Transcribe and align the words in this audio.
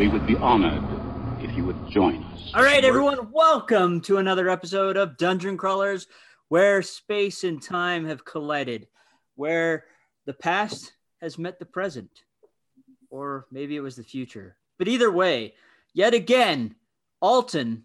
We 0.00 0.08
would 0.08 0.26
be 0.26 0.36
honored 0.36 0.82
if 1.42 1.54
you 1.54 1.66
would 1.66 1.90
join 1.90 2.24
us. 2.24 2.52
All 2.54 2.62
right, 2.62 2.82
everyone, 2.86 3.30
welcome 3.32 4.00
to 4.00 4.16
another 4.16 4.48
episode 4.48 4.96
of 4.96 5.18
Dungeon 5.18 5.58
Crawlers, 5.58 6.06
where 6.48 6.80
space 6.80 7.44
and 7.44 7.62
time 7.62 8.06
have 8.06 8.24
collided, 8.24 8.88
where 9.34 9.84
the 10.24 10.32
past 10.32 10.94
has 11.20 11.36
met 11.36 11.58
the 11.58 11.66
present, 11.66 12.22
or 13.10 13.44
maybe 13.52 13.76
it 13.76 13.82
was 13.82 13.94
the 13.94 14.02
future. 14.02 14.56
But 14.78 14.88
either 14.88 15.10
way, 15.10 15.52
yet 15.92 16.14
again, 16.14 16.76
Alton, 17.20 17.84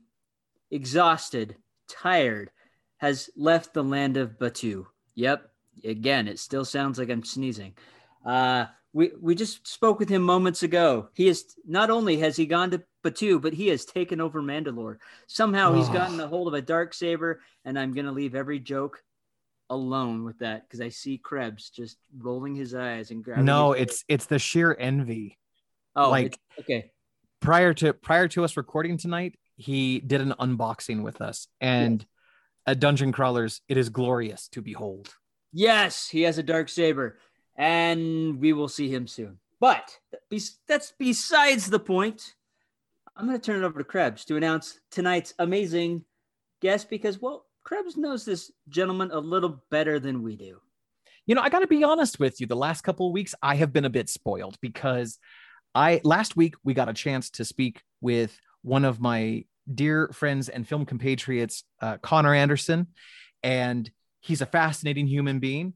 exhausted, 0.71 1.57
tired, 1.89 2.49
has 2.95 3.29
left 3.35 3.73
the 3.73 3.83
land 3.83 4.15
of 4.15 4.39
Batuu. 4.39 4.85
Yep, 5.15 5.49
again, 5.83 6.29
it 6.29 6.39
still 6.39 6.63
sounds 6.63 6.97
like 6.97 7.09
I'm 7.09 7.25
sneezing. 7.25 7.73
Uh, 8.25 8.67
we 8.95 9.11
we 9.19 9.35
just 9.35 9.67
spoke 9.67 9.99
with 9.99 10.07
him 10.07 10.21
moments 10.21 10.63
ago. 10.63 11.09
He 11.13 11.27
is 11.27 11.53
not 11.67 11.89
only 11.89 12.17
has 12.19 12.37
he 12.37 12.45
gone 12.45 12.71
to 12.71 12.81
Batuu, 13.03 13.41
but 13.41 13.51
he 13.53 13.67
has 13.67 13.83
taken 13.83 14.21
over 14.21 14.41
Mandalore. 14.41 14.97
Somehow 15.27 15.73
he's 15.73 15.89
gotten 15.89 16.17
a 16.21 16.27
hold 16.27 16.47
of 16.47 16.53
a 16.53 16.61
dark 16.61 16.93
saber, 16.93 17.41
and 17.65 17.77
I'm 17.77 17.93
gonna 17.93 18.13
leave 18.13 18.35
every 18.35 18.57
joke 18.57 19.03
alone 19.69 20.23
with 20.23 20.39
that 20.39 20.63
because 20.63 20.79
I 20.79 20.89
see 20.89 21.17
Krebs 21.17 21.69
just 21.69 21.97
rolling 22.17 22.55
his 22.55 22.73
eyes 22.73 23.11
and 23.11 23.21
grabbing. 23.21 23.43
No, 23.43 23.73
it's 23.73 24.05
it's 24.07 24.27
the 24.27 24.39
sheer 24.39 24.73
envy. 24.79 25.37
oh, 25.97 26.09
like- 26.09 26.39
okay. 26.57 26.91
Prior 27.41 27.73
to 27.75 27.91
prior 27.93 28.29
to 28.29 28.45
us 28.45 28.55
recording 28.55 28.97
tonight, 28.97 29.35
he 29.57 29.99
did 29.99 30.21
an 30.21 30.33
unboxing 30.39 31.03
with 31.03 31.19
us, 31.19 31.49
and 31.59 32.03
at 32.65 32.79
Dungeon 32.79 33.11
Crawlers, 33.11 33.59
it 33.67 33.75
is 33.75 33.89
glorious 33.89 34.47
to 34.49 34.61
behold. 34.61 35.13
Yes, 35.51 36.07
he 36.07 36.21
has 36.23 36.37
a 36.37 36.43
dark 36.43 36.69
saber, 36.69 37.19
and 37.55 38.39
we 38.39 38.53
will 38.53 38.67
see 38.67 38.89
him 38.89 39.07
soon. 39.07 39.39
But 39.59 39.97
that's 40.67 40.93
besides 40.97 41.69
the 41.69 41.79
point. 41.79 42.35
I'm 43.17 43.27
going 43.27 43.39
to 43.39 43.45
turn 43.45 43.63
it 43.63 43.65
over 43.65 43.79
to 43.79 43.85
Krebs 43.85 44.25
to 44.25 44.35
announce 44.35 44.79
tonight's 44.91 45.33
amazing 45.39 46.03
guest 46.61 46.89
because, 46.89 47.21
well, 47.21 47.45
Krebs 47.63 47.95
knows 47.95 48.25
this 48.25 48.51
gentleman 48.67 49.11
a 49.11 49.19
little 49.19 49.63
better 49.69 49.99
than 49.99 50.21
we 50.21 50.35
do. 50.35 50.59
You 51.25 51.33
know, 51.33 51.41
I 51.41 51.49
got 51.49 51.59
to 51.59 51.67
be 51.67 51.83
honest 51.83 52.19
with 52.19 52.41
you. 52.41 52.47
The 52.47 52.55
last 52.55 52.81
couple 52.81 53.07
of 53.07 53.13
weeks, 53.13 53.33
I 53.41 53.55
have 53.55 53.71
been 53.71 53.85
a 53.85 53.89
bit 53.89 54.09
spoiled 54.09 54.57
because 54.61 55.17
I 55.73 56.01
last 56.03 56.35
week 56.35 56.55
we 56.63 56.73
got 56.73 56.89
a 56.89 56.93
chance 56.93 57.29
to 57.31 57.45
speak 57.45 57.81
with 58.01 58.37
one 58.61 58.85
of 58.85 58.99
my 58.99 59.45
dear 59.73 60.09
friends 60.13 60.49
and 60.49 60.67
film 60.67 60.85
compatriots, 60.85 61.63
uh, 61.81 61.97
Connor 61.97 62.35
Anderson, 62.35 62.87
and 63.41 63.89
he's 64.19 64.41
a 64.41 64.45
fascinating 64.45 65.07
human 65.07 65.39
being. 65.39 65.73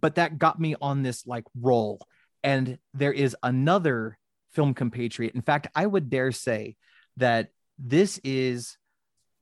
But 0.00 0.16
that 0.16 0.38
got 0.38 0.60
me 0.60 0.74
on 0.80 1.02
this 1.02 1.26
like 1.26 1.44
roll. 1.60 2.06
And 2.42 2.78
there 2.94 3.12
is 3.12 3.36
another 3.42 4.18
film 4.52 4.74
compatriot. 4.74 5.34
In 5.34 5.42
fact, 5.42 5.66
I 5.74 5.86
would 5.86 6.10
dare 6.10 6.32
say 6.32 6.76
that 7.16 7.50
this 7.78 8.18
is, 8.24 8.76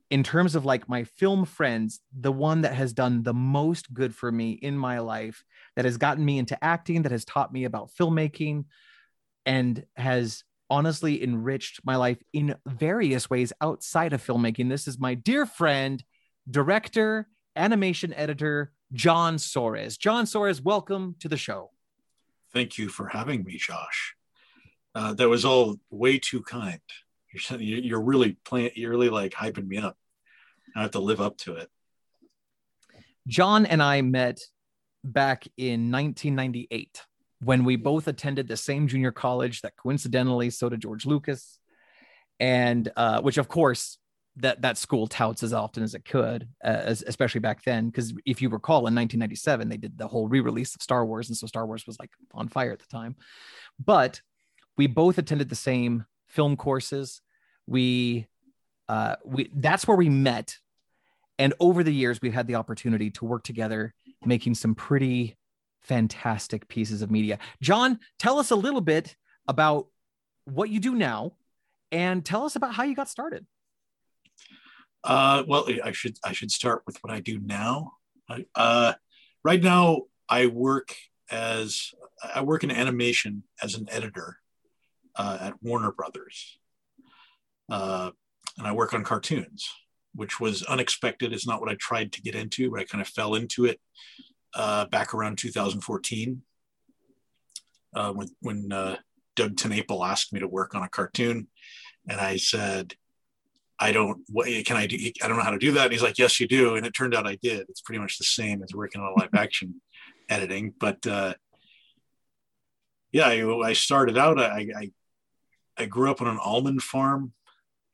in 0.09 0.23
terms 0.23 0.55
of 0.55 0.65
like 0.65 0.89
my 0.89 1.03
film 1.03 1.45
friends, 1.45 1.99
the 2.17 2.31
one 2.31 2.61
that 2.61 2.73
has 2.73 2.93
done 2.93 3.23
the 3.23 3.33
most 3.33 3.93
good 3.93 4.13
for 4.13 4.31
me 4.31 4.51
in 4.51 4.77
my 4.77 4.99
life, 4.99 5.43
that 5.75 5.85
has 5.85 5.97
gotten 5.97 6.25
me 6.25 6.37
into 6.37 6.61
acting, 6.63 7.03
that 7.03 7.11
has 7.11 7.25
taught 7.25 7.53
me 7.53 7.63
about 7.63 7.91
filmmaking, 7.97 8.65
and 9.45 9.85
has 9.95 10.43
honestly 10.69 11.23
enriched 11.23 11.79
my 11.83 11.95
life 11.95 12.21
in 12.33 12.55
various 12.67 13.29
ways 13.29 13.51
outside 13.61 14.13
of 14.13 14.25
filmmaking. 14.25 14.69
This 14.69 14.87
is 14.87 14.99
my 14.99 15.15
dear 15.15 15.45
friend, 15.45 16.03
director, 16.49 17.27
animation 17.55 18.13
editor, 18.13 18.71
John 18.93 19.37
Soares. 19.37 19.97
John 19.97 20.25
Soares, 20.25 20.63
welcome 20.63 21.15
to 21.19 21.27
the 21.27 21.37
show. 21.37 21.71
Thank 22.53 22.77
you 22.77 22.89
for 22.89 23.07
having 23.07 23.43
me, 23.43 23.57
Josh. 23.57 24.15
Uh, 24.95 25.13
that 25.13 25.29
was 25.29 25.45
all 25.45 25.77
way 25.91 26.17
too 26.17 26.41
kind. 26.41 26.79
You're, 27.51 27.59
you're 27.59 28.01
really 28.01 28.37
playing. 28.43 28.71
You're 28.75 28.89
really 28.89 29.09
like 29.09 29.33
hyping 29.33 29.67
me 29.67 29.77
up. 29.77 29.95
I 30.75 30.81
have 30.81 30.91
to 30.91 30.99
live 30.99 31.21
up 31.21 31.37
to 31.39 31.55
it. 31.55 31.69
John 33.27 33.67
and 33.67 33.83
I 33.83 34.01
met 34.01 34.39
back 35.03 35.47
in 35.57 35.91
1998 35.91 37.03
when 37.41 37.63
we 37.63 37.75
both 37.75 38.07
attended 38.07 38.47
the 38.47 38.57
same 38.57 38.87
junior 38.87 39.11
college 39.11 39.61
that 39.61 39.75
coincidentally 39.77 40.49
so 40.49 40.69
did 40.69 40.81
George 40.81 41.05
Lucas, 41.05 41.59
and 42.39 42.91
uh, 42.95 43.21
which 43.21 43.37
of 43.37 43.47
course 43.47 43.99
that 44.37 44.61
that 44.61 44.77
school 44.77 45.07
touts 45.07 45.43
as 45.43 45.53
often 45.53 45.83
as 45.83 45.95
it 45.95 46.05
could, 46.05 46.47
uh, 46.63 46.67
as, 46.67 47.03
especially 47.05 47.41
back 47.41 47.63
then. 47.63 47.87
Because 47.87 48.13
if 48.25 48.41
you 48.41 48.49
recall, 48.49 48.79
in 48.79 48.95
1997 48.95 49.69
they 49.69 49.77
did 49.77 49.97
the 49.97 50.07
whole 50.07 50.27
re-release 50.27 50.75
of 50.75 50.81
Star 50.81 51.05
Wars, 51.05 51.29
and 51.29 51.37
so 51.37 51.47
Star 51.47 51.65
Wars 51.65 51.85
was 51.85 51.99
like 51.99 52.11
on 52.33 52.47
fire 52.47 52.71
at 52.71 52.79
the 52.79 52.87
time. 52.87 53.15
But 53.83 54.21
we 54.77 54.87
both 54.87 55.17
attended 55.17 55.49
the 55.49 55.55
same 55.55 56.05
film 56.27 56.55
courses. 56.55 57.21
We 57.67 58.27
uh, 58.89 59.15
we 59.23 59.49
that's 59.53 59.87
where 59.87 59.95
we 59.95 60.09
met 60.09 60.57
and 61.37 61.53
over 61.59 61.83
the 61.83 61.93
years 61.93 62.19
we've 62.21 62.33
had 62.33 62.47
the 62.47 62.55
opportunity 62.55 63.11
to 63.11 63.25
work 63.25 63.43
together 63.43 63.93
making 64.25 64.55
some 64.55 64.75
pretty 64.75 65.37
fantastic 65.81 66.67
pieces 66.67 67.01
of 67.01 67.11
media 67.11 67.37
john 67.61 67.99
tell 68.17 68.39
us 68.39 68.51
a 68.51 68.55
little 68.55 68.81
bit 68.81 69.15
about 69.47 69.87
what 70.45 70.69
you 70.69 70.79
do 70.79 70.95
now 70.95 71.33
and 71.91 72.25
tell 72.25 72.43
us 72.45 72.55
about 72.55 72.73
how 72.73 72.83
you 72.83 72.95
got 72.95 73.07
started 73.07 73.45
Uh, 75.03 75.43
well, 75.47 75.67
I 75.83 75.91
should 75.91 76.17
I 76.23 76.33
should 76.33 76.51
start 76.51 76.83
with 76.85 76.97
what 77.01 77.13
I 77.13 77.19
do 77.19 77.39
now. 77.39 77.93
Uh, 78.55 78.93
right 79.43 79.61
now, 79.61 80.03
I 80.27 80.47
work 80.47 80.95
as 81.31 81.91
I 82.35 82.41
work 82.41 82.63
in 82.63 82.71
animation 82.71 83.43
as 83.61 83.75
an 83.75 83.87
editor 83.89 84.37
uh, 85.15 85.37
at 85.41 85.63
Warner 85.63 85.91
Brothers, 85.91 86.59
uh, 87.69 88.11
and 88.57 88.67
I 88.67 88.71
work 88.73 88.93
on 88.93 89.03
cartoons, 89.03 89.69
which 90.13 90.39
was 90.39 90.63
unexpected. 90.63 91.33
It's 91.33 91.47
not 91.47 91.61
what 91.61 91.69
I 91.69 91.75
tried 91.75 92.11
to 92.13 92.21
get 92.21 92.35
into, 92.35 92.69
but 92.69 92.79
I 92.79 92.83
kind 92.83 93.01
of 93.01 93.07
fell 93.07 93.35
into 93.35 93.65
it 93.65 93.79
uh, 94.53 94.85
back 94.85 95.13
around 95.13 95.37
2014 95.37 96.41
uh, 97.95 98.13
when 98.13 98.27
when 98.41 98.71
uh, 98.71 98.97
Doug 99.35 99.55
TeNapel 99.55 100.07
asked 100.07 100.33
me 100.33 100.39
to 100.39 100.47
work 100.47 100.75
on 100.75 100.83
a 100.83 100.89
cartoon, 100.89 101.47
and 102.07 102.19
I 102.19 102.37
said. 102.37 102.95
I 103.79 103.91
don't. 103.91 104.21
What 104.29 104.47
can 104.65 104.75
I 104.75 104.87
do? 104.87 104.97
I 105.23 105.27
don't 105.27 105.37
know 105.37 105.43
how 105.43 105.51
to 105.51 105.57
do 105.57 105.71
that. 105.73 105.85
And 105.85 105.91
he's 105.93 106.03
like, 106.03 106.17
yes, 106.17 106.39
you 106.39 106.47
do. 106.47 106.75
And 106.75 106.85
it 106.85 106.91
turned 106.91 107.15
out 107.15 107.25
I 107.25 107.37
did. 107.41 107.65
It's 107.69 107.81
pretty 107.81 107.99
much 107.99 108.17
the 108.17 108.25
same 108.25 108.61
as 108.61 108.73
working 108.73 109.01
on 109.01 109.13
live 109.17 109.33
action 109.33 109.81
editing. 110.29 110.73
But 110.77 111.05
uh, 111.07 111.35
yeah, 113.11 113.27
I, 113.27 113.69
I 113.69 113.73
started 113.73 114.17
out. 114.17 114.39
I, 114.39 114.67
I 114.75 114.91
I 115.77 115.85
grew 115.85 116.11
up 116.11 116.21
on 116.21 116.27
an 116.27 116.39
almond 116.43 116.83
farm 116.83 117.33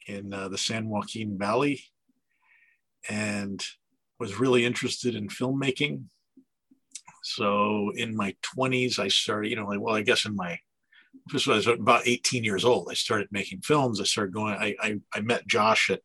in 0.07 0.34
uh, 0.34 0.47
the 0.47 0.57
San 0.57 0.90
Joaquin 0.90 1.38
Valley, 1.38 1.84
and 3.07 3.63
was 4.19 4.40
really 4.40 4.66
interested 4.66 5.13
in 5.13 5.28
filmmaking. 5.28 6.06
So 7.22 7.91
in 7.95 8.16
my 8.16 8.35
20s, 8.57 8.97
I 8.97 9.07
started. 9.07 9.50
You 9.50 9.57
know, 9.57 9.68
like 9.68 9.79
well, 9.79 9.95
I 9.95 10.01
guess 10.01 10.25
in 10.25 10.35
my 10.35 10.59
this 11.31 11.47
was 11.47 11.67
about 11.67 12.07
18 12.07 12.43
years 12.43 12.65
old. 12.65 12.87
I 12.89 12.93
started 12.93 13.27
making 13.31 13.61
films. 13.61 13.99
I 13.99 14.03
started 14.03 14.33
going. 14.33 14.53
I 14.53 14.75
I, 14.81 14.99
I 15.13 15.21
met 15.21 15.47
Josh 15.47 15.89
at 15.89 16.01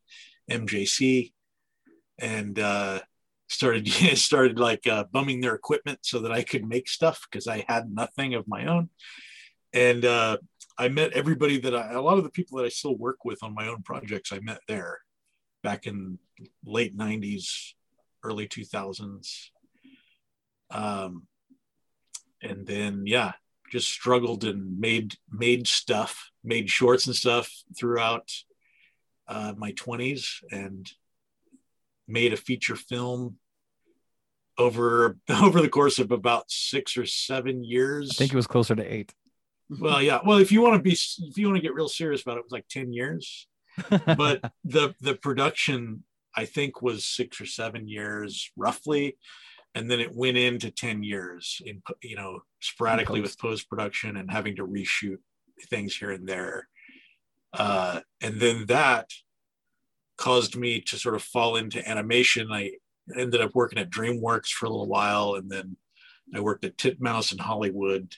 MJC, 0.51 1.33
and 2.19 2.59
uh, 2.59 3.01
started 3.49 3.89
started 4.17 4.59
like 4.59 4.87
uh, 4.87 5.05
bumming 5.13 5.41
their 5.41 5.55
equipment 5.55 5.99
so 6.03 6.21
that 6.21 6.33
I 6.33 6.43
could 6.43 6.67
make 6.67 6.89
stuff 6.89 7.27
because 7.31 7.47
I 7.47 7.65
had 7.69 7.93
nothing 7.93 8.35
of 8.35 8.49
my 8.49 8.67
own. 8.67 8.89
And 9.73 10.05
uh, 10.05 10.39
I 10.79 10.89
met 10.89 11.13
everybody 11.13 11.59
that 11.61 11.75
I, 11.75 11.93
a 11.93 12.01
lot 12.01 12.19
of 12.19 12.25
the 12.25 12.31
people 12.31 12.59
that 12.59 12.65
I 12.65 12.71
still 12.71 12.97
work 12.97 13.25
with 13.25 13.43
on 13.43 13.55
my 13.55 13.69
own 13.69 13.83
projects. 13.83 14.33
I 14.33 14.41
met 14.41 14.61
there 14.67 15.01
back 15.63 15.87
in 15.87 16.19
late 16.65 16.97
90s, 16.97 17.75
early 18.25 18.49
2000s. 18.49 19.51
Um, 20.71 21.27
and 22.43 22.67
then 22.67 23.03
yeah, 23.07 23.33
just 23.71 23.89
struggled 23.89 24.45
and 24.45 24.79
made 24.79 25.15
made 25.31 25.67
stuff, 25.67 26.31
made 26.43 26.71
shorts 26.71 27.07
and 27.07 27.17
stuff 27.17 27.51
throughout 27.79 28.31
uh, 29.29 29.55
my 29.57 29.73
20s, 29.73 30.43
and 30.51 30.91
made 32.09 32.33
a 32.33 32.37
feature 32.37 32.77
film 32.77 33.37
over 34.59 35.17
over 35.29 35.61
the 35.63 35.69
course 35.69 35.99
of 35.99 36.11
about 36.11 36.51
six 36.51 36.97
or 36.97 37.07
seven 37.07 37.65
years. 37.65 38.11
i 38.11 38.15
think 38.15 38.33
it 38.33 38.37
was 38.37 38.47
closer 38.47 38.75
to 38.75 38.83
eight 38.83 39.15
well, 39.79 40.03
yeah. 40.03 40.19
Well, 40.25 40.39
if 40.39 40.51
you 40.51 40.63
want 40.63 40.75
to 40.75 40.83
be, 40.83 40.93
if 40.93 41.39
you 41.39 41.47
want 41.47 41.57
to 41.57 41.63
get 41.63 41.75
real 41.75 41.89
serious 41.89 42.23
about 42.23 42.37
it, 42.37 42.41
it 42.41 42.45
was 42.45 42.53
like 42.53 42.69
ten 42.69 42.93
years. 42.93 43.47
But 43.89 44.53
the 44.65 44.95
the 45.01 45.15
production, 45.15 46.05
I 46.35 46.45
think, 46.45 46.83
was 46.83 47.05
six 47.05 47.41
or 47.41 47.47
seven 47.47 47.89
years 47.89 48.51
roughly, 48.57 49.17
and 49.75 49.91
then 49.91 50.01
it 50.01 50.15
went 50.15 50.37
into 50.37 50.71
ten 50.71 51.03
years 51.03 51.61
in 51.65 51.83
you 52.03 52.17
know 52.17 52.41
sporadically 52.61 53.21
with 53.21 53.39
post 53.39 53.69
production 53.69 54.17
and 54.17 54.31
having 54.31 54.57
to 54.57 54.67
reshoot 54.67 55.19
things 55.69 55.95
here 55.95 56.11
and 56.11 56.29
there, 56.29 56.69
uh, 57.53 58.01
and 58.21 58.41
then 58.41 58.67
that 58.67 59.11
caused 60.17 60.57
me 60.57 60.81
to 60.83 60.99
sort 60.99 61.15
of 61.15 61.23
fall 61.23 61.57
into 61.57 61.89
animation. 61.89 62.53
I 62.53 62.73
ended 63.17 63.41
up 63.41 63.55
working 63.55 63.79
at 63.79 63.91
DreamWorks 63.91 64.49
for 64.49 64.67
a 64.67 64.71
little 64.71 64.89
while, 64.89 65.35
and 65.35 65.51
then 65.51 65.77
I 66.35 66.41
worked 66.41 66.65
at 66.65 66.77
Titmouse 66.77 67.33
in 67.33 67.39
Hollywood, 67.39 68.15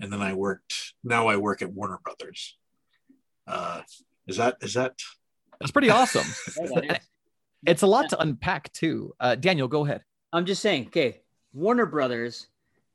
and 0.00 0.12
then 0.12 0.22
I 0.22 0.34
worked. 0.34 0.94
Now 1.04 1.28
I 1.28 1.36
work 1.36 1.62
at 1.62 1.72
Warner 1.72 1.98
Brothers. 2.02 2.56
Uh, 3.46 3.82
is 4.26 4.36
that 4.36 4.56
is 4.62 4.74
that? 4.74 4.94
That's 5.60 5.72
pretty 5.72 5.90
awesome. 5.90 6.26
Yeah, 6.60 6.68
that 6.74 6.84
is. 6.84 7.08
it's 7.66 7.82
a 7.82 7.86
lot 7.86 8.08
to 8.10 8.20
unpack 8.20 8.72
too. 8.72 9.12
Uh, 9.20 9.34
Daniel, 9.34 9.68
go 9.68 9.84
ahead. 9.84 10.02
I'm 10.32 10.46
just 10.46 10.62
saying, 10.62 10.86
okay, 10.88 11.20
Warner 11.52 11.86
Brothers 11.86 12.46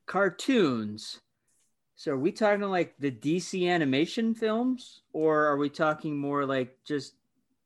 cartoons. 0.06 1.20
So 1.96 2.12
are 2.12 2.18
we 2.18 2.32
talking 2.32 2.62
like 2.62 2.96
the 3.00 3.12
DC 3.12 3.70
animation 3.70 4.36
films, 4.36 5.02
or 5.14 5.46
are 5.46 5.58
we 5.58 5.70
talking 5.70 6.18
more 6.18 6.46
like 6.46 6.78
just 6.86 7.14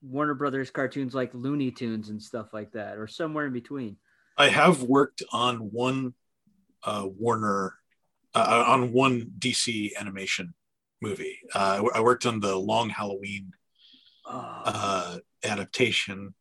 Warner 0.01 0.35
Brothers 0.35 0.71
cartoons 0.71 1.15
like 1.15 1.33
Looney 1.33 1.71
Tunes 1.71 2.09
and 2.09 2.21
stuff 2.21 2.53
like 2.53 2.71
that, 2.73 2.97
or 2.97 3.07
somewhere 3.07 3.47
in 3.47 3.53
between? 3.53 3.97
I 4.37 4.49
have 4.49 4.83
worked 4.83 5.23
on 5.31 5.57
one 5.71 6.13
uh, 6.83 7.07
Warner 7.07 7.75
uh, 8.35 8.63
on 8.67 8.93
one 8.93 9.31
DC 9.39 9.91
animation 9.99 10.53
movie. 11.01 11.39
Uh, 11.53 11.83
I 11.93 12.01
worked 12.01 12.25
on 12.25 12.39
the 12.39 12.55
Long 12.55 12.89
Halloween 12.89 13.51
Oh, 14.29 14.61
uh, 14.65 15.17
adaptation, 15.43 16.33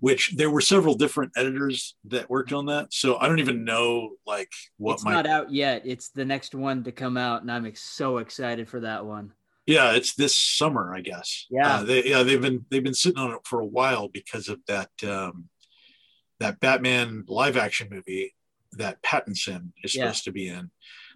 which 0.00 0.34
there 0.36 0.50
were 0.50 0.60
several 0.60 0.94
different 0.94 1.32
editors 1.36 1.96
that 2.06 2.30
worked 2.30 2.52
on 2.52 2.66
that. 2.66 2.92
So 2.92 3.16
I 3.18 3.28
don't 3.28 3.38
even 3.40 3.64
know 3.64 4.10
like 4.26 4.50
what 4.78 4.94
it's 4.94 5.04
my 5.04 5.12
not 5.12 5.26
out 5.26 5.50
yet. 5.52 5.82
It's 5.84 6.08
the 6.10 6.24
next 6.24 6.54
one 6.54 6.84
to 6.84 6.92
come 6.92 7.16
out, 7.16 7.42
and 7.42 7.50
I'm 7.50 7.70
so 7.74 8.18
excited 8.18 8.68
for 8.68 8.80
that 8.80 9.04
one. 9.04 9.32
yeah, 9.66 9.92
it's 9.92 10.14
this 10.14 10.34
summer, 10.38 10.94
I 10.94 11.00
guess. 11.00 11.46
Yeah. 11.50 11.76
uh, 11.76 11.82
they, 11.84 12.04
yeah, 12.04 12.22
they've 12.22 12.40
been 12.40 12.64
they've 12.70 12.84
been 12.84 12.94
sitting 12.94 13.18
on 13.18 13.32
it 13.32 13.40
for 13.44 13.60
a 13.60 13.66
while 13.66 14.08
because 14.08 14.48
of 14.48 14.60
that 14.68 14.90
um, 15.04 15.48
that 16.40 16.60
Batman 16.60 17.24
live 17.28 17.56
action 17.56 17.88
movie 17.90 18.34
that 18.72 19.02
Pattinson 19.02 19.72
is 19.82 19.94
Yeah. 19.94 20.04
supposed 20.04 20.24
to 20.24 20.32
be 20.32 20.48
in. 20.48 20.70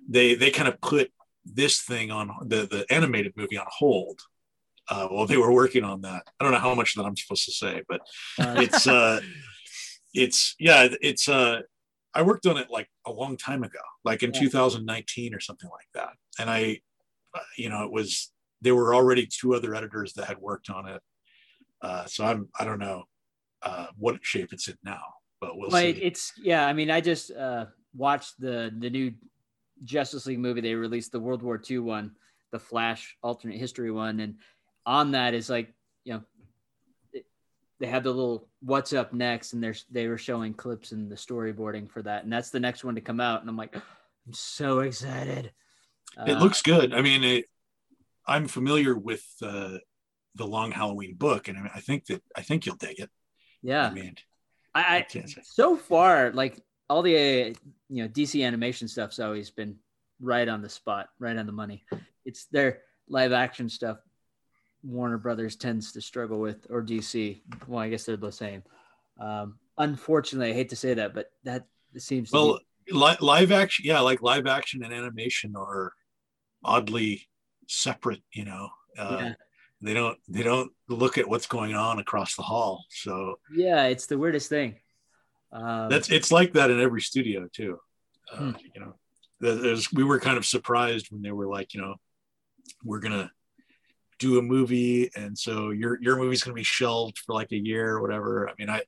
They 0.08 0.34
they 0.34 0.50
kind 0.50 0.68
of 0.68 0.80
put 0.80 1.12
this 1.44 1.80
thing 1.82 2.10
on 2.10 2.30
the 2.46 2.66
the 2.66 2.86
animated 2.90 3.34
movie 3.36 3.56
on 3.58 3.66
hold. 3.68 4.20
Uh, 4.90 5.06
while 5.08 5.26
they 5.26 5.36
were 5.36 5.52
working 5.52 5.84
on 5.84 6.00
that, 6.02 6.22
I 6.38 6.44
don't 6.44 6.52
know 6.52 6.58
how 6.58 6.74
much 6.74 6.94
that 6.96 7.04
I'm 7.04 7.16
supposed 7.16 7.44
to 7.46 7.52
say, 7.52 7.82
but 7.88 8.00
Uh, 8.38 8.56
it's 8.58 8.86
uh 8.86 9.20
it's 10.12 10.56
yeah 10.58 10.88
it's 11.00 11.28
uh 11.28 11.60
i 12.14 12.20
worked 12.20 12.44
on 12.44 12.56
it 12.56 12.68
like 12.68 12.88
a 13.06 13.12
long 13.12 13.36
time 13.36 13.62
ago 13.62 13.78
like 14.04 14.24
in 14.24 14.32
Yeah. 14.34 14.40
2019 14.40 15.32
or 15.34 15.38
something 15.38 15.70
like 15.70 15.86
that 15.94 16.10
and 16.40 16.50
i 16.50 16.80
you 17.56 17.68
know 17.68 17.84
it 17.84 17.92
was 17.92 18.32
there 18.60 18.74
were 18.74 18.92
already 18.92 19.24
two 19.26 19.54
other 19.54 19.72
editors 19.72 20.12
that 20.14 20.24
had 20.26 20.38
worked 20.38 20.68
on 20.68 20.88
it 20.88 21.00
uh 21.82 22.04
so 22.06 22.24
i'm 22.24 22.48
i 22.58 22.64
don't 22.64 22.80
know 22.80 23.04
uh 23.62 23.86
what 23.96 24.18
shape 24.22 24.52
it's 24.52 24.66
in 24.66 24.76
now 24.82 25.02
but 25.40 25.56
we'll 25.56 25.70
see 25.70 25.90
it's 25.90 26.32
yeah. 26.42 26.66
I 26.66 26.72
mean, 26.74 26.90
I 26.90 27.00
just 27.00 27.30
uh, 27.30 27.66
watched 27.96 28.38
the 28.40 28.74
the 28.78 28.90
new 28.90 29.14
Justice 29.84 30.26
League 30.26 30.38
movie. 30.38 30.60
They 30.60 30.74
released 30.74 31.12
the 31.12 31.20
World 31.20 31.42
War 31.42 31.58
II 31.70 31.78
one, 31.78 32.12
the 32.52 32.58
Flash 32.58 33.16
alternate 33.22 33.56
history 33.58 33.90
one, 33.90 34.20
and 34.20 34.34
on 34.98 35.12
that 35.12 35.34
is 35.34 35.48
like 35.48 35.72
you 36.04 36.12
know 36.14 36.22
it- 37.12 37.26
they 37.78 37.86
had 37.86 38.02
the 38.04 38.10
little 38.10 38.48
what's 38.60 38.92
up 38.92 39.12
next, 39.14 39.52
and 39.54 39.62
there's 39.62 39.84
they 39.90 40.06
were 40.08 40.18
showing 40.18 40.52
clips 40.52 40.92
and 40.92 41.10
the 41.10 41.16
storyboarding 41.16 41.88
for 41.90 42.02
that, 42.02 42.24
and 42.24 42.32
that's 42.32 42.50
the 42.50 42.60
next 42.60 42.84
one 42.84 42.96
to 42.96 43.00
come 43.00 43.20
out, 43.20 43.40
and 43.40 43.48
I'm 43.48 43.56
like, 43.56 43.74
I'm 44.26 44.32
so 44.34 44.80
excited. 44.80 45.52
it 46.26 46.36
Uh, 46.36 46.40
looks 46.44 46.60
good 46.62 46.92
i 46.92 47.00
mean 47.00 47.22
it, 47.24 47.44
i'm 48.26 48.46
familiar 48.48 48.94
with 49.08 49.24
uh 49.42 49.78
the 50.34 50.44
long 50.46 50.70
halloween 50.72 51.14
book 51.14 51.46
and 51.48 51.56
I, 51.56 51.60
mean, 51.62 51.70
I 51.74 51.80
think 51.80 52.06
that 52.06 52.20
i 52.36 52.42
think 52.42 52.66
you'll 52.66 52.76
dig 52.86 52.98
it 52.98 53.10
yeah. 53.62 53.86
i 53.86 53.94
mean 53.94 54.14
I, 54.74 54.82
I 54.82 54.96
I 54.98 55.02
can't 55.02 55.30
say. 55.30 55.40
so 55.44 55.76
far 55.76 56.32
like 56.32 56.54
all 56.90 57.02
the 57.02 57.16
uh, 57.16 57.54
you 57.88 58.02
know 58.02 58.08
DC 58.08 58.44
animation 58.44 58.88
stuff's 58.88 59.20
always 59.20 59.50
been 59.50 59.76
right 60.20 60.48
on 60.48 60.60
the 60.62 60.68
spot, 60.68 61.08
right 61.20 61.36
on 61.36 61.46
the 61.46 61.52
money. 61.62 61.84
It's 62.24 62.46
their 62.46 62.82
live 63.08 63.32
action 63.32 63.68
stuff. 63.68 63.98
Warner 64.82 65.18
Brothers 65.18 65.56
tends 65.56 65.92
to 65.92 66.00
struggle 66.00 66.40
with, 66.40 66.66
or 66.70 66.82
DC. 66.82 67.40
Well, 67.66 67.80
I 67.80 67.88
guess 67.90 68.04
they're 68.04 68.16
the 68.16 68.30
same. 68.32 68.62
Um, 69.20 69.58
unfortunately, 69.78 70.50
I 70.50 70.54
hate 70.54 70.70
to 70.70 70.76
say 70.76 70.94
that, 70.94 71.14
but 71.14 71.30
that 71.44 71.66
seems 71.98 72.30
well 72.32 72.58
be, 72.86 72.92
li- 72.92 73.16
live 73.20 73.50
action 73.52 73.84
yeah 73.84 73.98
like 74.00 74.22
live 74.22 74.46
action 74.46 74.84
and 74.84 74.92
animation 74.94 75.54
are 75.56 75.92
oddly 76.64 77.28
separate 77.66 78.22
you 78.32 78.44
know 78.44 78.68
uh, 78.96 79.16
Yeah. 79.20 79.34
they 79.82 79.92
don't 79.94 80.16
they 80.28 80.42
don't 80.44 80.70
look 80.88 81.18
at 81.18 81.28
what's 81.28 81.46
going 81.48 81.74
on 81.74 81.98
across 81.98 82.36
the 82.36 82.42
hall 82.42 82.84
so 82.90 83.38
yeah, 83.54 83.84
it's 83.86 84.06
the 84.06 84.16
weirdest 84.18 84.48
thing. 84.48 84.76
Um, 85.52 85.88
that's 85.90 86.10
it's 86.10 86.30
like 86.30 86.52
that 86.52 86.70
in 86.70 86.80
every 86.80 87.00
studio 87.02 87.48
too 87.52 87.80
uh, 88.32 88.36
Hmm. 88.36 88.50
you 88.74 88.80
know 88.80 88.94
there- 89.40 89.56
there's 89.56 89.92
we 89.92 90.04
were 90.04 90.20
kind 90.20 90.36
of 90.38 90.46
surprised 90.46 91.10
when 91.10 91.22
they 91.22 91.32
were 91.32 91.48
like 91.48 91.74
you 91.74 91.80
know 91.80 91.96
we're 92.84 93.00
gonna 93.00 93.32
do 94.20 94.38
a 94.38 94.42
movie 94.42 95.10
and 95.16 95.36
so 95.36 95.70
your 95.70 96.00
your 96.00 96.16
movie's 96.16 96.44
gonna 96.44 96.54
be 96.54 96.62
shelved 96.62 97.18
for 97.18 97.34
like 97.34 97.50
a 97.50 97.56
year 97.56 97.96
or 97.96 98.02
whatever 98.02 98.48
i 98.48 98.52
mean 98.58 98.70
i 98.70 98.80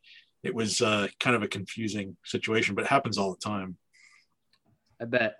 it 0.45 0.55
was 0.55 0.81
uh, 0.81 1.07
kind 1.21 1.37
of 1.37 1.43
a 1.43 1.49
confusing 1.49 2.17
situation 2.25 2.75
but 2.75 2.85
it 2.85 2.89
happens 2.89 3.19
all 3.19 3.31
the 3.31 3.41
time 3.41 3.77
I 5.03 5.05
bet. 5.05 5.39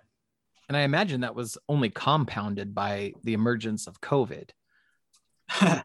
And 0.67 0.75
I 0.75 0.81
imagine 0.81 1.21
that 1.21 1.35
was 1.35 1.57
only 1.69 1.89
compounded 1.89 2.75
by 2.75 3.13
the 3.23 3.33
emergence 3.33 3.87
of 3.87 4.01
COVID. 4.01 4.49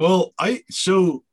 well, 0.00 0.32
I 0.38 0.62
so 0.70 1.24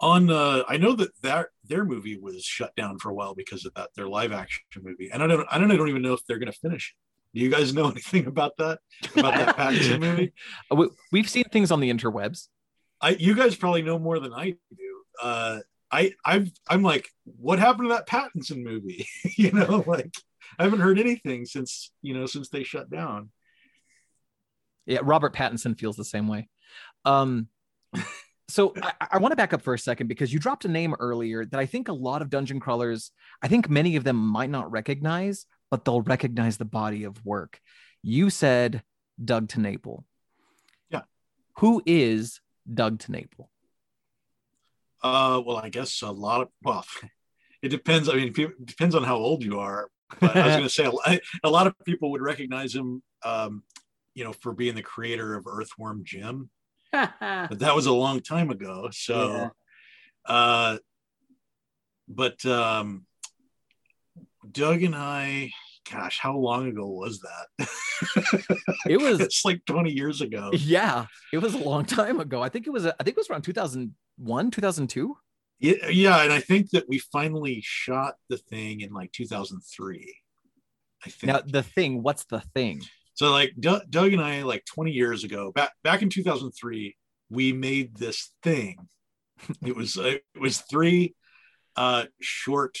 on 0.00 0.30
uh 0.30 0.62
I 0.68 0.76
know 0.76 0.94
that 0.94 1.10
that 1.22 1.48
their 1.64 1.84
movie 1.84 2.16
was 2.16 2.44
shut 2.44 2.74
down 2.76 2.98
for 2.98 3.10
a 3.10 3.14
while 3.14 3.34
because 3.34 3.64
of 3.66 3.74
that 3.74 3.90
their 3.96 4.08
live 4.08 4.30
action 4.32 4.62
movie. 4.80 5.10
And 5.12 5.22
I 5.22 5.26
don't 5.26 5.46
I 5.50 5.58
don't, 5.58 5.72
I 5.72 5.76
don't 5.76 5.88
even 5.88 6.02
know 6.02 6.12
if 6.12 6.24
they're 6.26 6.38
going 6.38 6.52
to 6.52 6.58
finish 6.58 6.94
it. 6.96 7.07
Do 7.34 7.40
you 7.40 7.50
guys 7.50 7.74
know 7.74 7.88
anything 7.90 8.26
about 8.26 8.56
that? 8.58 8.78
About 9.16 9.34
that 9.34 9.56
Pattinson 9.56 10.00
movie? 10.00 10.32
Uh, 10.70 10.76
we- 10.76 10.88
We've 11.12 11.28
seen 11.28 11.44
things 11.44 11.70
on 11.70 11.80
the 11.80 11.92
interwebs. 11.92 12.48
I 13.00 13.10
you 13.10 13.34
guys 13.36 13.54
probably 13.54 13.82
know 13.82 13.98
more 13.98 14.18
than 14.18 14.32
I 14.32 14.50
do. 14.50 15.02
Uh 15.22 15.58
I 15.90 16.12
I've 16.24 16.50
I'm 16.68 16.82
like 16.82 17.08
what 17.24 17.58
happened 17.58 17.88
to 17.90 17.94
that 17.94 18.08
Pattinson 18.08 18.62
movie? 18.64 19.06
you 19.36 19.52
know, 19.52 19.84
like 19.86 20.12
I 20.58 20.64
haven't 20.64 20.80
heard 20.80 20.98
anything 20.98 21.44
since, 21.44 21.92
you 22.02 22.14
know, 22.14 22.26
since 22.26 22.48
they 22.48 22.64
shut 22.64 22.90
down. 22.90 23.30
Yeah, 24.86 25.00
Robert 25.02 25.34
Pattinson 25.34 25.78
feels 25.78 25.96
the 25.96 26.04
same 26.04 26.26
way. 26.28 26.48
Um, 27.04 27.48
so 28.48 28.72
I, 28.82 28.92
I 29.12 29.18
want 29.18 29.32
to 29.32 29.36
back 29.36 29.52
up 29.52 29.60
for 29.62 29.74
a 29.74 29.78
second 29.78 30.06
because 30.08 30.32
you 30.32 30.38
dropped 30.38 30.64
a 30.64 30.68
name 30.68 30.94
earlier 30.98 31.44
that 31.44 31.60
I 31.60 31.66
think 31.66 31.88
a 31.88 31.92
lot 31.92 32.22
of 32.22 32.30
dungeon 32.30 32.58
crawlers, 32.60 33.10
I 33.42 33.48
think 33.48 33.68
many 33.68 33.96
of 33.96 34.04
them 34.04 34.16
might 34.16 34.48
not 34.50 34.70
recognize, 34.70 35.44
but 35.70 35.84
they'll 35.84 36.02
recognize 36.02 36.56
the 36.56 36.64
body 36.64 37.04
of 37.04 37.24
work. 37.24 37.60
You 38.02 38.30
said 38.30 38.82
Doug 39.22 39.48
TeNapel. 39.48 40.04
Yeah. 40.90 41.02
Who 41.58 41.82
is 41.84 42.40
Doug 42.72 42.98
TeNapel? 42.98 43.48
Uh, 45.02 45.40
well, 45.44 45.56
I 45.56 45.68
guess 45.68 46.02
a 46.02 46.10
lot 46.10 46.42
of 46.42 46.48
well, 46.62 46.84
it 47.62 47.68
depends. 47.68 48.08
I 48.08 48.14
mean, 48.14 48.32
it 48.36 48.66
depends 48.66 48.94
on 48.94 49.04
how 49.04 49.16
old 49.16 49.44
you 49.44 49.60
are. 49.60 49.90
But 50.20 50.36
I 50.36 50.46
was 50.46 50.56
going 50.56 50.62
to 50.64 50.70
say 50.70 50.84
a 50.84 50.90
lot, 50.90 51.18
a 51.44 51.50
lot 51.50 51.66
of 51.66 51.74
people 51.84 52.10
would 52.12 52.22
recognize 52.22 52.74
him, 52.74 53.02
um, 53.24 53.62
you 54.14 54.24
know, 54.24 54.32
for 54.32 54.52
being 54.52 54.74
the 54.74 54.82
creator 54.82 55.34
of 55.34 55.46
Earthworm 55.46 56.02
Jim. 56.04 56.50
But 56.92 57.58
that 57.58 57.74
was 57.74 57.86
a 57.86 57.92
long 57.92 58.20
time 58.20 58.50
ago. 58.50 58.88
So, 58.92 59.50
uh, 60.24 60.78
but 62.08 62.44
um, 62.46 63.04
Doug 64.50 64.82
and 64.82 64.94
I, 64.94 65.52
gosh, 65.90 66.18
how 66.18 66.36
long 66.36 66.68
ago 66.68 66.86
was 66.86 67.20
that? 67.20 67.68
It 68.86 68.96
was 69.00 69.20
it's 69.20 69.44
like 69.44 69.64
20 69.64 69.90
years 69.90 70.20
ago. 70.20 70.50
yeah, 70.52 71.06
it 71.32 71.38
was 71.38 71.54
a 71.54 71.58
long 71.58 71.84
time 71.84 72.20
ago. 72.20 72.42
I 72.42 72.48
think 72.48 72.66
it 72.66 72.70
was 72.70 72.86
I 72.86 72.92
think 72.92 73.08
it 73.08 73.16
was 73.16 73.30
around 73.30 73.42
2001, 73.42 74.50
2002. 74.50 75.16
Yeah, 75.60 75.88
yeah, 75.88 76.22
and 76.22 76.32
I 76.32 76.40
think 76.40 76.70
that 76.70 76.88
we 76.88 76.98
finally 76.98 77.60
shot 77.64 78.14
the 78.28 78.36
thing 78.38 78.80
in 78.80 78.92
like 78.92 79.10
2003. 79.12 80.16
I 81.04 81.10
think. 81.10 81.32
Now 81.32 81.40
the 81.44 81.62
thing, 81.62 82.02
what's 82.02 82.24
the 82.24 82.40
thing? 82.54 82.82
so 83.14 83.30
like 83.32 83.52
Doug, 83.58 83.82
Doug 83.90 84.12
and 84.12 84.22
I, 84.22 84.42
like 84.42 84.64
20 84.64 84.92
years 84.92 85.24
ago, 85.24 85.50
back 85.52 85.72
back 85.82 86.02
in 86.02 86.10
2003, 86.10 86.96
we 87.30 87.52
made 87.52 87.96
this 87.96 88.30
thing. 88.42 88.76
It 89.64 89.74
was 89.74 89.96
it 89.96 90.22
was 90.38 90.60
three 90.60 91.14
uh, 91.76 92.04
short 92.20 92.76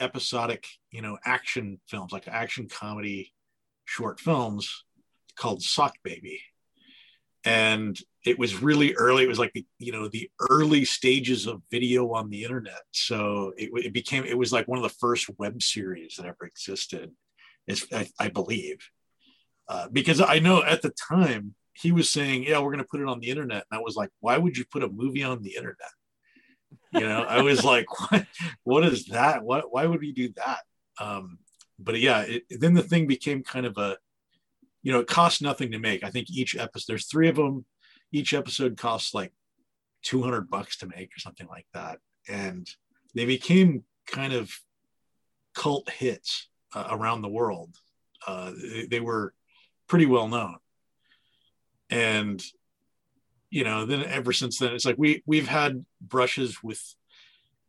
episodic, 0.00 0.66
you 0.90 1.02
know, 1.02 1.18
action 1.24 1.80
films, 1.88 2.12
like 2.12 2.28
action 2.28 2.68
comedy 2.68 3.32
short 3.84 4.20
films 4.20 4.84
called 5.36 5.62
Sock 5.62 5.94
Baby. 6.02 6.40
And 7.44 7.98
it 8.24 8.38
was 8.38 8.62
really 8.62 8.94
early. 8.94 9.24
It 9.24 9.28
was 9.28 9.38
like 9.38 9.52
the, 9.52 9.66
you 9.78 9.90
know, 9.90 10.08
the 10.08 10.30
early 10.50 10.84
stages 10.84 11.46
of 11.46 11.62
video 11.70 12.12
on 12.12 12.30
the 12.30 12.44
internet. 12.44 12.82
So 12.92 13.52
it, 13.56 13.70
it 13.74 13.92
became, 13.92 14.24
it 14.24 14.38
was 14.38 14.52
like 14.52 14.68
one 14.68 14.78
of 14.78 14.84
the 14.84 14.96
first 15.00 15.28
web 15.38 15.60
series 15.60 16.16
that 16.16 16.26
ever 16.26 16.46
existed, 16.46 17.10
is, 17.66 17.86
I, 17.92 18.08
I 18.18 18.28
believe. 18.28 18.78
Uh, 19.68 19.88
because 19.90 20.20
I 20.20 20.38
know 20.38 20.62
at 20.62 20.82
the 20.82 20.92
time 21.08 21.54
he 21.72 21.90
was 21.90 22.10
saying, 22.10 22.44
yeah, 22.44 22.58
we're 22.58 22.72
going 22.72 22.78
to 22.78 22.84
put 22.84 23.00
it 23.00 23.08
on 23.08 23.18
the 23.18 23.30
internet. 23.30 23.64
And 23.70 23.78
I 23.78 23.82
was 23.82 23.96
like, 23.96 24.10
why 24.20 24.38
would 24.38 24.56
you 24.56 24.64
put 24.70 24.84
a 24.84 24.88
movie 24.88 25.24
on 25.24 25.42
the 25.42 25.56
internet? 25.56 25.90
You 26.92 27.00
know, 27.00 27.22
I 27.22 27.42
was 27.42 27.64
like, 27.64 27.86
what, 28.10 28.26
what 28.64 28.84
is 28.84 29.06
that? 29.06 29.42
What, 29.42 29.72
why 29.72 29.86
would 29.86 30.00
we 30.00 30.12
do 30.12 30.32
that? 30.36 30.60
Um, 31.00 31.38
but 31.78 31.98
yeah, 32.00 32.22
it, 32.22 32.44
then 32.50 32.74
the 32.74 32.82
thing 32.82 33.06
became 33.06 33.42
kind 33.42 33.66
of 33.66 33.76
a, 33.78 33.96
you 34.82 34.92
know, 34.92 35.00
it 35.00 35.06
cost 35.06 35.42
nothing 35.42 35.72
to 35.72 35.78
make. 35.78 36.04
I 36.04 36.10
think 36.10 36.30
each 36.30 36.56
episode, 36.56 36.84
there's 36.88 37.06
three 37.06 37.28
of 37.28 37.36
them. 37.36 37.64
each 38.12 38.34
episode 38.34 38.76
costs 38.76 39.14
like 39.14 39.32
200 40.02 40.50
bucks 40.50 40.78
to 40.78 40.86
make 40.86 41.10
or 41.16 41.20
something 41.20 41.46
like 41.48 41.66
that 41.72 41.98
and 42.28 42.68
they 43.14 43.24
became 43.24 43.84
kind 44.06 44.32
of 44.32 44.52
cult 45.54 45.88
hits 45.90 46.48
uh, 46.74 46.88
around 46.90 47.22
the 47.22 47.28
world 47.28 47.76
uh, 48.26 48.52
they, 48.60 48.86
they 48.86 49.00
were 49.00 49.34
pretty 49.88 50.06
well 50.06 50.28
known 50.28 50.56
and 51.90 52.42
you 53.52 53.64
know 53.64 53.84
then 53.84 54.02
ever 54.04 54.32
since 54.32 54.58
then 54.58 54.72
it's 54.72 54.84
like 54.84 54.96
we 54.98 55.22
we've 55.26 55.46
had 55.46 55.84
brushes 56.00 56.62
with 56.62 56.82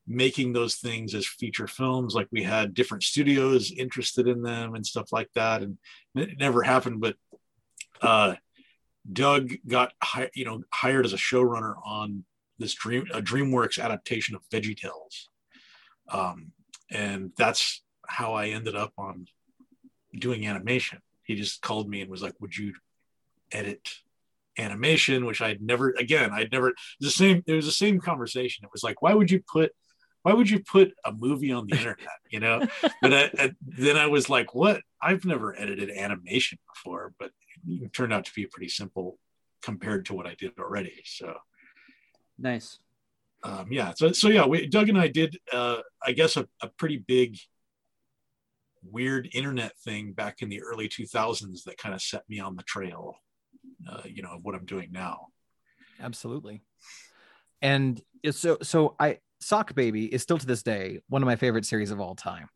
making 0.08 0.52
those 0.52 0.76
things 0.76 1.16
as 1.16 1.26
feature 1.26 1.68
films. 1.68 2.14
Like 2.14 2.28
we 2.30 2.44
had 2.44 2.74
different 2.74 3.04
studios 3.04 3.72
interested 3.72 4.28
in 4.28 4.42
them 4.42 4.76
and 4.76 4.86
stuff 4.86 5.14
like 5.14 5.30
that. 5.34 5.62
And 5.62 5.78
it 6.14 6.38
never 6.38 6.62
happened 6.62 7.00
but 7.00 7.16
uh 8.02 8.36
doug 9.12 9.52
got 9.68 9.94
you 10.34 10.46
know 10.46 10.64
hired 10.74 11.06
as 11.06 11.14
a 11.14 11.18
showrunner 11.18 11.76
on 11.86 12.24
this 12.60 12.74
dream 12.74 13.06
a 13.14 13.22
dreamworks 13.22 13.78
adaptation 13.78 14.36
of 14.36 14.42
veggie 14.50 14.78
tales 14.78 15.30
um 16.10 16.52
and 16.90 17.32
that's 17.38 17.82
how 18.08 18.34
i 18.34 18.48
ended 18.48 18.76
up 18.76 18.94
on 18.98 19.28
doing 20.18 20.48
animation. 20.48 21.00
He 21.24 21.36
just 21.36 21.62
called 21.62 21.90
me 21.90 22.02
and 22.02 22.10
was 22.10 22.22
like 22.22 22.36
would 22.40 22.56
you 22.56 22.74
edit 23.52 23.90
animation 24.58 25.26
which 25.26 25.42
i'd 25.42 25.62
never 25.62 25.92
again 25.98 26.30
i'd 26.32 26.52
never 26.52 26.74
the 27.00 27.10
same 27.10 27.44
it 27.48 27.54
was 27.54 27.66
the 27.66 27.72
same 27.72 28.00
conversation. 28.00 28.64
It 28.64 28.72
was 28.72 28.84
like 28.84 29.02
why 29.02 29.14
would 29.14 29.32
you 29.32 29.42
put 29.42 29.72
why 30.22 30.34
would 30.34 30.50
you 30.50 30.60
put 30.60 30.94
a 31.04 31.12
movie 31.12 31.52
on 31.52 31.68
the 31.68 31.76
internet 31.76 32.20
you 32.30 32.40
know? 32.40 32.66
But 33.02 33.14
I, 33.14 33.32
I, 33.38 33.52
then 33.62 33.98
i 33.98 34.08
was 34.08 34.30
like 34.30 34.54
what? 34.54 34.82
I've 35.02 35.26
never 35.26 35.60
edited 35.60 35.90
animation 35.90 36.60
before 36.74 37.14
but 37.20 37.32
it 37.68 37.94
turned 37.94 38.14
out 38.14 38.26
to 38.26 38.34
be 38.34 38.46
pretty 38.46 38.70
simple 38.70 39.18
compared 39.62 40.06
to 40.06 40.14
what 40.14 40.28
i 40.28 40.36
did 40.36 40.52
already 40.60 41.02
so. 41.06 41.36
Nice. 42.38 42.80
um, 43.44 43.68
yeah 43.72 43.94
so 43.96 44.12
so 44.12 44.28
yeah 44.30 44.46
we, 44.46 44.68
doug 44.68 44.90
and 44.90 44.98
i 44.98 45.08
did 45.08 45.38
uh, 45.52 45.78
i 46.06 46.12
guess 46.12 46.38
a, 46.38 46.48
a 46.62 46.68
pretty 46.68 46.98
big 46.98 47.38
weird 48.92 49.30
internet 49.34 49.78
thing 49.80 50.12
back 50.12 50.42
in 50.42 50.50
the 50.50 50.62
early 50.62 50.90
2000s 50.90 51.64
that 51.64 51.78
kind 51.78 51.96
of 51.96 52.02
set 52.02 52.24
me 52.30 52.40
on 52.40 52.56
the 52.56 52.64
trail 52.64 53.16
uh, 53.90 54.02
you 54.06 54.22
know 54.22 54.32
of 54.32 54.44
what 54.44 54.56
i'm 54.56 54.66
doing 54.66 54.90
now. 54.92 55.28
Absolutely. 56.00 56.62
And 57.62 58.02
so 58.32 58.58
so 58.62 58.96
i 59.00 59.20
sock 59.40 59.76
baby 59.76 60.06
is 60.06 60.22
still 60.22 60.38
to 60.38 60.46
this 60.46 60.64
day 60.64 61.00
one 61.10 61.22
of 61.22 61.26
my 61.26 61.36
favorite 61.36 61.66
series 61.66 61.92
of 61.92 62.00
all 62.00 62.16
time. 62.16 62.50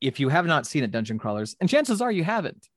If 0.00 0.20
you 0.20 0.28
have 0.28 0.46
not 0.46 0.66
seen 0.66 0.84
it 0.84 0.90
dungeon 0.90 1.18
crawlers 1.18 1.56
and 1.60 1.68
chances 1.68 2.00
are 2.00 2.12
you 2.12 2.24
haven't 2.24 2.68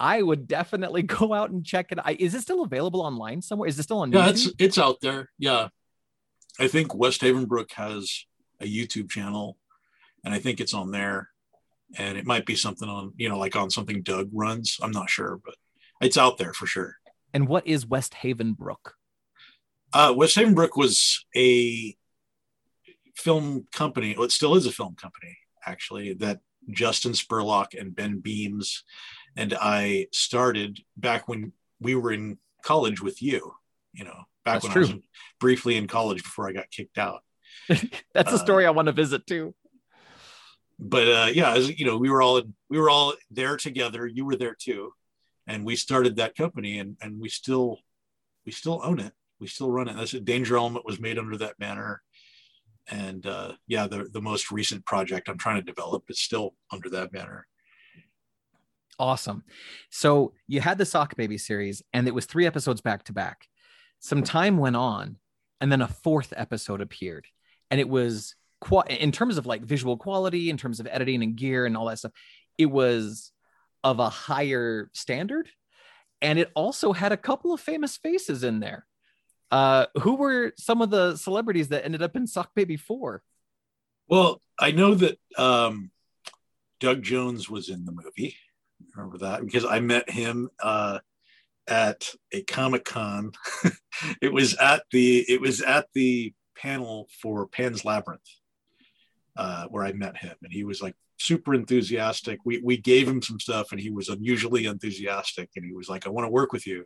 i 0.00 0.22
would 0.22 0.46
definitely 0.46 1.02
go 1.18 1.32
out 1.32 1.50
and 1.50 1.64
check 1.64 1.92
it. 1.92 1.98
I, 2.04 2.16
is 2.18 2.34
it 2.34 2.42
still 2.42 2.62
available 2.62 3.00
online 3.00 3.42
somewhere? 3.42 3.68
Is 3.68 3.78
it 3.78 3.84
still 3.84 4.00
on 4.00 4.12
yeah 4.12 4.28
YouTube? 4.28 4.30
it's 4.30 4.52
it's 4.58 4.78
out 4.78 5.00
there. 5.00 5.30
Yeah. 5.38 5.68
I 6.60 6.68
think 6.68 6.94
west 6.94 7.20
havenbrook 7.22 7.72
has 7.72 8.24
a 8.60 8.64
youtube 8.64 9.08
channel 9.08 9.56
and 10.24 10.34
i 10.34 10.38
think 10.38 10.60
it's 10.60 10.74
on 10.74 10.90
there. 10.90 11.30
And 11.96 12.18
it 12.18 12.26
might 12.26 12.44
be 12.44 12.54
something 12.54 12.88
on 12.88 13.12
you 13.16 13.28
know 13.28 13.38
like 13.38 13.56
on 13.56 13.70
something 13.70 14.02
doug 14.02 14.28
runs. 14.32 14.78
I'm 14.82 14.90
not 14.90 15.10
sure 15.10 15.40
but 15.44 15.54
it's 16.00 16.16
out 16.18 16.38
there 16.38 16.52
for 16.52 16.66
sure 16.66 16.96
and 17.34 17.48
what 17.48 17.66
is 17.66 17.86
west 17.86 18.14
haven 18.14 18.52
brook 18.52 18.94
uh, 19.94 20.12
West 20.14 20.36
Havenbrook 20.36 20.76
was 20.76 21.24
a 21.34 21.96
film 23.16 23.66
company. 23.72 24.14
Well, 24.16 24.26
it 24.26 24.32
still 24.32 24.54
is 24.54 24.66
a 24.66 24.70
film 24.72 24.94
company, 24.96 25.36
actually, 25.64 26.12
that 26.14 26.40
Justin 26.70 27.12
Spurlock 27.12 27.68
and 27.78 27.96
Ben 27.96 28.18
Beams 28.18 28.84
and 29.36 29.54
I 29.58 30.08
started 30.12 30.78
back 30.96 31.26
when 31.26 31.52
we 31.80 31.94
were 31.94 32.12
in 32.12 32.38
college 32.62 33.00
with 33.00 33.22
you, 33.22 33.52
you 33.94 34.04
know, 34.04 34.24
back 34.44 34.60
That's 34.60 34.64
when 34.64 34.72
true. 34.72 34.82
I 34.82 34.94
was 34.96 35.02
briefly 35.40 35.76
in 35.76 35.86
college 35.86 36.22
before 36.22 36.48
I 36.48 36.52
got 36.52 36.70
kicked 36.70 36.98
out. 36.98 37.22
that's 38.14 38.32
a 38.32 38.36
Uh, 38.36 38.38
story 38.38 38.66
i 38.66 38.70
want 38.70 38.86
to 38.86 38.92
visit 38.92 39.26
too 39.26 39.54
But 40.78 41.08
uh, 41.08 41.30
yeah, 41.32 41.54
as, 41.54 41.76
you 41.78 41.84
know, 41.84 41.96
we 41.98 42.08
were 42.10 42.22
all 42.22 42.40
we 42.70 42.78
were 42.78 42.90
all 42.90 43.14
there 43.30 43.56
together. 43.56 44.06
You 44.06 44.24
were 44.24 44.36
there 44.36 44.54
too, 44.54 44.92
and 45.48 45.64
we 45.64 45.74
started 45.74 46.16
that 46.16 46.36
company, 46.36 46.78
and 46.78 46.96
and 47.00 47.18
we 47.18 47.28
still 47.28 47.78
we 48.46 48.52
still 48.52 48.80
own 48.84 49.00
it. 49.00 49.12
We 49.40 49.48
still 49.48 49.70
run 49.70 49.88
it. 49.88 49.96
That's 49.96 50.14
a 50.14 50.20
Danger 50.20 50.56
Element 50.56 50.84
was 50.84 51.00
made 51.00 51.18
under 51.18 51.36
that 51.38 51.58
banner, 51.58 52.02
and 52.88 53.26
uh, 53.26 53.52
yeah, 53.66 53.88
the 53.88 54.08
the 54.12 54.20
most 54.20 54.52
recent 54.52 54.84
project 54.84 55.28
I'm 55.28 55.38
trying 55.38 55.56
to 55.56 55.62
develop 55.62 56.04
is 56.08 56.20
still 56.20 56.54
under 56.70 56.88
that 56.90 57.10
banner. 57.10 57.46
Awesome. 59.00 59.44
So 59.90 60.34
you 60.48 60.60
had 60.60 60.76
the 60.76 60.84
Sock 60.84 61.16
Baby 61.16 61.38
series, 61.38 61.82
and 61.92 62.06
it 62.06 62.14
was 62.14 62.26
three 62.26 62.46
episodes 62.46 62.80
back 62.80 63.04
to 63.04 63.12
back. 63.12 63.48
Some 64.00 64.22
time 64.22 64.58
went 64.58 64.76
on, 64.76 65.16
and 65.60 65.72
then 65.72 65.82
a 65.82 65.88
fourth 65.88 66.32
episode 66.36 66.80
appeared, 66.80 67.26
and 67.70 67.80
it 67.80 67.88
was 67.88 68.34
in 68.90 69.12
terms 69.12 69.38
of 69.38 69.46
like 69.46 69.62
visual 69.62 69.96
quality, 69.96 70.50
in 70.50 70.56
terms 70.56 70.80
of 70.80 70.88
editing 70.90 71.22
and 71.22 71.36
gear 71.36 71.64
and 71.64 71.76
all 71.76 71.86
that 71.86 71.98
stuff. 71.98 72.12
It 72.58 72.66
was 72.66 73.32
of 73.84 73.98
a 73.98 74.08
higher 74.08 74.90
standard, 74.92 75.48
and 76.20 76.38
it 76.38 76.50
also 76.54 76.92
had 76.92 77.12
a 77.12 77.16
couple 77.16 77.52
of 77.52 77.60
famous 77.60 77.96
faces 77.96 78.44
in 78.44 78.60
there. 78.60 78.86
Uh, 79.50 79.86
who 80.02 80.16
were 80.16 80.52
some 80.58 80.82
of 80.82 80.90
the 80.90 81.16
celebrities 81.16 81.68
that 81.68 81.84
ended 81.84 82.02
up 82.02 82.16
in 82.16 82.26
Sock 82.26 82.54
Baby 82.54 82.76
Four? 82.76 83.22
Well, 84.06 84.42
I 84.58 84.72
know 84.72 84.94
that 84.94 85.18
um, 85.36 85.90
Doug 86.80 87.02
Jones 87.02 87.48
was 87.48 87.68
in 87.68 87.84
the 87.84 87.92
movie. 87.92 88.36
Remember 88.94 89.18
that 89.18 89.44
because 89.44 89.64
I 89.64 89.80
met 89.80 90.10
him 90.10 90.50
uh, 90.62 90.98
at 91.66 92.10
a 92.32 92.42
Comic 92.42 92.84
Con. 92.84 93.32
it 94.22 94.32
was 94.32 94.54
at 94.56 94.82
the 94.92 95.20
it 95.28 95.40
was 95.40 95.62
at 95.62 95.86
the 95.94 96.34
panel 96.56 97.08
for 97.22 97.46
Pan's 97.46 97.84
Labyrinth 97.84 98.20
uh, 99.38 99.66
where 99.68 99.84
I 99.84 99.92
met 99.92 100.16
him, 100.16 100.34
and 100.42 100.52
he 100.52 100.64
was 100.64 100.82
like 100.82 100.96
super 101.18 101.54
enthusiastic. 101.54 102.38
We 102.44 102.60
we 102.62 102.76
gave 102.76 103.08
him 103.08 103.22
some 103.22 103.40
stuff, 103.40 103.72
and 103.72 103.80
he 103.80 103.90
was 103.90 104.08
unusually 104.08 104.66
enthusiastic, 104.66 105.50
and 105.56 105.64
he 105.64 105.72
was 105.72 105.88
like, 105.88 106.06
"I 106.06 106.10
want 106.10 106.26
to 106.26 106.32
work 106.32 106.52
with 106.52 106.66
you." 106.66 106.84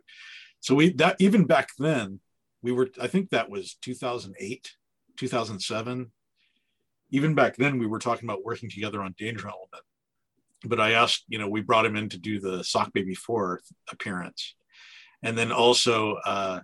So 0.59 0.75
we 0.75 0.93
that 0.93 1.17
even 1.19 1.45
back 1.45 1.69
then 1.77 2.19
we 2.61 2.71
were 2.71 2.89
I 3.01 3.07
think 3.07 3.29
that 3.29 3.49
was 3.49 3.75
2008, 3.81 4.71
2007 5.17 6.11
even 7.13 7.35
back 7.35 7.55
then 7.55 7.77
we 7.77 7.85
were 7.85 7.99
talking 7.99 8.27
about 8.27 8.43
working 8.43 8.69
together 8.69 9.01
on 9.01 9.15
danger 9.17 9.47
element 9.47 9.83
but 10.65 10.81
i 10.81 10.91
asked 10.91 11.23
you 11.29 11.37
know 11.37 11.47
we 11.47 11.61
brought 11.61 11.85
him 11.85 11.95
in 11.95 12.09
to 12.09 12.17
do 12.17 12.39
the 12.39 12.63
sock 12.63 12.91
baby 12.91 13.15
4 13.15 13.61
appearance 13.91 14.55
and 15.21 15.37
then 15.37 15.51
also 15.51 16.15
uh 16.25 16.59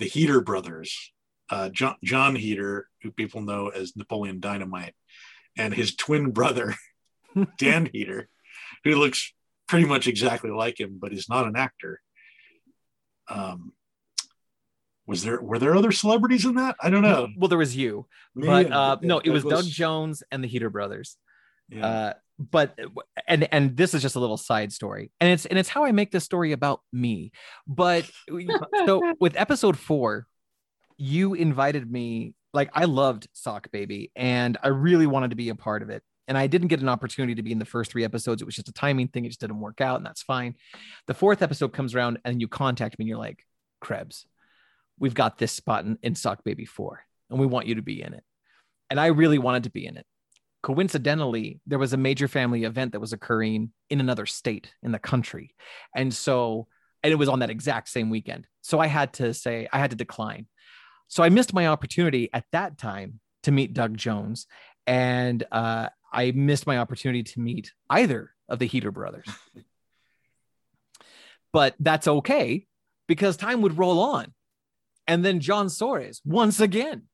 the 0.00 0.08
heder 0.08 0.40
brothers 0.40 1.12
uh 1.50 1.68
john, 1.68 1.96
jon 2.02 2.34
heder 2.34 2.88
who 3.02 3.12
people 3.12 3.42
know 3.42 3.68
as 3.68 3.96
napoleon 3.96 4.40
dynamite 4.40 4.94
and 5.56 5.74
his 5.74 5.94
twin 5.94 6.30
brother 6.30 6.74
dan 7.58 7.88
heder 7.92 8.28
who 8.84 8.94
looks 8.96 9.32
pretty 9.68 9.86
much 9.86 10.06
exactly 10.06 10.50
like 10.50 10.78
him 10.80 10.98
but 11.00 11.12
is 11.12 11.28
not 11.28 11.46
an 11.46 11.56
actor. 11.56 12.00
Um 13.28 13.72
was 15.06 15.24
there 15.24 15.40
were 15.40 15.58
there 15.58 15.74
other 15.74 15.92
celebrities 15.92 16.44
in 16.44 16.54
that? 16.54 16.76
I 16.80 16.90
don't 16.90 17.02
know. 17.02 17.28
Well, 17.36 17.48
there 17.48 17.58
was 17.58 17.76
you, 17.76 18.06
but 18.34 18.66
and- 18.66 18.74
uh, 18.74 18.96
no, 19.02 19.18
it 19.18 19.30
was 19.30 19.42
Doug 19.42 19.64
Jones 19.64 20.22
and 20.30 20.44
the 20.44 20.48
Heder 20.48 20.70
Brothers. 20.70 21.16
yeah. 21.68 21.86
uh 21.86 22.12
but 22.38 22.78
and 23.28 23.46
and 23.52 23.76
this 23.76 23.92
is 23.92 24.00
just 24.00 24.16
a 24.16 24.20
little 24.20 24.38
side 24.38 24.72
story 24.72 25.10
and 25.20 25.30
it's 25.30 25.44
and 25.44 25.58
it's 25.58 25.68
how 25.68 25.84
i 25.84 25.92
make 25.92 26.10
this 26.10 26.24
story 26.24 26.52
about 26.52 26.80
me. 26.90 27.32
But 27.66 28.10
so 28.86 29.14
with 29.20 29.36
episode 29.36 29.78
four 29.78 30.26
you 30.96 31.34
invited 31.34 31.90
me 31.90 32.34
like 32.52 32.70
i 32.74 32.84
loved 32.84 33.26
sock 33.32 33.70
baby 33.70 34.10
and 34.14 34.58
i 34.62 34.68
really 34.68 35.06
wanted 35.06 35.30
to 35.30 35.36
be 35.36 35.48
a 35.48 35.54
part 35.54 35.82
of 35.82 35.88
it 35.88 36.02
and 36.30 36.38
i 36.38 36.46
didn't 36.46 36.68
get 36.68 36.80
an 36.80 36.88
opportunity 36.88 37.34
to 37.34 37.42
be 37.42 37.50
in 37.50 37.58
the 37.58 37.64
first 37.64 37.90
three 37.90 38.04
episodes. 38.04 38.40
It 38.40 38.44
was 38.44 38.54
just 38.54 38.68
a 38.68 38.72
timing 38.72 39.08
thing. 39.08 39.24
It 39.24 39.30
just 39.30 39.40
didn't 39.40 39.58
work 39.58 39.80
out 39.80 39.96
and 39.96 40.06
that's 40.06 40.22
fine. 40.22 40.54
The 41.08 41.14
fourth 41.14 41.42
episode 41.42 41.72
comes 41.72 41.92
around 41.94 42.20
and 42.24 42.40
you 42.40 42.46
contact 42.46 42.98
me 42.98 43.02
and 43.02 43.08
you're 43.08 43.18
like 43.18 43.44
krebs 43.80 44.26
we've 44.98 45.14
got 45.14 45.38
this 45.38 45.50
spot 45.50 45.84
in, 45.84 45.98
in 46.02 46.14
sock 46.14 46.44
baby 46.44 46.64
4 46.64 47.02
and 47.30 47.40
we 47.40 47.46
want 47.46 47.66
you 47.66 47.74
to 47.74 47.82
be 47.82 48.00
in 48.00 48.14
it. 48.14 48.22
And 48.88 49.00
i 49.00 49.06
really 49.06 49.38
wanted 49.38 49.64
to 49.64 49.70
be 49.70 49.84
in 49.84 49.96
it. 49.96 50.06
Coincidentally 50.62 51.60
there 51.66 51.80
was 51.80 51.92
a 51.92 51.96
major 51.96 52.28
family 52.28 52.62
event 52.62 52.92
that 52.92 53.00
was 53.00 53.12
occurring 53.12 53.72
in 53.88 53.98
another 53.98 54.26
state 54.26 54.72
in 54.84 54.92
the 54.92 54.98
country. 55.00 55.56
And 55.96 56.14
so 56.14 56.68
and 57.02 57.12
it 57.12 57.16
was 57.16 57.30
on 57.30 57.40
that 57.40 57.50
exact 57.50 57.88
same 57.88 58.08
weekend. 58.08 58.46
So 58.60 58.78
i 58.78 58.86
had 58.86 59.14
to 59.14 59.34
say 59.34 59.66
i 59.72 59.80
had 59.80 59.90
to 59.90 59.96
decline. 59.96 60.46
So 61.08 61.24
i 61.24 61.28
missed 61.28 61.52
my 61.52 61.66
opportunity 61.66 62.30
at 62.32 62.44
that 62.52 62.78
time 62.78 63.18
to 63.42 63.50
meet 63.50 63.74
doug 63.74 63.96
jones. 63.96 64.46
And 64.86 65.44
uh, 65.52 65.88
i 66.12 66.30
missed 66.32 66.66
my 66.66 66.78
opportunity 66.78 67.22
to 67.22 67.40
meet 67.40 67.72
either 67.88 68.32
of 68.48 68.58
the 68.58 68.66
heder 68.66 68.90
brothers. 68.90 69.26
But 71.52 71.74
that's 71.80 72.06
okay 72.06 72.68
because 73.08 73.36
time 73.36 73.60
would 73.62 73.76
roll 73.76 73.98
on. 73.98 74.32
And 75.08 75.24
then 75.24 75.40
john 75.40 75.66
soares 75.66 76.20
once 76.24 76.60
again 76.60 77.08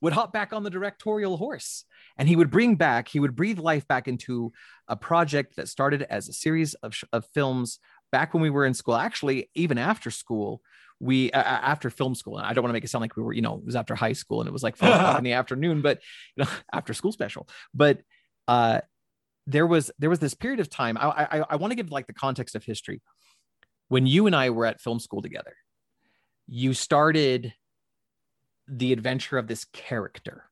would 0.00 0.14
hop 0.14 0.32
back 0.32 0.54
on 0.54 0.62
the 0.62 0.70
directorial 0.70 1.36
horse 1.36 1.84
and 2.16 2.26
he 2.26 2.34
would 2.34 2.50
bring 2.50 2.76
back 2.76 3.08
he 3.08 3.20
would 3.20 3.36
breathe 3.36 3.58
life 3.58 3.86
back 3.86 4.08
into 4.08 4.50
a 4.88 4.96
project 4.96 5.56
that 5.56 5.68
started 5.68 6.02
as 6.04 6.28
a 6.28 6.32
series 6.32 6.72
of, 6.74 6.94
sh- 6.94 7.04
of 7.12 7.26
films 7.34 7.78
back 8.10 8.32
when 8.32 8.42
we 8.42 8.50
were 8.50 8.64
in 8.64 8.72
school. 8.72 8.96
Actually 8.96 9.50
even 9.54 9.76
after 9.76 10.10
school 10.10 10.62
we 10.98 11.30
uh, 11.32 11.42
after 11.42 11.90
film 11.90 12.14
school 12.14 12.38
and 12.38 12.46
i 12.46 12.54
don't 12.54 12.62
want 12.62 12.70
to 12.70 12.74
make 12.74 12.84
it 12.84 12.88
sound 12.88 13.02
like 13.02 13.16
we 13.16 13.22
were 13.22 13.32
you 13.32 13.42
know 13.42 13.56
it 13.56 13.64
was 13.64 13.76
after 13.76 13.94
high 13.94 14.12
school 14.12 14.40
and 14.40 14.48
it 14.48 14.52
was 14.52 14.62
like 14.62 14.80
in 14.80 15.24
the 15.24 15.32
afternoon 15.42 15.82
but 15.82 16.00
you 16.36 16.44
know 16.44 16.50
after 16.72 16.94
school 16.94 17.12
special. 17.12 17.46
But 17.74 18.00
uh 18.48 18.80
there 19.46 19.66
was 19.66 19.90
there 19.98 20.10
was 20.10 20.18
this 20.20 20.34
period 20.34 20.60
of 20.60 20.68
time 20.70 20.96
i 20.98 21.08
i, 21.08 21.44
I 21.50 21.56
want 21.56 21.70
to 21.72 21.74
give 21.74 21.90
like 21.90 22.06
the 22.06 22.12
context 22.14 22.54
of 22.54 22.64
history. 22.64 23.00
When 23.88 24.06
you 24.06 24.26
and 24.26 24.34
i 24.36 24.50
were 24.50 24.66
at 24.66 24.80
film 24.80 25.00
school 25.00 25.22
together 25.22 25.54
you 26.46 26.74
started 26.74 27.54
the 28.68 28.92
adventure 28.92 29.38
of 29.38 29.46
this 29.46 29.64
character. 29.72 30.44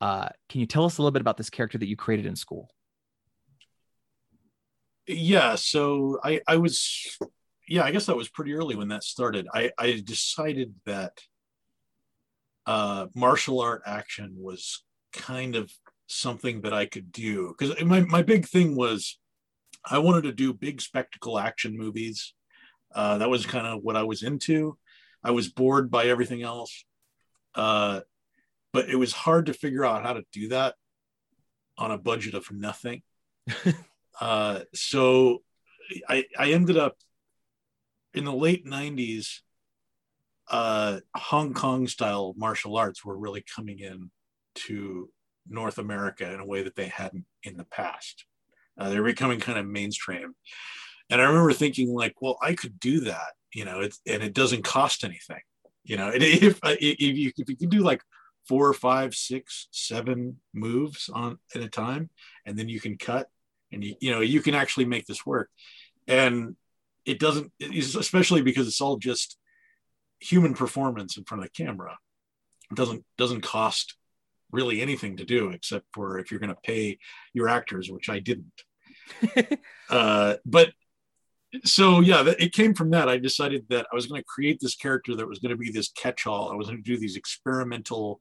Uh 0.00 0.28
can 0.48 0.60
you 0.60 0.66
tell 0.66 0.84
us 0.84 0.98
a 0.98 1.02
little 1.02 1.12
bit 1.12 1.20
about 1.20 1.36
this 1.36 1.50
character 1.50 1.78
that 1.78 1.88
you 1.88 1.96
created 1.96 2.26
in 2.26 2.36
school? 2.36 2.70
Yeah 5.06 5.54
so 5.54 6.20
i 6.22 6.40
i 6.46 6.56
was 6.56 7.16
yeah 7.66 7.82
i 7.84 7.90
guess 7.90 8.06
that 8.06 8.16
was 8.16 8.28
pretty 8.28 8.54
early 8.54 8.76
when 8.76 8.88
that 8.88 9.04
started. 9.04 9.46
I 9.52 9.70
i 9.78 10.02
decided 10.04 10.74
that 10.86 11.12
uh 12.66 13.06
martial 13.14 13.60
art 13.60 13.82
action 13.86 14.34
was 14.36 14.84
kind 15.12 15.56
of 15.56 15.70
something 16.08 16.62
that 16.62 16.72
i 16.74 16.86
could 16.86 17.12
do. 17.12 17.54
Because 17.56 17.80
my, 17.84 18.00
my 18.00 18.22
big 18.22 18.46
thing 18.46 18.74
was 18.74 19.18
i 19.84 19.98
wanted 19.98 20.22
to 20.22 20.32
do 20.32 20.52
big 20.52 20.80
spectacle 20.80 21.38
action 21.38 21.76
movies. 21.76 22.34
Uh 22.94 23.18
that 23.18 23.30
was 23.30 23.46
kind 23.46 23.66
of 23.66 23.82
what 23.82 23.96
i 23.96 24.02
was 24.02 24.22
into. 24.22 24.76
I 25.22 25.30
was 25.30 25.48
bored 25.48 25.90
by 25.90 26.06
everything 26.06 26.42
else. 26.42 26.84
Uh 27.54 28.00
but 28.72 28.90
it 28.90 28.96
was 28.96 29.12
hard 29.12 29.46
to 29.46 29.54
figure 29.54 29.84
out 29.84 30.04
how 30.04 30.14
to 30.14 30.24
do 30.32 30.48
that 30.48 30.74
on 31.76 31.90
a 31.90 31.98
budget 31.98 32.34
of 32.34 32.50
nothing. 32.50 33.02
Uh, 34.20 34.60
so 34.74 35.42
I, 36.08 36.24
I 36.38 36.52
ended 36.52 36.76
up 36.76 36.96
in 38.14 38.24
the 38.24 38.32
late 38.32 38.66
90s, 38.66 39.40
uh, 40.50 41.00
Hong 41.14 41.54
Kong 41.54 41.86
style 41.86 42.34
martial 42.36 42.76
arts 42.76 43.04
were 43.04 43.16
really 43.16 43.44
coming 43.54 43.78
in 43.78 44.10
to 44.56 45.10
North 45.48 45.78
America 45.78 46.32
in 46.32 46.40
a 46.40 46.46
way 46.46 46.62
that 46.62 46.76
they 46.76 46.86
hadn't 46.86 47.24
in 47.42 47.56
the 47.56 47.64
past. 47.64 48.24
Uh, 48.78 48.90
they're 48.90 49.02
becoming 49.02 49.40
kind 49.40 49.58
of 49.58 49.66
mainstream. 49.66 50.34
And 51.10 51.20
I 51.20 51.24
remember 51.24 51.52
thinking 51.52 51.94
like, 51.94 52.14
well, 52.20 52.38
I 52.42 52.54
could 52.54 52.78
do 52.78 53.00
that, 53.00 53.32
you 53.52 53.64
know, 53.64 53.80
it's, 53.80 54.00
and 54.06 54.22
it 54.22 54.34
doesn't 54.34 54.62
cost 54.62 55.04
anything, 55.04 55.40
you 55.84 55.96
know, 55.96 56.10
if, 56.14 56.60
if 56.62 57.00
you, 57.00 57.32
if 57.36 57.48
you 57.48 57.56
can 57.56 57.68
do 57.68 57.80
like 57.80 58.02
four, 58.46 58.72
five, 58.72 59.14
six, 59.14 59.68
seven 59.72 60.38
moves 60.54 61.08
on 61.12 61.38
at 61.54 61.62
a 61.62 61.68
time, 61.68 62.10
and 62.46 62.58
then 62.58 62.68
you 62.68 62.80
can 62.80 62.96
cut 62.96 63.28
and 63.72 63.84
you, 63.84 63.94
you 64.00 64.10
know 64.10 64.20
you 64.20 64.40
can 64.40 64.54
actually 64.54 64.84
make 64.84 65.06
this 65.06 65.24
work 65.26 65.50
and 66.06 66.56
it 67.04 67.18
doesn't 67.18 67.52
especially 67.60 68.42
because 68.42 68.66
it's 68.66 68.80
all 68.80 68.96
just 68.96 69.38
human 70.20 70.54
performance 70.54 71.16
in 71.16 71.24
front 71.24 71.42
of 71.42 71.50
the 71.50 71.64
camera 71.64 71.96
it 72.70 72.76
doesn't 72.76 73.04
doesn't 73.16 73.42
cost 73.42 73.94
really 74.50 74.80
anything 74.80 75.16
to 75.16 75.24
do 75.24 75.50
except 75.50 75.86
for 75.92 76.18
if 76.18 76.30
you're 76.30 76.40
going 76.40 76.54
to 76.54 76.60
pay 76.62 76.98
your 77.32 77.48
actors 77.48 77.90
which 77.90 78.08
i 78.08 78.18
didn't. 78.18 78.62
Uh, 79.90 80.36
but 80.44 80.70
so 81.64 82.00
yeah 82.00 82.22
it 82.38 82.52
came 82.52 82.74
from 82.74 82.90
that. 82.90 83.08
I 83.08 83.16
decided 83.16 83.64
that 83.70 83.86
i 83.90 83.94
was 83.94 84.06
going 84.06 84.20
to 84.20 84.26
create 84.26 84.58
this 84.60 84.74
character 84.74 85.16
that 85.16 85.26
was 85.26 85.38
going 85.38 85.50
to 85.50 85.56
be 85.56 85.70
this 85.70 85.88
catch-all. 85.88 86.52
I 86.52 86.54
was 86.54 86.66
going 86.66 86.82
to 86.82 86.90
do 86.90 86.98
these 86.98 87.16
experimental 87.16 88.20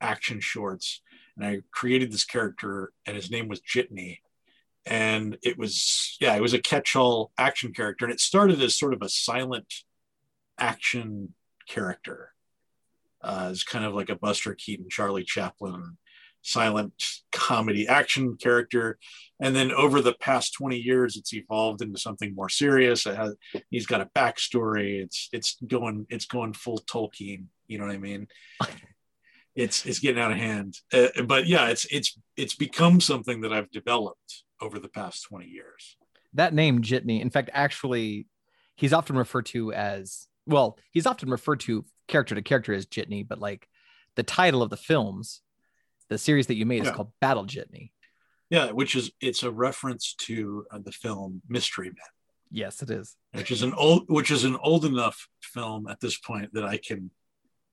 action 0.00 0.38
shorts 0.38 1.02
and 1.36 1.44
i 1.44 1.58
created 1.72 2.12
this 2.12 2.24
character 2.24 2.92
and 3.04 3.16
his 3.16 3.32
name 3.32 3.48
was 3.48 3.60
jitney. 3.60 4.18
And 4.86 5.38
it 5.42 5.58
was 5.58 6.16
yeah 6.20 6.36
it 6.36 6.42
was 6.42 6.54
a 6.54 6.62
catch-all 6.62 7.32
action 7.36 7.72
character 7.72 8.04
and 8.04 8.14
it 8.14 8.20
started 8.20 8.62
as 8.62 8.78
sort 8.78 8.94
of 8.94 9.02
a 9.02 9.08
silent 9.08 9.82
action 10.56 11.34
character 11.68 12.32
uh, 13.22 13.48
it's 13.50 13.64
kind 13.64 13.84
of 13.84 13.94
like 13.94 14.10
a 14.10 14.16
buster 14.16 14.54
keaton 14.54 14.86
charlie 14.88 15.24
chaplin 15.24 15.96
silent 16.42 16.92
comedy 17.32 17.86
action 17.88 18.36
character. 18.36 18.98
And 19.40 19.54
then 19.54 19.72
over 19.72 20.00
the 20.00 20.14
past 20.14 20.54
20 20.54 20.76
years 20.76 21.16
it's 21.16 21.34
evolved 21.34 21.82
into 21.82 21.98
something 21.98 22.34
more 22.34 22.48
serious. 22.48 23.06
It 23.06 23.16
has, 23.16 23.34
he's 23.70 23.86
got 23.86 24.00
a 24.00 24.10
backstory. 24.14 25.02
It's 25.02 25.28
it's 25.32 25.56
going 25.66 26.06
it's 26.08 26.26
going 26.26 26.52
full 26.52 26.78
tolkien 26.78 27.46
you 27.68 27.78
know 27.78 27.86
what 27.86 27.94
i 27.94 27.98
mean? 27.98 28.26
It's 29.54 29.84
it's 29.86 29.98
getting 29.98 30.22
out 30.22 30.30
of 30.30 30.38
hand. 30.38 30.76
Uh, 30.92 31.08
but 31.24 31.48
yeah 31.48 31.66
it's 31.66 31.84
it's 31.86 32.16
it's 32.36 32.54
become 32.54 33.00
something 33.00 33.40
that 33.40 33.52
i've 33.52 33.68
developed 33.72 34.44
over 34.60 34.78
the 34.78 34.88
past 34.88 35.26
20 35.28 35.46
years. 35.46 35.96
That 36.34 36.54
name, 36.54 36.80
Jitney, 36.80 37.20
in 37.20 37.30
fact, 37.30 37.50
actually, 37.52 38.26
he's 38.76 38.92
often 38.92 39.16
referred 39.16 39.46
to 39.46 39.72
as 39.72 40.28
well, 40.48 40.78
he's 40.90 41.06
often 41.06 41.30
referred 41.30 41.60
to 41.60 41.84
character 42.08 42.34
to 42.34 42.42
character 42.42 42.72
as 42.72 42.86
Jitney, 42.86 43.26
but 43.26 43.38
like 43.38 43.68
the 44.16 44.22
title 44.22 44.62
of 44.62 44.70
the 44.70 44.76
films, 44.76 45.42
the 46.08 46.18
series 46.18 46.48
that 46.48 46.56
you 46.56 46.66
made 46.66 46.82
yeah. 46.82 46.90
is 46.90 46.96
called 46.96 47.12
Battle 47.20 47.44
Jitney. 47.44 47.92
Yeah, 48.50 48.72
which 48.72 48.96
is 48.96 49.12
it's 49.20 49.42
a 49.42 49.50
reference 49.50 50.14
to 50.14 50.64
uh, 50.70 50.78
the 50.82 50.92
film 50.92 51.42
Mystery 51.48 51.88
Men. 51.88 51.96
Yes, 52.50 52.82
it 52.82 52.90
is. 52.90 53.14
Which 53.32 53.50
is 53.50 53.62
an 53.62 53.74
old, 53.74 54.04
which 54.08 54.30
is 54.30 54.44
an 54.44 54.56
old 54.56 54.84
enough 54.84 55.28
film 55.42 55.86
at 55.86 56.00
this 56.00 56.18
point 56.18 56.54
that 56.54 56.64
I 56.64 56.78
can 56.78 57.10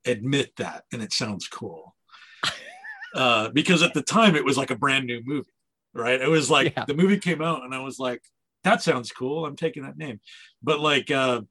admit 0.05 0.51
that, 0.57 0.83
and 0.91 1.01
it 1.01 1.13
sounds 1.13 1.47
cool. 1.47 1.95
uh, 3.15 3.49
because 3.49 3.81
at 3.81 3.93
the 3.93 4.01
time 4.01 4.35
it 4.35 4.43
was 4.43 4.57
like 4.57 4.69
a 4.69 4.75
brand 4.75 5.05
new 5.05 5.21
movie 5.25 5.49
right? 5.95 6.21
It 6.21 6.29
was 6.29 6.51
like 6.51 6.73
yeah. 6.75 6.85
the 6.85 6.93
movie 6.93 7.17
came 7.17 7.41
out 7.41 7.63
and 7.63 7.73
I 7.73 7.79
was 7.79 7.97
like, 7.97 8.21
that 8.63 8.83
sounds 8.83 9.11
cool. 9.11 9.45
I'm 9.45 9.55
taking 9.55 9.83
that 9.83 9.97
name. 9.97 10.19
But 10.61 10.79
like 10.79 11.09
uh 11.09 11.41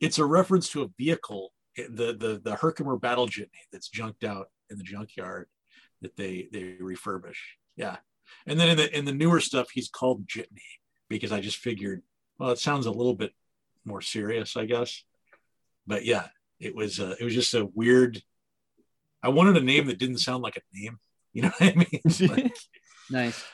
it's 0.00 0.18
a 0.18 0.24
reference 0.24 0.68
to 0.70 0.82
a 0.82 0.88
vehicle, 0.98 1.52
the 1.76 2.16
the 2.18 2.40
the 2.42 2.56
Herkimer 2.56 2.96
battle 2.96 3.26
jitney 3.26 3.62
that's 3.72 3.88
junked 3.88 4.24
out 4.24 4.48
in 4.70 4.78
the 4.78 4.84
junkyard 4.84 5.48
that 6.02 6.16
they 6.16 6.48
they 6.52 6.76
refurbish. 6.80 7.38
Yeah. 7.76 7.96
And 8.46 8.58
then 8.58 8.70
in 8.70 8.76
the 8.76 8.96
in 8.96 9.04
the 9.04 9.12
newer 9.12 9.40
stuff, 9.40 9.68
he's 9.72 9.88
called 9.88 10.26
Jitney 10.26 10.80
because 11.08 11.32
I 11.32 11.40
just 11.40 11.58
figured, 11.58 12.02
well, 12.38 12.50
it 12.50 12.58
sounds 12.58 12.86
a 12.86 12.90
little 12.90 13.14
bit 13.14 13.32
more 13.84 14.00
serious, 14.00 14.56
I 14.56 14.64
guess. 14.64 15.04
But 15.86 16.04
yeah, 16.04 16.28
it 16.58 16.74
was 16.74 17.00
uh, 17.00 17.16
it 17.20 17.24
was 17.24 17.34
just 17.34 17.54
a 17.54 17.66
weird. 17.74 18.22
I 19.22 19.28
wanted 19.28 19.56
a 19.56 19.60
name 19.60 19.86
that 19.86 19.98
didn't 19.98 20.18
sound 20.18 20.42
like 20.42 20.56
a 20.56 20.78
name. 20.78 20.98
You 21.32 21.42
know 21.42 21.52
what 21.58 21.72
I 21.72 21.74
mean? 21.74 22.30
Like, 22.36 22.52
nice 23.10 23.44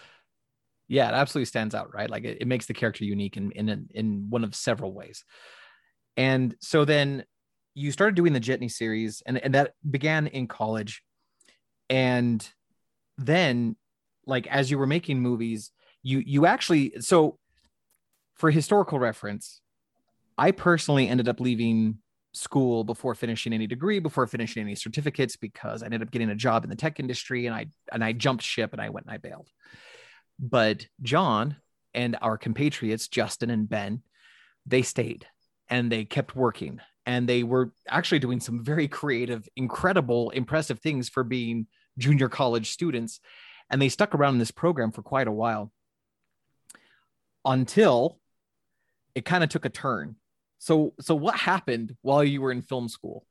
yeah 0.90 1.08
it 1.08 1.14
absolutely 1.14 1.46
stands 1.46 1.74
out 1.74 1.94
right 1.94 2.10
like 2.10 2.24
it, 2.24 2.38
it 2.40 2.48
makes 2.48 2.66
the 2.66 2.74
character 2.74 3.04
unique 3.04 3.36
in, 3.36 3.50
in 3.52 3.88
in 3.94 4.26
one 4.28 4.44
of 4.44 4.54
several 4.54 4.92
ways 4.92 5.24
and 6.20 6.54
so 6.60 6.84
then 6.84 7.24
you 7.74 7.90
started 7.90 8.14
doing 8.14 8.34
the 8.34 8.40
jitney 8.40 8.70
series 8.70 9.22
and, 9.24 9.38
and 9.38 9.54
that 9.54 9.72
began 9.88 10.26
in 10.26 10.46
college. 10.46 11.02
And 11.88 12.46
then 13.16 13.76
like 14.26 14.46
as 14.48 14.70
you 14.70 14.78
were 14.78 14.86
making 14.86 15.20
movies 15.20 15.70
you 16.02 16.22
you 16.24 16.44
actually 16.44 16.92
so 17.00 17.38
for 18.34 18.50
historical 18.50 18.98
reference 18.98 19.60
i 20.38 20.50
personally 20.50 21.08
ended 21.08 21.28
up 21.28 21.40
leaving 21.40 21.98
school 22.32 22.84
before 22.84 23.14
finishing 23.14 23.52
any 23.52 23.66
degree 23.66 23.98
before 23.98 24.26
finishing 24.26 24.62
any 24.62 24.74
certificates 24.74 25.36
because 25.36 25.82
i 25.82 25.86
ended 25.86 26.00
up 26.00 26.10
getting 26.10 26.30
a 26.30 26.34
job 26.34 26.64
in 26.64 26.70
the 26.70 26.76
tech 26.76 27.00
industry 27.00 27.46
and 27.46 27.54
i 27.54 27.66
and 27.92 28.04
i 28.04 28.12
jumped 28.12 28.44
ship 28.44 28.72
and 28.72 28.80
i 28.80 28.88
went 28.88 29.06
and 29.06 29.14
i 29.14 29.18
bailed. 29.18 29.48
But 30.38 30.86
John 31.02 31.56
and 31.92 32.16
our 32.22 32.38
compatriots, 32.38 33.08
Justin 33.08 33.50
and 33.50 33.68
Ben, 33.68 34.02
they 34.64 34.82
stayed 34.82 35.26
and 35.70 35.90
they 35.90 36.04
kept 36.04 36.36
working 36.36 36.80
and 37.06 37.28
they 37.28 37.42
were 37.42 37.72
actually 37.88 38.18
doing 38.18 38.40
some 38.40 38.62
very 38.62 38.86
creative, 38.86 39.48
incredible, 39.56 40.30
impressive 40.30 40.80
things 40.80 41.08
for 41.08 41.24
being 41.24 41.66
junior 41.98 42.28
college 42.28 42.70
students. 42.70 43.20
And 43.70 43.80
they 43.80 43.88
stuck 43.88 44.14
around 44.14 44.34
in 44.34 44.38
this 44.38 44.50
program 44.50 44.92
for 44.92 45.02
quite 45.02 45.28
a 45.28 45.32
while 45.32 45.72
until 47.44 48.18
it 49.14 49.24
kind 49.24 49.42
of 49.42 49.50
took 49.50 49.64
a 49.64 49.70
turn. 49.70 50.16
So, 50.58 50.94
so 51.00 51.14
what 51.14 51.36
happened 51.36 51.96
while 52.02 52.22
you 52.22 52.42
were 52.42 52.52
in 52.52 52.62
film 52.62 52.88
school? 52.88 53.24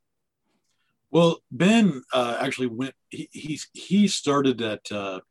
Well, 1.12 1.40
Ben 1.52 2.04
uh, 2.14 2.38
actually 2.40 2.68
went. 2.68 2.94
He, 3.10 3.30
he 3.32 3.60
he 3.74 4.08
started 4.08 4.62
at 4.62 4.92
uh, 4.92 5.22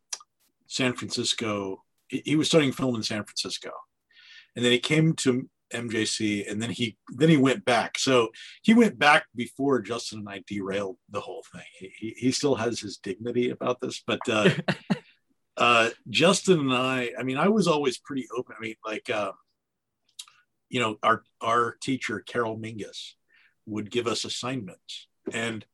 San 0.66 0.94
Francisco. 0.94 1.84
He 2.08 2.34
was 2.34 2.48
studying 2.48 2.72
film 2.72 2.96
in 2.96 3.04
San 3.04 3.22
Francisco, 3.22 3.70
and 4.56 4.64
then 4.64 4.72
he 4.72 4.80
came 4.80 5.12
to 5.16 5.48
MJC, 5.72 6.50
and 6.50 6.60
then 6.60 6.70
he 6.70 6.96
then 7.08 7.28
he 7.28 7.36
went 7.36 7.64
back. 7.64 7.98
So 7.98 8.28
he 8.62 8.74
went 8.74 8.98
back 8.98 9.26
before 9.34 9.80
Justin 9.80 10.20
and 10.20 10.28
I 10.28 10.42
derailed 10.46 10.96
the 11.10 11.20
whole 11.20 11.44
thing. 11.52 11.90
He 11.98 12.14
he 12.16 12.32
still 12.32 12.54
has 12.54 12.80
his 12.80 12.98
dignity 12.98 13.50
about 13.50 13.80
this, 13.80 14.02
but 14.06 14.20
uh, 14.28 14.50
uh, 15.56 15.90
Justin 16.08 16.60
and 16.60 16.72
I, 16.72 17.12
I 17.18 17.22
mean, 17.22 17.36
I 17.36 17.48
was 17.48 17.66
always 17.66 17.98
pretty 17.98 18.26
open. 18.36 18.54
I 18.58 18.62
mean, 18.62 18.76
like 18.84 19.10
uh, 19.10 19.32
you 20.68 20.80
know, 20.80 20.96
our 21.02 21.22
our 21.40 21.76
teacher 21.82 22.20
Carol 22.20 22.58
Mingus 22.58 23.14
would 23.66 23.90
give 23.90 24.06
us 24.06 24.24
assignments, 24.24 25.08
and 25.32 25.64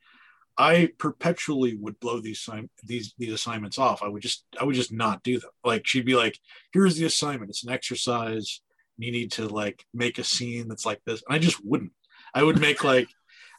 I 0.56 0.90
perpetually 0.98 1.76
would 1.76 1.98
blow 1.98 2.20
these 2.20 2.48
these 2.84 3.14
these 3.18 3.32
assignments 3.32 3.78
off. 3.78 4.02
I 4.02 4.08
would 4.08 4.22
just 4.22 4.44
I 4.60 4.64
would 4.64 4.76
just 4.76 4.92
not 4.92 5.22
do 5.22 5.38
them. 5.38 5.50
Like 5.64 5.86
she'd 5.86 6.06
be 6.06 6.14
like, 6.14 6.38
"Here's 6.72 6.96
the 6.96 7.06
assignment. 7.06 7.50
It's 7.50 7.64
an 7.64 7.72
exercise. 7.72 8.60
You 8.98 9.12
need 9.12 9.32
to 9.32 9.48
like 9.48 9.84
make 9.92 10.18
a 10.18 10.24
scene 10.24 10.68
that's 10.68 10.86
like 10.86 11.00
this." 11.04 11.22
And 11.26 11.34
I 11.34 11.38
just 11.38 11.64
wouldn't. 11.64 11.92
I 12.32 12.42
would 12.42 12.60
make 12.60 12.84
like 12.92 13.08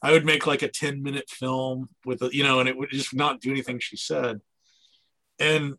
I 0.02 0.12
would 0.12 0.26
make 0.26 0.46
like 0.46 0.62
a 0.62 0.68
10 0.68 1.02
minute 1.02 1.30
film 1.30 1.90
with 2.06 2.22
a, 2.22 2.30
you 2.32 2.44
know, 2.44 2.60
and 2.60 2.70
it 2.70 2.78
would 2.78 2.90
just 2.92 3.14
not 3.16 3.42
do 3.42 3.50
anything 3.50 3.80
she 3.80 3.98
said. 3.98 4.42
And 5.40 5.78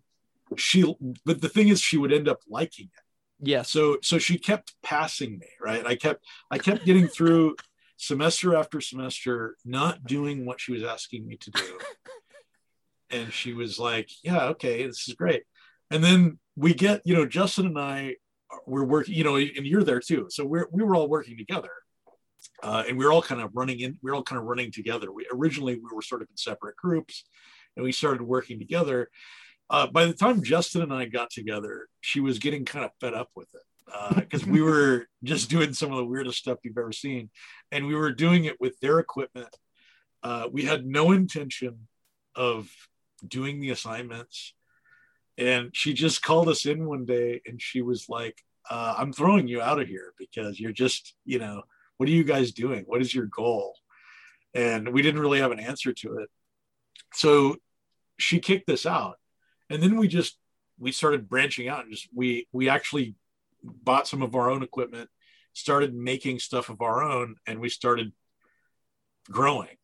she 0.57 0.95
but 1.25 1.40
the 1.40 1.49
thing 1.49 1.69
is 1.69 1.81
she 1.81 1.97
would 1.97 2.12
end 2.12 2.29
up 2.29 2.40
liking 2.49 2.87
it. 2.87 3.49
yeah 3.49 3.62
So 3.62 3.99
so 4.03 4.19
she 4.19 4.38
kept 4.38 4.75
passing 4.83 5.38
me, 5.38 5.49
right? 5.61 5.87
I 5.87 5.97
kept 5.97 6.25
I 6.51 6.59
kept 6.59 6.85
getting 6.85 7.09
through 7.09 7.57
semester 7.97 8.57
after 8.57 8.81
semester 8.81 9.57
not 9.64 10.05
doing 10.05 10.45
what 10.45 10.61
she 10.61 10.73
was 10.73 10.83
asking 10.83 11.27
me 11.27 11.37
to 11.37 11.51
do. 11.51 11.79
and 13.11 13.33
she 13.33 13.53
was 13.53 13.79
like, 13.79 14.11
"Yeah, 14.23 14.47
okay, 14.49 14.87
this 14.87 15.09
is 15.09 15.14
great." 15.14 15.45
And 15.90 16.03
then 16.03 16.38
we 16.57 16.75
get, 16.75 17.03
you 17.05 17.14
know, 17.14 17.27
Justin 17.27 17.66
and 17.66 17.79
I 17.79 18.16
we're 18.66 18.85
working, 18.85 19.14
you 19.14 19.25
know, 19.25 19.37
and 19.37 19.66
you're 19.66 19.85
there 19.85 20.01
too. 20.01 20.27
So 20.31 20.45
we're 20.45 20.69
we 20.73 20.83
were 20.83 20.95
all 20.95 21.09
working 21.09 21.37
together. 21.37 21.71
Uh, 22.62 22.85
and 22.88 22.97
we 22.97 23.05
are 23.05 23.12
all 23.12 23.23
kind 23.23 23.40
of 23.40 23.51
running 23.55 23.81
in, 23.81 23.99
we 24.03 24.11
are 24.11 24.14
all 24.14 24.23
kind 24.23 24.38
of 24.38 24.45
running 24.45 24.71
together. 24.71 25.11
We 25.12 25.27
originally 25.33 25.75
we 25.75 25.95
were 25.95 26.03
sort 26.03 26.23
of 26.23 26.29
in 26.31 26.37
separate 26.37 26.77
groups 26.77 27.25
and 27.77 27.85
we 27.85 27.92
started 27.92 28.23
working 28.23 28.59
together. 28.59 29.11
Uh, 29.69 29.87
by 29.87 30.05
the 30.05 30.12
time 30.12 30.42
Justin 30.42 30.83
and 30.83 30.92
I 30.92 31.07
got 31.07 31.31
together, 31.31 31.88
she 32.01 32.21
was 32.21 32.38
getting 32.38 32.64
kind 32.64 32.85
of 32.85 32.92
fed 33.01 33.14
up 33.14 33.31
with 33.35 33.49
it 33.55 33.62
because 34.21 34.45
uh, 34.45 34.51
we 34.51 34.62
were 34.62 35.07
just 35.25 35.51
doing 35.51 35.73
some 35.73 35.90
of 35.90 35.99
the 35.99 36.05
weirdest 36.05 36.38
stuff 36.38 36.59
you've 36.62 36.79
ever 36.79 36.92
seen, 36.92 37.31
and 37.73 37.87
we 37.87 37.95
were 37.95 38.12
doing 38.12 38.45
it 38.45 38.61
with 38.61 38.79
their 38.81 38.99
equipment. 38.99 39.55
Uh, 40.23 40.49
we 40.51 40.62
had 40.62 40.87
no 40.87 41.12
intention 41.12 41.88
of 42.35 42.71
doing 43.27 43.61
the 43.61 43.71
assignments, 43.71 44.55
and 45.37 45.71
she 45.73 45.92
just 45.92 46.23
called 46.23 46.49
us 46.49 46.64
in 46.64 46.87
one 46.87 47.05
day, 47.05 47.40
and 47.47 47.61
she 47.61 47.83
was 47.83 48.09
like, 48.09 48.40
uh, 48.70 48.94
"I'm 48.98 49.12
throwing 49.12 49.48
you 49.48 49.61
out 49.62 49.81
of 49.81 49.88
here 49.88 50.12
because 50.18 50.59
you're 50.61 50.72
just, 50.72 51.14
you 51.24 51.38
know, 51.38 51.62
what 51.96 52.09
are 52.09 52.12
you 52.12 52.24
guys 52.24 52.52
doing? 52.52 52.85
What 52.87 53.00
is 53.00 53.14
your 53.14 53.26
goal?" 53.26 53.74
And 54.55 54.92
we 54.92 55.02
didn't 55.02 55.20
really 55.20 55.40
have 55.40 55.52
an 55.52 55.61
answer 55.61 55.92
to 55.92 56.18
it, 56.18 56.31
so 57.12 57.57
she 58.18 58.40
kicked 58.40 58.70
us 58.70 58.87
out 58.87 59.18
and 59.70 59.83
then 59.83 59.96
we 59.96 60.09
just 60.09 60.38
we 60.79 60.92
started 60.92 61.29
branching 61.29 61.68
out 61.68 61.83
and 61.85 61.92
just 61.92 62.09
we 62.14 62.46
we 62.52 62.68
actually 62.68 63.14
bought 63.62 64.07
some 64.07 64.22
of 64.22 64.35
our 64.35 64.50
own 64.50 64.62
equipment 64.62 65.09
started 65.52 65.94
making 65.94 66.38
stuff 66.38 66.68
of 66.68 66.81
our 66.83 67.02
own 67.02 67.37
and 67.46 67.61
we 67.61 67.68
started 67.68 68.12
growing 69.31 69.76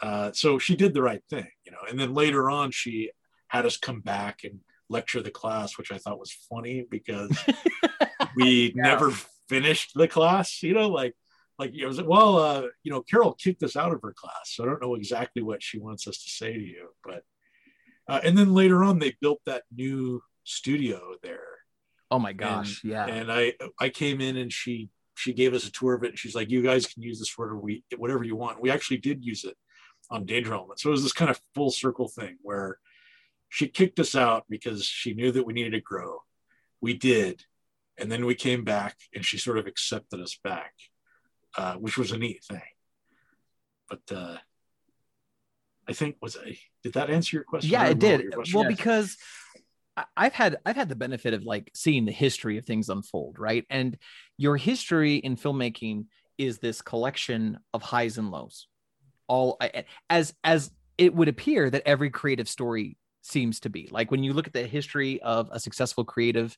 uh, 0.00 0.32
so 0.32 0.58
she 0.58 0.76
did 0.76 0.92
the 0.92 1.02
right 1.02 1.22
thing 1.30 1.46
you 1.64 1.72
know 1.72 1.78
and 1.88 1.98
then 1.98 2.14
later 2.14 2.50
on 2.50 2.70
she 2.70 3.10
had 3.48 3.64
us 3.64 3.76
come 3.76 4.00
back 4.00 4.40
and 4.44 4.60
lecture 4.90 5.22
the 5.22 5.30
class 5.30 5.78
which 5.78 5.90
i 5.92 5.98
thought 5.98 6.18
was 6.18 6.36
funny 6.50 6.84
because 6.90 7.30
we 8.36 8.72
yeah. 8.76 8.82
never 8.82 9.10
finished 9.48 9.92
the 9.94 10.08
class 10.08 10.62
you 10.62 10.74
know 10.74 10.88
like 10.88 11.14
like 11.58 11.72
it 11.74 11.86
was 11.86 12.02
well 12.02 12.38
uh, 12.38 12.62
you 12.82 12.90
know 12.90 13.02
carol 13.02 13.32
kicked 13.34 13.62
us 13.62 13.76
out 13.76 13.92
of 13.92 14.00
her 14.02 14.12
class 14.12 14.52
so 14.52 14.64
i 14.64 14.66
don't 14.66 14.82
know 14.82 14.94
exactly 14.94 15.42
what 15.42 15.62
she 15.62 15.78
wants 15.78 16.08
us 16.08 16.22
to 16.22 16.30
say 16.30 16.52
to 16.52 16.60
you 16.60 16.88
but 17.04 17.22
uh, 18.08 18.20
and 18.22 18.36
then 18.36 18.54
later 18.54 18.84
on, 18.84 18.98
they 18.98 19.16
built 19.20 19.40
that 19.46 19.62
new 19.74 20.22
studio 20.44 21.14
there. 21.22 21.46
Oh 22.10 22.18
my 22.18 22.32
gosh, 22.32 22.82
and, 22.82 22.92
yeah. 22.92 23.06
And 23.06 23.32
I 23.32 23.54
I 23.80 23.88
came 23.88 24.20
in 24.20 24.36
and 24.36 24.52
she 24.52 24.90
she 25.14 25.32
gave 25.32 25.54
us 25.54 25.66
a 25.66 25.72
tour 25.72 25.94
of 25.94 26.04
it. 26.04 26.10
And 26.10 26.18
she's 26.18 26.34
like, 26.34 26.50
"You 26.50 26.62
guys 26.62 26.86
can 26.86 27.02
use 27.02 27.18
this 27.18 27.28
for 27.28 27.60
whatever 27.96 28.24
you 28.24 28.36
want." 28.36 28.60
We 28.60 28.70
actually 28.70 28.98
did 28.98 29.24
use 29.24 29.44
it 29.44 29.56
on 30.10 30.26
Danger 30.26 30.52
Element, 30.52 30.80
so 30.80 30.90
it 30.90 30.92
was 30.92 31.02
this 31.02 31.12
kind 31.12 31.30
of 31.30 31.40
full 31.54 31.70
circle 31.70 32.08
thing 32.08 32.36
where 32.42 32.78
she 33.48 33.68
kicked 33.68 33.98
us 33.98 34.14
out 34.14 34.44
because 34.50 34.84
she 34.84 35.14
knew 35.14 35.32
that 35.32 35.46
we 35.46 35.54
needed 35.54 35.72
to 35.72 35.80
grow. 35.80 36.18
We 36.80 36.94
did, 36.94 37.42
and 37.98 38.10
then 38.10 38.26
we 38.26 38.34
came 38.34 38.64
back, 38.64 38.96
and 39.14 39.24
she 39.24 39.38
sort 39.38 39.58
of 39.58 39.66
accepted 39.66 40.20
us 40.20 40.38
back, 40.42 40.72
uh, 41.56 41.74
which 41.74 41.96
was 41.96 42.12
a 42.12 42.18
neat 42.18 42.42
thing. 42.44 42.62
But 43.88 44.16
uh, 44.16 44.36
I 45.88 45.92
think 45.92 46.16
was 46.20 46.36
I 46.36 46.58
did 46.82 46.94
that 46.94 47.10
answer 47.10 47.36
your 47.36 47.44
question? 47.44 47.70
Yeah, 47.70 47.86
it 47.86 47.98
did. 47.98 48.34
Well, 48.52 48.66
because 48.66 49.16
I've 50.16 50.32
had 50.32 50.58
I've 50.66 50.76
had 50.76 50.88
the 50.88 50.96
benefit 50.96 51.34
of 51.34 51.44
like 51.44 51.70
seeing 51.74 52.04
the 52.04 52.12
history 52.12 52.58
of 52.58 52.64
things 52.64 52.88
unfold, 52.88 53.38
right? 53.38 53.64
And 53.70 53.96
your 54.36 54.56
history 54.56 55.16
in 55.16 55.36
filmmaking 55.36 56.06
is 56.38 56.58
this 56.58 56.82
collection 56.82 57.58
of 57.72 57.82
highs 57.82 58.18
and 58.18 58.30
lows. 58.30 58.68
All 59.28 59.58
as 60.10 60.34
as 60.42 60.70
it 60.98 61.14
would 61.14 61.28
appear 61.28 61.70
that 61.70 61.82
every 61.86 62.10
creative 62.10 62.48
story 62.48 62.96
seems 63.22 63.60
to 63.60 63.70
be. 63.70 63.88
Like 63.90 64.10
when 64.10 64.22
you 64.22 64.32
look 64.32 64.46
at 64.46 64.52
the 64.52 64.66
history 64.66 65.20
of 65.22 65.48
a 65.50 65.60
successful 65.60 66.04
creative, 66.04 66.56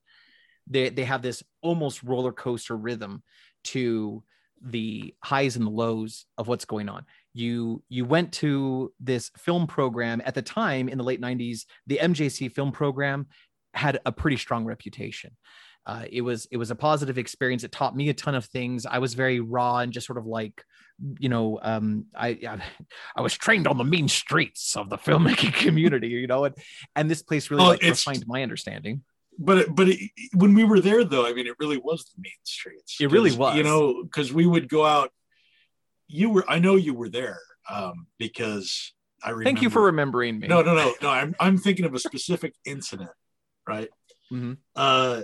they 0.67 0.89
they 0.89 1.05
have 1.05 1.23
this 1.23 1.43
almost 1.63 2.03
roller 2.03 2.33
coaster 2.33 2.77
rhythm 2.77 3.23
to 3.65 4.23
the 4.63 5.15
highs 5.23 5.57
and 5.57 5.67
the 5.67 5.71
lows 5.71 6.25
of 6.39 6.49
what's 6.49 6.65
going 6.65 6.89
on. 6.89 7.05
You 7.35 7.83
you 7.89 8.05
went 8.05 8.33
to 8.35 8.93
this 9.01 9.31
film 9.37 9.67
program. 9.67 10.23
At 10.25 10.35
the 10.35 10.43
time 10.43 10.89
in 10.89 10.99
the 10.99 11.05
late 11.05 11.21
90s 11.21 11.65
the 11.87 11.99
mjc 12.03 12.53
film 12.53 12.73
program 12.73 13.27
had 13.75 14.01
a 14.07 14.13
pretty 14.13 14.37
strong 14.39 14.65
reputation. 14.65 15.37
Uh, 15.85 16.05
it 16.11 16.23
was 16.23 16.49
it 16.51 16.57
was 16.57 16.71
a 16.71 16.75
positive 16.75 17.17
experience. 17.17 17.63
It 17.63 17.71
taught 17.71 17.95
me 17.95 18.09
a 18.09 18.15
ton 18.15 18.35
of 18.35 18.47
things. 18.47 18.87
I 18.87 18.99
was 18.99 19.15
very 19.15 19.39
raw 19.39 19.79
and 19.79 19.93
just 19.93 20.07
sort 20.07 20.19
of 20.19 20.27
like 20.27 20.65
you 21.19 21.29
know 21.29 21.59
um, 21.63 22.07
I, 22.15 22.29
I, 22.29 22.63
I 23.15 23.21
was 23.21 23.35
trained 23.35 23.67
on 23.67 23.79
the 23.79 23.85
mean 23.85 24.09
streets 24.09 24.77
of 24.77 24.89
the 24.89 24.97
filmmaking 24.97 25.53
community 25.65 26.09
you 26.09 26.27
know 26.27 26.45
and 26.45 26.55
and 26.95 27.11
this 27.11 27.23
place 27.23 27.51
really 27.51 27.65
oh, 27.65 27.69
like 27.69 27.83
refined 27.83 28.25
my 28.27 28.43
understanding 28.43 29.03
but 29.39 29.75
but 29.75 29.89
it, 29.89 30.11
when 30.35 30.55
we 30.55 30.65
were 30.65 30.81
there 30.81 31.05
though 31.05 31.27
i 31.27 31.33
mean 31.33 31.47
it 31.47 31.55
really 31.59 31.77
was 31.77 32.05
the 32.05 32.23
main 32.23 32.33
streets 32.45 32.97
it 33.01 33.11
really 33.11 33.35
was 33.35 33.57
you 33.57 33.63
know 33.63 34.03
because 34.03 34.33
we 34.33 34.47
would 34.47 34.69
go 34.69 34.85
out 34.85 35.11
you 36.09 36.31
were 36.31 36.45
I 36.49 36.59
know 36.59 36.77
you 36.77 36.95
were 36.95 37.09
there 37.09 37.41
um, 37.71 38.07
because 38.19 38.93
I 39.23 39.31
remember, 39.31 39.45
Thank 39.45 39.63
you 39.63 39.71
for 39.71 39.83
remembering 39.83 40.39
me. 40.39 40.47
No, 40.47 40.63
no, 40.63 40.75
no, 40.75 40.95
no. 41.03 41.09
I'm 41.09 41.35
I'm 41.41 41.59
thinking 41.59 41.85
of 41.85 41.95
a 41.95 41.99
specific 41.99 42.55
incident, 42.65 43.11
right? 43.67 43.89
Mm-hmm. 44.33 44.55
Uh, 44.75 45.23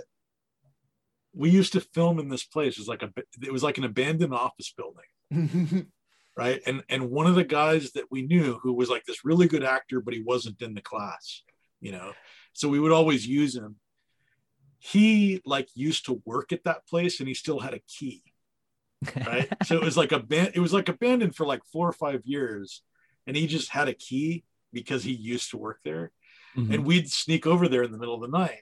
we 1.33 1.49
used 1.49 1.73
to 1.73 1.81
film 1.81 2.19
in 2.19 2.29
this 2.29 2.43
place. 2.43 2.73
It 2.73 2.79
was 2.79 2.87
like 2.87 3.03
a 3.03 3.11
it 3.41 3.51
was 3.51 3.63
like 3.63 3.77
an 3.77 3.83
abandoned 3.83 4.33
office 4.33 4.73
building. 4.75 5.87
right 6.37 6.61
and 6.65 6.83
and 6.89 7.11
one 7.11 7.27
of 7.27 7.35
the 7.35 7.43
guys 7.43 7.91
that 7.91 8.05
we 8.09 8.23
knew 8.23 8.59
who 8.63 8.73
was 8.73 8.89
like 8.89 9.03
this 9.05 9.23
really 9.23 9.47
good 9.47 9.63
actor 9.63 10.01
but 10.01 10.13
he 10.13 10.21
wasn't 10.21 10.59
in 10.61 10.73
the 10.73 10.81
class 10.81 11.43
you 11.79 11.91
know 11.91 12.11
so 12.53 12.67
we 12.67 12.79
would 12.79 12.91
always 12.91 13.25
use 13.25 13.55
him 13.55 13.75
he 14.85 15.41
like 15.45 15.69
used 15.75 16.07
to 16.07 16.21
work 16.25 16.51
at 16.51 16.65
that 16.65 16.85
place 16.85 17.21
and 17.21 17.27
he 17.29 17.33
still 17.33 17.59
had 17.59 17.73
a 17.73 17.79
key 17.79 18.21
right? 19.15 19.47
so 19.63 19.75
it 19.75 19.83
was 19.83 19.95
like 19.95 20.11
a 20.11 20.19
band. 20.19 20.51
It 20.55 20.59
was 20.59 20.73
like 20.73 20.89
abandoned 20.89 21.35
for 21.35 21.45
like 21.45 21.61
four 21.71 21.87
or 21.87 21.93
five 21.93 22.21
years, 22.25 22.81
and 23.27 23.35
he 23.35 23.47
just 23.47 23.69
had 23.69 23.87
a 23.87 23.93
key 23.93 24.43
because 24.71 25.03
he 25.03 25.11
used 25.11 25.51
to 25.51 25.57
work 25.57 25.79
there, 25.83 26.11
mm-hmm. 26.55 26.73
and 26.73 26.85
we'd 26.85 27.09
sneak 27.09 27.45
over 27.45 27.67
there 27.67 27.83
in 27.83 27.91
the 27.91 27.97
middle 27.97 28.15
of 28.15 28.21
the 28.21 28.37
night, 28.37 28.61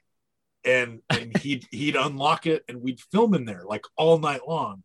and 0.65 1.01
and 1.11 1.37
he'd 1.41 1.67
he'd 1.69 1.95
unlock 1.95 2.47
it, 2.47 2.63
and 2.67 2.81
we'd 2.81 2.99
film 2.99 3.35
in 3.35 3.45
there 3.45 3.63
like 3.67 3.85
all 3.97 4.17
night 4.17 4.41
long, 4.47 4.83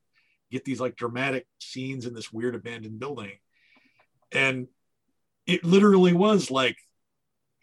get 0.51 0.65
these 0.65 0.81
like 0.81 0.97
dramatic 0.97 1.47
scenes 1.59 2.07
in 2.07 2.15
this 2.15 2.33
weird 2.33 2.55
abandoned 2.55 2.99
building, 2.99 3.39
and 4.33 4.69
it 5.47 5.65
literally 5.65 6.13
was 6.13 6.51
like 6.51 6.77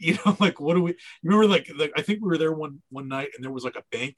you 0.08 0.18
know 0.26 0.36
like 0.40 0.60
what 0.60 0.76
do 0.76 0.84
we 0.84 0.96
remember 1.24 1.48
like, 1.48 1.70
like 1.78 1.92
i 1.96 2.02
think 2.02 2.20
we 2.22 2.28
were 2.28 2.38
there 2.38 2.54
one 2.54 2.82
one 2.90 3.08
night 3.08 3.30
and 3.36 3.44
there 3.44 3.52
was 3.52 3.64
like 3.64 3.76
a 3.76 3.84
bank 3.92 4.18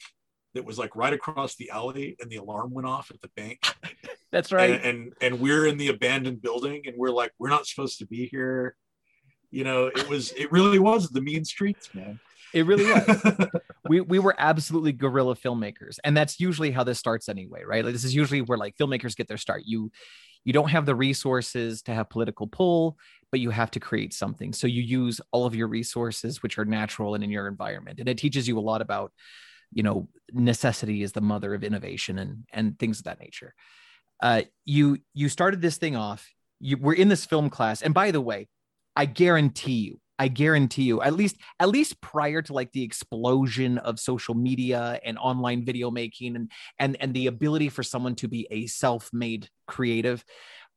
that 0.55 0.65
was 0.65 0.79
like 0.79 0.95
right 0.95 1.13
across 1.13 1.55
the 1.55 1.69
alley 1.69 2.15
and 2.19 2.31
the 2.31 2.37
alarm 2.37 2.73
went 2.73 2.87
off 2.87 3.11
at 3.11 3.21
the 3.21 3.29
bank. 3.35 3.59
That's 4.31 4.51
right. 4.51 4.71
And, 4.71 4.83
and, 4.83 5.13
and 5.21 5.39
we're 5.39 5.67
in 5.67 5.77
the 5.77 5.89
abandoned 5.89 6.41
building 6.41 6.83
and 6.87 6.95
we're 6.97 7.11
like, 7.11 7.31
we're 7.37 7.49
not 7.49 7.67
supposed 7.67 7.99
to 7.99 8.07
be 8.07 8.25
here. 8.25 8.75
You 9.51 9.63
know, 9.63 9.87
it 9.87 10.09
was 10.09 10.31
it 10.31 10.51
really 10.51 10.79
was 10.79 11.09
the 11.09 11.21
mean 11.21 11.45
streets, 11.45 11.93
man. 11.93 12.19
It 12.53 12.65
really 12.65 12.85
was. 12.85 13.35
we 13.89 14.01
we 14.01 14.19
were 14.19 14.35
absolutely 14.37 14.91
guerrilla 14.91 15.35
filmmakers. 15.35 15.97
And 16.03 16.17
that's 16.17 16.39
usually 16.39 16.71
how 16.71 16.83
this 16.83 16.99
starts 16.99 17.29
anyway, 17.29 17.63
right? 17.65 17.85
Like 17.85 17.93
this 17.93 18.03
is 18.03 18.15
usually 18.15 18.41
where 18.41 18.57
like 18.57 18.75
filmmakers 18.77 19.15
get 19.15 19.27
their 19.27 19.37
start. 19.37 19.63
You 19.65 19.91
you 20.45 20.53
don't 20.53 20.69
have 20.69 20.85
the 20.85 20.95
resources 20.95 21.81
to 21.83 21.93
have 21.93 22.09
political 22.09 22.47
pull, 22.47 22.97
but 23.31 23.41
you 23.41 23.49
have 23.49 23.71
to 23.71 23.79
create 23.79 24.13
something. 24.13 24.53
So 24.53 24.67
you 24.67 24.81
use 24.81 25.19
all 25.31 25.45
of 25.45 25.55
your 25.55 25.67
resources, 25.67 26.41
which 26.41 26.57
are 26.57 26.65
natural 26.65 27.15
and 27.15 27.23
in 27.23 27.31
your 27.31 27.47
environment. 27.47 27.99
And 27.99 28.07
it 28.07 28.17
teaches 28.17 28.47
you 28.47 28.57
a 28.57 28.61
lot 28.61 28.81
about 28.81 29.11
you 29.71 29.83
know 29.83 30.07
necessity 30.31 31.03
is 31.03 31.11
the 31.11 31.21
mother 31.21 31.53
of 31.53 31.63
innovation 31.63 32.17
and 32.17 32.45
and 32.51 32.79
things 32.79 32.99
of 32.99 33.05
that 33.05 33.19
nature 33.19 33.53
uh, 34.23 34.41
you 34.63 34.97
you 35.13 35.29
started 35.29 35.61
this 35.61 35.77
thing 35.77 35.95
off 35.95 36.27
you 36.59 36.77
were 36.77 36.93
in 36.93 37.09
this 37.09 37.25
film 37.25 37.49
class 37.49 37.81
and 37.81 37.93
by 37.93 38.11
the 38.11 38.21
way 38.21 38.47
i 38.95 39.05
guarantee 39.05 39.73
you 39.73 39.99
i 40.19 40.27
guarantee 40.27 40.83
you 40.83 41.01
at 41.01 41.13
least 41.13 41.37
at 41.59 41.69
least 41.69 41.99
prior 42.01 42.41
to 42.41 42.53
like 42.53 42.71
the 42.71 42.83
explosion 42.83 43.77
of 43.79 43.99
social 43.99 44.35
media 44.35 44.99
and 45.03 45.17
online 45.17 45.63
video 45.65 45.91
making 45.91 46.35
and 46.35 46.51
and 46.79 46.97
and 46.99 47.13
the 47.13 47.27
ability 47.27 47.69
for 47.69 47.83
someone 47.83 48.15
to 48.15 48.27
be 48.27 48.47
a 48.51 48.67
self-made 48.67 49.49
creative 49.67 50.23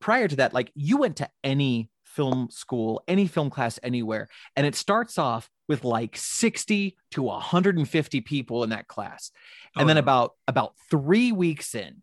prior 0.01 0.29
to 0.29 0.37
that 0.37 0.55
like 0.55 0.71
you 0.75 0.97
went 0.97 1.17
to 1.17 1.29
any 1.45 1.91
film 2.05 2.49
school 2.51 3.03
any 3.07 3.27
film 3.27 3.51
class 3.51 3.79
anywhere 3.83 4.29
and 4.57 4.67
it 4.67 4.75
starts 4.75 5.19
off 5.19 5.51
with 5.69 5.85
like 5.85 6.17
60 6.17 6.97
to 7.13 7.23
150 7.23 8.21
people 8.23 8.65
in 8.65 8.71
that 8.71 8.89
class. 8.89 9.31
And 9.77 9.85
oh, 9.85 9.87
then 9.87 9.99
about 9.99 10.33
about 10.49 10.73
3 10.91 11.33
weeks 11.33 11.75
in, 11.75 12.03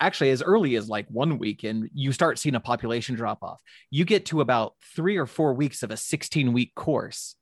actually 0.00 0.30
as 0.30 0.42
early 0.42 0.74
as 0.76 0.88
like 0.88 1.06
one 1.08 1.38
week 1.38 1.62
and 1.62 1.88
you 1.92 2.10
start 2.12 2.38
seeing 2.38 2.54
a 2.54 2.60
population 2.60 3.14
drop 3.14 3.42
off 3.42 3.60
you 3.90 4.04
get 4.04 4.26
to 4.26 4.40
about 4.40 4.74
three 4.96 5.16
or 5.16 5.26
four 5.26 5.52
weeks 5.54 5.82
of 5.82 5.90
a 5.90 5.96
16 5.96 6.52
week 6.52 6.74
course 6.74 7.36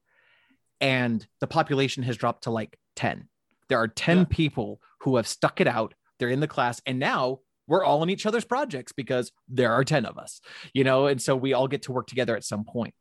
and 0.80 1.26
the 1.40 1.46
population 1.46 2.02
has 2.02 2.16
dropped 2.16 2.44
to 2.44 2.50
like 2.50 2.76
10 2.96 3.28
there 3.68 3.78
are 3.78 3.88
10 3.88 4.18
Yeah. 4.18 4.24
people 4.28 4.80
who 5.02 5.16
have 5.16 5.26
stuck 5.26 5.60
it 5.60 5.66
out 5.68 5.94
they're 6.18 6.28
in 6.28 6.40
the 6.40 6.48
class 6.48 6.80
and 6.84 6.98
now 6.98 7.38
we're 7.68 7.84
all 7.84 8.02
in 8.02 8.10
each 8.10 8.26
other's 8.26 8.44
projects 8.44 8.92
because 8.92 9.30
there 9.48 9.72
are 9.72 9.84
10 9.84 10.04
of 10.04 10.18
us 10.18 10.40
you 10.74 10.84
know 10.84 11.06
and 11.06 11.22
so 11.22 11.36
we 11.36 11.52
all 11.52 11.68
get 11.68 11.82
to 11.82 11.92
work 11.92 12.06
together 12.06 12.36
at 12.36 12.44
some 12.44 12.64
point 12.64 12.94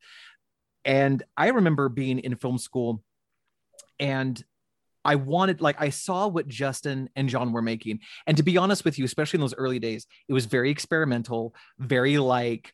and 0.85 1.23
i 1.35 1.47
remember 1.47 1.89
being 1.89 2.19
in 2.19 2.35
film 2.35 2.57
school 2.57 3.01
and 3.99 4.43
I 5.07 5.15
wanted, 5.15 5.61
like, 5.61 5.81
I 5.81 5.89
saw 5.89 6.27
what 6.27 6.47
Justin 6.47 7.09
and 7.15 7.29
John 7.29 7.53
were 7.53 7.61
making. 7.61 8.01
And 8.27 8.35
to 8.37 8.43
be 8.43 8.57
honest 8.57 8.83
with 8.83 8.99
you, 8.99 9.05
especially 9.05 9.37
in 9.37 9.41
those 9.41 9.55
early 9.55 9.79
days, 9.79 10.05
it 10.27 10.33
was 10.33 10.45
very 10.45 10.69
experimental, 10.69 11.55
very 11.79 12.17
like 12.17 12.73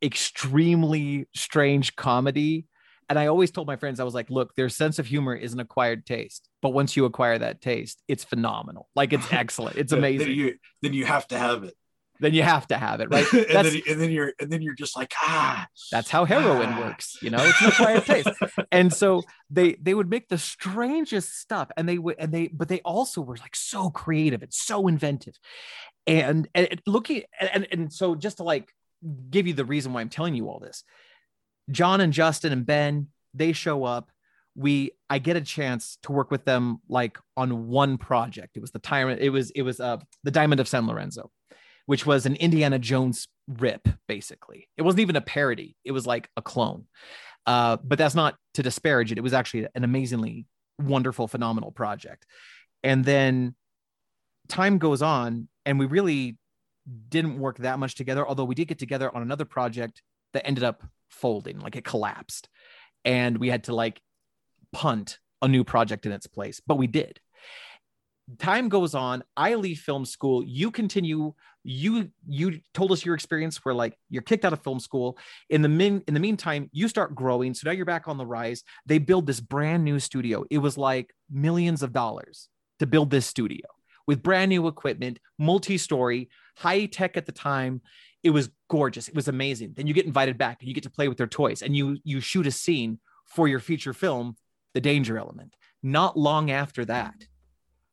extremely 0.00 1.26
strange 1.34 1.96
comedy. 1.96 2.66
And 3.08 3.18
I 3.18 3.26
always 3.26 3.50
told 3.50 3.66
my 3.66 3.76
friends, 3.76 3.98
I 3.98 4.04
was 4.04 4.14
like, 4.14 4.30
look, 4.30 4.54
their 4.54 4.68
sense 4.68 5.00
of 5.00 5.06
humor 5.06 5.34
is 5.34 5.52
an 5.52 5.60
acquired 5.60 6.06
taste. 6.06 6.48
But 6.62 6.70
once 6.70 6.96
you 6.96 7.04
acquire 7.04 7.36
that 7.36 7.60
taste, 7.60 8.00
it's 8.06 8.22
phenomenal. 8.22 8.88
Like, 8.94 9.12
it's 9.12 9.26
excellent. 9.32 9.76
It's 9.76 9.92
amazing. 9.92 10.28
Then 10.28 10.36
you 10.36 10.54
then 10.82 10.92
you 10.94 11.04
have 11.04 11.26
to 11.28 11.38
have 11.38 11.64
it. 11.64 11.74
Then 12.22 12.34
you 12.34 12.42
have 12.42 12.66
to 12.68 12.78
have 12.78 13.00
it, 13.00 13.08
right? 13.10 13.30
and, 13.32 13.66
then, 13.66 13.82
and 13.88 14.00
then 14.00 14.10
you're 14.10 14.32
and 14.40 14.50
then 14.50 14.62
you're 14.62 14.74
just 14.74 14.96
like 14.96 15.12
ah. 15.16 15.66
that's 15.90 16.08
how 16.08 16.24
heroin 16.24 16.68
Ah. 16.70 16.80
works 16.80 17.16
you 17.20 17.30
know 17.30 17.38
it's 17.40 17.60
an 17.60 17.68
acquired 17.68 18.04
taste 18.04 18.28
and 18.72 18.92
so 18.92 19.22
they 19.50 19.74
they 19.74 19.94
would 19.94 20.08
make 20.08 20.28
the 20.28 20.38
strangest 20.38 21.38
stuff 21.38 21.70
and 21.76 21.88
they 21.88 21.98
would 21.98 22.16
and 22.18 22.32
they 22.32 22.48
but 22.48 22.68
they 22.68 22.80
also 22.80 23.20
were 23.20 23.36
like 23.36 23.56
so 23.56 23.90
creative 23.90 24.42
and 24.42 24.52
so 24.52 24.86
inventive 24.88 25.34
and 26.06 26.48
and 26.54 26.80
looking 26.86 27.22
and 27.40 27.66
and 27.70 27.92
so 27.92 28.14
just 28.14 28.38
to 28.38 28.42
like 28.42 28.72
give 29.30 29.46
you 29.46 29.52
the 29.52 29.64
reason 29.64 29.92
why 29.92 30.00
i'm 30.00 30.08
telling 30.08 30.34
you 30.34 30.48
all 30.48 30.58
this 30.58 30.84
john 31.70 32.00
and 32.00 32.12
justin 32.12 32.52
and 32.52 32.66
ben 32.66 33.08
they 33.34 33.52
show 33.52 33.84
up 33.84 34.10
we 34.54 34.92
i 35.08 35.18
get 35.18 35.36
a 35.36 35.40
chance 35.40 35.98
to 36.02 36.12
work 36.12 36.30
with 36.30 36.44
them 36.44 36.78
like 36.88 37.18
on 37.36 37.68
one 37.68 37.98
project 37.98 38.56
it 38.56 38.60
was 38.60 38.70
the 38.70 38.78
tyrant 38.78 39.20
it 39.20 39.30
was 39.30 39.50
it 39.50 39.62
was 39.62 39.80
uh 39.80 39.96
the 40.24 40.30
diamond 40.30 40.60
of 40.60 40.68
san 40.68 40.86
lorenzo 40.86 41.30
which 41.86 42.06
was 42.06 42.26
an 42.26 42.36
indiana 42.36 42.78
jones 42.78 43.28
rip 43.48 43.88
basically. 44.08 44.68
It 44.76 44.82
wasn't 44.82 45.00
even 45.00 45.16
a 45.16 45.20
parody. 45.20 45.76
It 45.84 45.92
was 45.92 46.06
like 46.06 46.28
a 46.36 46.42
clone. 46.42 46.86
Uh, 47.46 47.76
but 47.82 47.98
that's 47.98 48.14
not 48.14 48.36
to 48.54 48.62
disparage 48.62 49.10
it. 49.10 49.18
It 49.18 49.22
was 49.22 49.32
actually 49.32 49.66
an 49.74 49.84
amazingly 49.84 50.46
wonderful 50.78 51.26
phenomenal 51.28 51.72
project. 51.72 52.24
And 52.82 53.04
then 53.04 53.54
time 54.48 54.78
goes 54.78 55.02
on 55.02 55.48
and 55.66 55.78
we 55.78 55.86
really 55.86 56.38
didn't 57.08 57.38
work 57.38 57.58
that 57.58 57.78
much 57.78 57.94
together 57.94 58.26
although 58.26 58.44
we 58.44 58.56
did 58.56 58.66
get 58.66 58.78
together 58.78 59.14
on 59.14 59.22
another 59.22 59.44
project 59.44 60.02
that 60.32 60.44
ended 60.44 60.64
up 60.64 60.82
folding 61.10 61.58
like 61.60 61.76
it 61.76 61.84
collapsed. 61.84 62.48
And 63.04 63.38
we 63.38 63.48
had 63.48 63.64
to 63.64 63.74
like 63.74 64.00
punt 64.72 65.18
a 65.40 65.48
new 65.48 65.64
project 65.64 66.06
in 66.06 66.12
its 66.12 66.26
place 66.26 66.60
but 66.66 66.76
we 66.76 66.86
did. 66.86 67.20
Time 68.38 68.68
goes 68.68 68.94
on. 68.94 69.24
I 69.36 69.56
leave 69.56 69.80
film 69.80 70.04
school. 70.04 70.44
You 70.44 70.70
continue 70.70 71.34
you 71.64 72.10
you 72.26 72.60
told 72.74 72.92
us 72.92 73.04
your 73.04 73.14
experience 73.14 73.64
where 73.64 73.74
like 73.74 73.96
you're 74.10 74.22
kicked 74.22 74.44
out 74.44 74.52
of 74.52 74.62
film 74.62 74.80
school. 74.80 75.18
In 75.50 75.62
the 75.62 75.68
min 75.68 76.02
in 76.08 76.14
the 76.14 76.20
meantime 76.20 76.68
you 76.72 76.88
start 76.88 77.14
growing. 77.14 77.54
So 77.54 77.68
now 77.68 77.72
you're 77.72 77.84
back 77.84 78.08
on 78.08 78.18
the 78.18 78.26
rise. 78.26 78.64
They 78.86 78.98
build 78.98 79.26
this 79.26 79.40
brand 79.40 79.84
new 79.84 79.98
studio. 79.98 80.44
It 80.50 80.58
was 80.58 80.76
like 80.76 81.14
millions 81.30 81.82
of 81.82 81.92
dollars 81.92 82.48
to 82.78 82.86
build 82.86 83.10
this 83.10 83.26
studio 83.26 83.66
with 84.06 84.22
brand 84.22 84.48
new 84.48 84.66
equipment 84.66 85.18
multi-story 85.38 86.28
high 86.56 86.86
tech 86.86 87.16
at 87.16 87.26
the 87.26 87.32
time. 87.32 87.80
It 88.22 88.30
was 88.30 88.50
gorgeous. 88.68 89.08
It 89.08 89.14
was 89.14 89.28
amazing. 89.28 89.74
Then 89.76 89.86
you 89.86 89.94
get 89.94 90.06
invited 90.06 90.38
back 90.38 90.60
and 90.60 90.68
you 90.68 90.74
get 90.74 90.84
to 90.84 90.90
play 90.90 91.08
with 91.08 91.18
their 91.18 91.26
toys 91.26 91.62
and 91.62 91.76
you 91.76 91.98
you 92.04 92.20
shoot 92.20 92.46
a 92.46 92.50
scene 92.50 92.98
for 93.26 93.46
your 93.48 93.60
feature 93.60 93.92
film 93.92 94.36
the 94.74 94.80
danger 94.80 95.18
element. 95.18 95.54
Not 95.82 96.16
long 96.16 96.50
after 96.50 96.84
that 96.86 97.14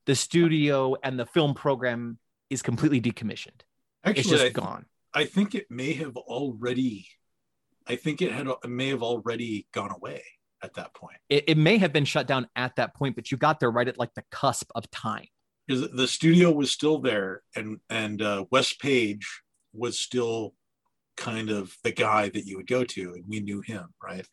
the 0.10 0.16
studio 0.16 0.96
and 1.04 1.20
the 1.20 1.26
film 1.28 1.54
program 1.54 2.18
is 2.50 2.62
completely 2.62 3.02
decommissioned. 3.02 3.62
Actually, 4.04 4.20
it's 4.22 4.30
just 4.30 4.46
I, 4.46 4.50
gone. 4.50 4.86
I 5.14 5.26
think 5.26 5.56
it 5.56 5.68
may 5.70 5.94
have 5.94 6.16
already. 6.18 7.08
I 7.88 7.96
think 7.96 8.22
it 8.22 8.32
had 8.32 8.48
it 8.48 8.70
may 8.70 8.90
have 8.90 9.04
already 9.04 9.68
gone 9.74 9.92
away 9.92 10.24
at 10.62 10.74
that 10.76 10.94
point. 10.94 11.18
it, 11.30 11.46
it 11.48 11.58
may 11.58 11.78
have 11.78 11.94
been 11.94 12.06
shut 12.06 12.28
down 12.28 12.48
at 12.56 12.76
that 12.76 12.94
point 12.94 13.16
but 13.16 13.32
you 13.32 13.38
got 13.38 13.60
there 13.60 13.72
right 13.72 13.88
at 13.88 13.98
like 13.98 14.14
the 14.14 14.24
cusp 14.32 14.70
of 14.76 14.90
time. 14.92 15.26
Because 15.68 15.90
the 15.92 16.08
studio 16.08 16.52
was 16.52 16.72
still 16.72 17.00
there 17.00 17.44
and 17.56 17.80
and 17.90 18.22
uh, 18.22 18.46
Wes 18.52 18.74
Page 18.74 19.42
was 19.74 20.00
still 20.00 20.54
kind 21.16 21.50
of 21.50 21.76
the 21.84 21.92
guy 21.92 22.30
that 22.30 22.46
you 22.46 22.58
would 22.58 22.68
go 22.68 22.84
to 22.84 23.14
and 23.14 23.24
we 23.28 23.40
knew 23.40 23.62
him 23.62 23.86
right? 24.04 24.26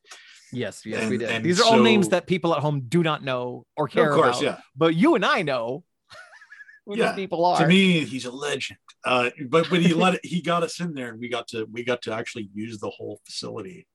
Yes 0.53 0.83
yes 0.85 1.03
And- 1.03 1.11
we 1.11 1.19
did 1.19 1.43
these 1.43 1.61
are 1.61 1.65
all 1.65 1.83
names 1.83 2.11
that 2.11 2.27
people 2.27 2.55
at 2.55 2.61
home 2.61 2.83
do 2.89 3.03
not 3.03 3.23
know 3.23 3.65
or 3.77 3.89
care 3.89 4.11
of 4.11 4.17
course 4.17 4.41
about 4.41 4.59
yeah. 4.59 4.61
but 4.77 4.95
you 4.95 5.15
and 5.17 5.25
i 5.25 5.43
know 5.43 5.83
who 6.87 6.97
Yeah. 6.97 7.13
these 7.13 7.17
people 7.17 7.45
are. 7.45 7.59
to 7.61 7.67
me 7.67 8.05
he's 8.05 8.25
a 8.25 8.31
legend. 8.31 8.79
Uh, 9.05 9.31
but 9.49 9.69
but 9.69 9.81
he 9.83 9.93
let 9.93 10.15
it 10.15 10.25
he 10.25 10.41
got 10.41 10.63
us 10.63 10.81
in 10.81 10.95
there 10.95 11.09
and 11.11 11.21
we 11.21 11.29
got 11.29 11.49
to 11.49 11.67
we 11.71 11.85
got 11.85 12.03
to 12.03 12.13
actually 12.13 12.49
use 12.55 12.79
the 12.79 12.91
whole 12.91 13.21
facility 13.27 13.87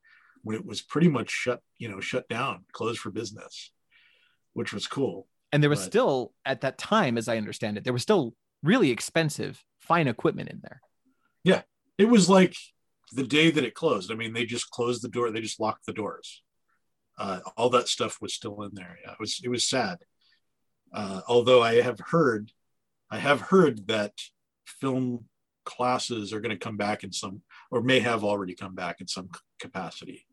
when 0.43 0.55
it 0.55 0.65
was 0.65 0.81
pretty 0.81 1.07
much 1.07 1.29
shut 1.29 1.61
you 1.77 1.87
know 1.89 1.99
shut 1.99 2.27
down 2.29 2.65
closed 2.71 2.99
for 2.99 3.09
business 3.11 3.71
which 4.53 4.73
was 4.73 4.85
cool. 4.87 5.27
And 5.53 5.61
there 5.63 5.69
was 5.69 5.79
but- 5.79 5.85
still 5.91 6.33
at 6.45 6.61
that 6.61 6.77
time 6.77 7.17
as 7.17 7.27
i 7.27 7.37
understand 7.37 7.77
it 7.77 7.83
there 7.83 7.93
was 7.93 8.01
still 8.03 8.33
really 8.63 8.91
expensive 8.91 9.63
fine 9.79 10.07
equipment 10.07 10.49
in 10.49 10.59
there. 10.61 10.79
Yeah, 11.43 11.63
it 11.97 12.05
was 12.05 12.29
like 12.29 12.55
the 13.13 13.25
day 13.25 13.49
that 13.51 13.63
it 13.63 13.73
closed. 13.73 14.11
I 14.11 14.15
mean 14.15 14.33
they 14.33 14.45
just 14.45 14.69
closed 14.69 15.01
the 15.01 15.09
door 15.09 15.31
they 15.31 15.41
just 15.41 15.59
locked 15.59 15.85
the 15.85 15.93
doors. 15.93 16.43
Uh, 17.17 17.39
all 17.57 17.69
that 17.71 17.87
stuff 17.87 18.19
was 18.21 18.33
still 18.33 18.61
in 18.63 18.71
there. 18.73 18.97
Yeah 19.03 19.11
it 19.13 19.19
was 19.19 19.39
it 19.43 19.49
was 19.49 19.67
sad. 19.67 19.97
Uh, 20.93 21.21
although 21.27 21.61
i 21.63 21.75
have 21.81 21.99
heard 21.99 22.51
i 23.11 23.17
have 23.19 23.41
heard 23.41 23.87
that 23.87 24.13
film 24.65 25.25
classes 25.65 26.33
are 26.33 26.39
going 26.41 26.57
to 26.57 26.63
come 26.65 26.77
back 26.77 27.03
in 27.03 27.11
some 27.11 27.41
or 27.69 27.81
may 27.81 27.99
have 27.99 28.23
already 28.23 28.55
come 28.55 28.73
back 28.73 28.99
in 28.99 29.07
some 29.07 29.29
capacity. 29.59 30.25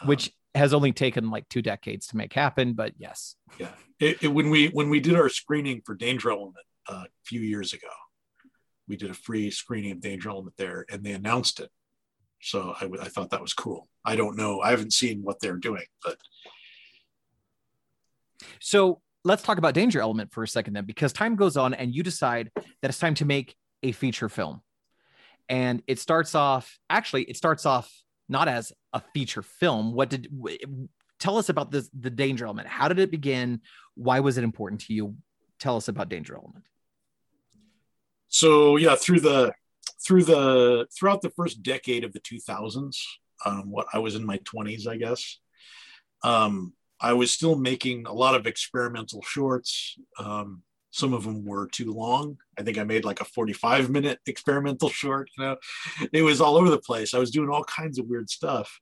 Um, 0.00 0.06
which 0.08 0.30
has 0.54 0.72
only 0.72 0.92
taken 0.92 1.30
like 1.30 1.48
two 1.48 1.62
decades 1.62 2.06
to 2.08 2.16
make 2.16 2.32
happen 2.32 2.74
but 2.74 2.92
yes. 2.98 3.34
Yeah. 3.58 3.72
It, 3.98 4.22
it- 4.22 4.28
when 4.28 4.48
we 4.50 4.68
when 4.68 4.90
we 4.90 5.00
did 5.00 5.16
our 5.16 5.28
screening 5.28 5.82
for 5.84 5.94
danger 5.94 6.30
element 6.30 6.64
uh, 6.88 7.04
a 7.06 7.24
few 7.24 7.40
years 7.40 7.72
ago 7.72 7.88
we 8.86 8.96
did 8.96 9.10
a 9.10 9.14
free 9.14 9.50
screening 9.50 9.92
of 9.92 10.00
danger 10.00 10.28
element 10.28 10.54
there 10.56 10.84
and 10.90 11.02
they 11.02 11.12
announced 11.12 11.58
it. 11.60 11.70
So 12.40 12.74
I, 12.80 12.88
I 13.00 13.08
thought 13.08 13.30
that 13.30 13.40
was 13.42 13.54
cool. 13.54 13.88
I 14.04 14.14
don't 14.16 14.36
know. 14.36 14.60
I 14.60 14.70
haven't 14.70 14.92
seen 14.92 15.22
what 15.22 15.40
they're 15.40 15.56
doing 15.56 15.86
but 16.04 16.16
So 18.60 19.00
let's 19.24 19.42
talk 19.42 19.58
about 19.58 19.74
Danger 19.74 20.00
Element 20.00 20.32
for 20.32 20.42
a 20.42 20.48
second 20.48 20.74
then, 20.74 20.84
because 20.84 21.12
time 21.12 21.36
goes 21.36 21.56
on 21.56 21.74
and 21.74 21.94
you 21.94 22.02
decide 22.02 22.50
that 22.56 22.88
it's 22.88 22.98
time 22.98 23.14
to 23.14 23.24
make 23.24 23.56
a 23.82 23.92
feature 23.92 24.28
film. 24.28 24.62
And 25.48 25.82
it 25.86 25.98
starts 25.98 26.34
off, 26.34 26.78
actually, 26.88 27.24
it 27.24 27.36
starts 27.36 27.66
off 27.66 27.92
not 28.28 28.48
as 28.48 28.72
a 28.92 29.02
feature 29.14 29.42
film. 29.42 29.92
What 29.92 30.08
did, 30.10 30.28
tell 31.18 31.36
us 31.36 31.48
about 31.48 31.70
this, 31.70 31.90
the 31.98 32.10
Danger 32.10 32.46
Element. 32.46 32.68
How 32.68 32.88
did 32.88 32.98
it 32.98 33.10
begin? 33.10 33.60
Why 33.94 34.20
was 34.20 34.38
it 34.38 34.44
important 34.44 34.80
to 34.82 34.94
you? 34.94 35.16
Tell 35.58 35.76
us 35.76 35.88
about 35.88 36.08
Danger 36.08 36.34
Element. 36.36 36.64
so 38.28 38.76
yeah 38.76 38.94
through 38.96 39.20
the 39.20 39.52
through 40.04 40.24
the 40.24 40.86
throughout 40.96 41.20
the 41.20 41.30
first 41.30 41.62
decade 41.62 42.02
of 42.02 42.12
the 42.12 42.20
2000s 42.20 42.96
um, 43.44 43.70
what 43.70 43.86
i 43.92 43.98
was 43.98 44.14
in 44.14 44.24
my 44.24 44.38
20s 44.38 44.86
i 44.86 44.96
guess 44.96 45.38
um, 46.24 46.72
i 47.02 47.12
was 47.12 47.30
still 47.30 47.56
making 47.56 48.06
a 48.06 48.12
lot 48.12 48.34
of 48.34 48.46
experimental 48.46 49.22
shorts 49.22 49.98
um, 50.18 50.62
some 50.90 51.14
of 51.14 51.24
them 51.24 51.44
were 51.44 51.66
too 51.68 51.92
long 51.92 52.36
i 52.58 52.62
think 52.62 52.78
i 52.78 52.84
made 52.84 53.04
like 53.04 53.20
a 53.20 53.24
45 53.24 53.90
minute 53.90 54.18
experimental 54.26 54.88
short 54.88 55.28
you 55.36 55.44
know 55.44 55.56
it 56.12 56.22
was 56.22 56.40
all 56.40 56.56
over 56.56 56.70
the 56.70 56.78
place 56.78 57.14
i 57.14 57.18
was 57.18 57.30
doing 57.30 57.48
all 57.50 57.64
kinds 57.64 57.98
of 57.98 58.06
weird 58.06 58.30
stuff 58.30 58.80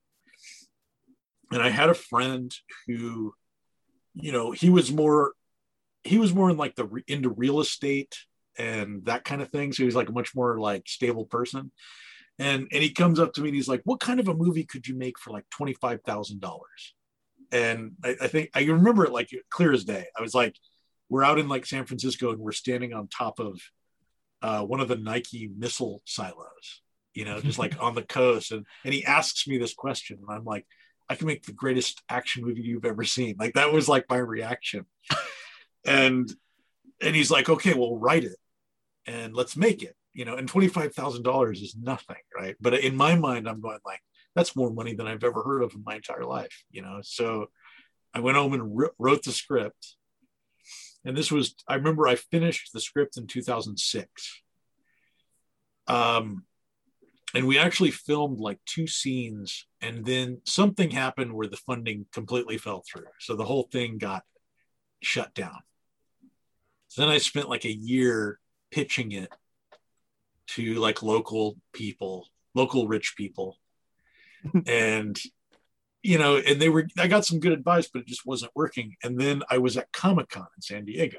and 1.52 1.62
i 1.62 1.68
had 1.68 1.90
a 1.90 1.94
friend 1.94 2.54
who 2.86 3.34
you 4.14 4.32
know 4.32 4.50
he 4.50 4.70
was 4.70 4.92
more 4.92 5.32
he 6.04 6.18
was 6.18 6.34
more 6.34 6.50
in 6.50 6.56
like 6.56 6.74
the 6.76 6.88
into 7.06 7.30
real 7.30 7.60
estate 7.60 8.16
and 8.58 9.04
that 9.06 9.24
kind 9.24 9.42
of 9.42 9.48
thing. 9.50 9.72
So 9.72 9.82
he 9.82 9.86
was 9.86 9.96
like 9.96 10.08
a 10.08 10.12
much 10.12 10.34
more 10.34 10.58
like 10.58 10.88
stable 10.88 11.24
person. 11.24 11.72
And 12.38 12.68
and 12.72 12.82
he 12.82 12.90
comes 12.90 13.18
up 13.20 13.34
to 13.34 13.42
me 13.42 13.48
and 13.48 13.56
he's 13.56 13.68
like, 13.68 13.82
"What 13.84 14.00
kind 14.00 14.18
of 14.18 14.28
a 14.28 14.34
movie 14.34 14.64
could 14.64 14.86
you 14.86 14.96
make 14.96 15.18
for 15.18 15.30
like 15.30 15.44
twenty 15.50 15.74
five 15.74 16.00
thousand 16.02 16.40
dollars?" 16.40 16.94
And 17.52 17.92
I, 18.04 18.16
I 18.20 18.26
think 18.28 18.50
I 18.54 18.64
remember 18.64 19.04
it 19.04 19.12
like 19.12 19.30
clear 19.50 19.72
as 19.72 19.84
day. 19.84 20.06
I 20.16 20.22
was 20.22 20.34
like, 20.34 20.56
"We're 21.08 21.24
out 21.24 21.38
in 21.38 21.48
like 21.48 21.66
San 21.66 21.86
Francisco 21.86 22.30
and 22.30 22.38
we're 22.38 22.52
standing 22.52 22.92
on 22.92 23.08
top 23.08 23.40
of 23.40 23.60
uh, 24.42 24.62
one 24.62 24.80
of 24.80 24.88
the 24.88 24.96
Nike 24.96 25.50
missile 25.56 26.02
silos, 26.04 26.82
you 27.14 27.24
know, 27.24 27.40
just 27.40 27.58
like 27.58 27.76
on 27.80 27.94
the 27.94 28.02
coast." 28.02 28.52
And 28.52 28.66
and 28.84 28.94
he 28.94 29.04
asks 29.04 29.46
me 29.48 29.58
this 29.58 29.74
question, 29.74 30.18
and 30.20 30.30
I'm 30.30 30.44
like, 30.44 30.66
"I 31.08 31.14
can 31.14 31.26
make 31.26 31.44
the 31.44 31.52
greatest 31.52 32.02
action 32.08 32.44
movie 32.44 32.62
you've 32.62 32.84
ever 32.84 33.04
seen." 33.04 33.36
Like 33.38 33.54
that 33.54 33.72
was 33.72 33.88
like 33.88 34.06
my 34.08 34.18
reaction. 34.18 34.86
and 35.84 36.30
and 37.00 37.16
he's 37.16 37.30
like, 37.30 37.48
"Okay, 37.48 37.74
well, 37.74 37.96
write 37.96 38.24
it." 38.24 38.36
and 39.06 39.34
let's 39.34 39.56
make 39.56 39.82
it. 39.82 39.96
You 40.12 40.24
know, 40.24 40.36
and 40.36 40.48
twenty 40.48 40.68
five 40.68 40.94
thousand 40.94 41.22
dollars 41.22 41.62
is 41.62 41.76
nothing, 41.80 42.16
right? 42.36 42.56
But 42.60 42.74
in 42.74 42.96
my 42.96 43.14
mind, 43.14 43.48
I'm 43.48 43.60
going 43.60 43.78
like, 43.84 44.00
that's 44.34 44.56
more 44.56 44.70
money 44.70 44.94
than 44.94 45.06
I've 45.06 45.24
ever 45.24 45.42
heard 45.42 45.62
of 45.62 45.74
in 45.74 45.82
my 45.84 45.96
entire 45.96 46.24
life. 46.24 46.64
You 46.70 46.82
know, 46.82 47.00
so 47.02 47.46
I 48.14 48.20
went 48.20 48.36
home 48.36 48.52
and 48.52 48.90
wrote 48.98 49.22
the 49.22 49.32
script. 49.32 49.96
And 51.04 51.16
this 51.16 51.32
was, 51.32 51.54
I 51.66 51.76
remember 51.76 52.06
I 52.06 52.16
finished 52.16 52.72
the 52.72 52.80
script 52.80 53.16
in 53.16 53.26
2006. 53.26 54.42
Um, 55.86 56.44
and 57.34 57.46
we 57.46 57.58
actually 57.58 57.90
filmed 57.90 58.40
like 58.40 58.58
two 58.66 58.86
scenes 58.86 59.66
and 59.80 60.04
then 60.04 60.40
something 60.44 60.90
happened 60.90 61.32
where 61.32 61.46
the 61.46 61.56
funding 61.56 62.06
completely 62.12 62.58
fell 62.58 62.82
through 62.86 63.06
so 63.18 63.36
the 63.36 63.44
whole 63.44 63.68
thing 63.70 63.98
got 63.98 64.22
shut 65.02 65.32
down 65.34 65.58
so 66.88 67.02
then 67.02 67.10
i 67.10 67.18
spent 67.18 67.48
like 67.48 67.64
a 67.64 67.72
year 67.72 68.38
pitching 68.70 69.12
it 69.12 69.30
to 70.46 70.74
like 70.74 71.02
local 71.02 71.56
people 71.72 72.26
local 72.54 72.88
rich 72.88 73.14
people 73.16 73.56
and 74.66 75.20
you 76.02 76.18
know 76.18 76.36
and 76.36 76.60
they 76.60 76.68
were 76.68 76.86
i 76.98 77.06
got 77.06 77.24
some 77.24 77.40
good 77.40 77.52
advice 77.52 77.88
but 77.92 78.00
it 78.00 78.08
just 78.08 78.24
wasn't 78.24 78.50
working 78.54 78.96
and 79.02 79.20
then 79.20 79.42
i 79.50 79.58
was 79.58 79.76
at 79.76 79.92
comic-con 79.92 80.46
in 80.56 80.62
san 80.62 80.84
diego 80.84 81.18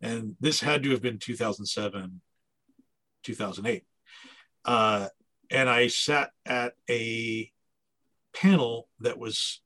and 0.00 0.34
this 0.40 0.60
had 0.60 0.82
to 0.82 0.90
have 0.90 1.02
been 1.02 1.18
2007 1.18 2.20
2008 3.22 3.84
uh, 4.64 5.08
and 5.50 5.68
I 5.68 5.88
sat 5.88 6.30
at 6.46 6.74
a 6.88 7.50
panel 8.34 8.88
that 9.00 9.18
was 9.18 9.60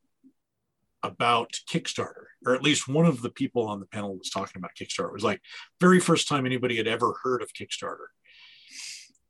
about 1.02 1.52
Kickstarter, 1.70 2.24
or 2.46 2.54
at 2.54 2.62
least 2.62 2.88
one 2.88 3.04
of 3.04 3.20
the 3.20 3.30
people 3.30 3.66
on 3.66 3.80
the 3.80 3.87
panel 3.87 4.16
was 4.16 4.30
talking 4.30 4.57
about 4.57 4.70
Kickstarter. 4.80 5.09
It 5.09 5.14
was 5.14 5.24
like 5.24 5.40
very 5.80 6.00
first 6.00 6.28
time 6.28 6.46
anybody 6.46 6.76
had 6.76 6.87
ever 6.87 7.14
heard 7.22 7.42
of 7.42 7.52
Kickstarter. 7.52 8.07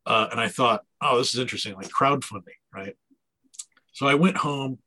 Uh, 0.07 0.29
and 0.31 0.39
I 0.39 0.49
thought, 0.49 0.85
oh, 1.01 1.19
this 1.19 1.35
is 1.35 1.41
interesting, 1.41 1.75
like 1.75 1.89
crowdfunding, 1.89 2.59
right? 2.73 2.95
So 3.95 4.07
I 4.07 4.15
went 4.15 4.37
home. 4.37 4.79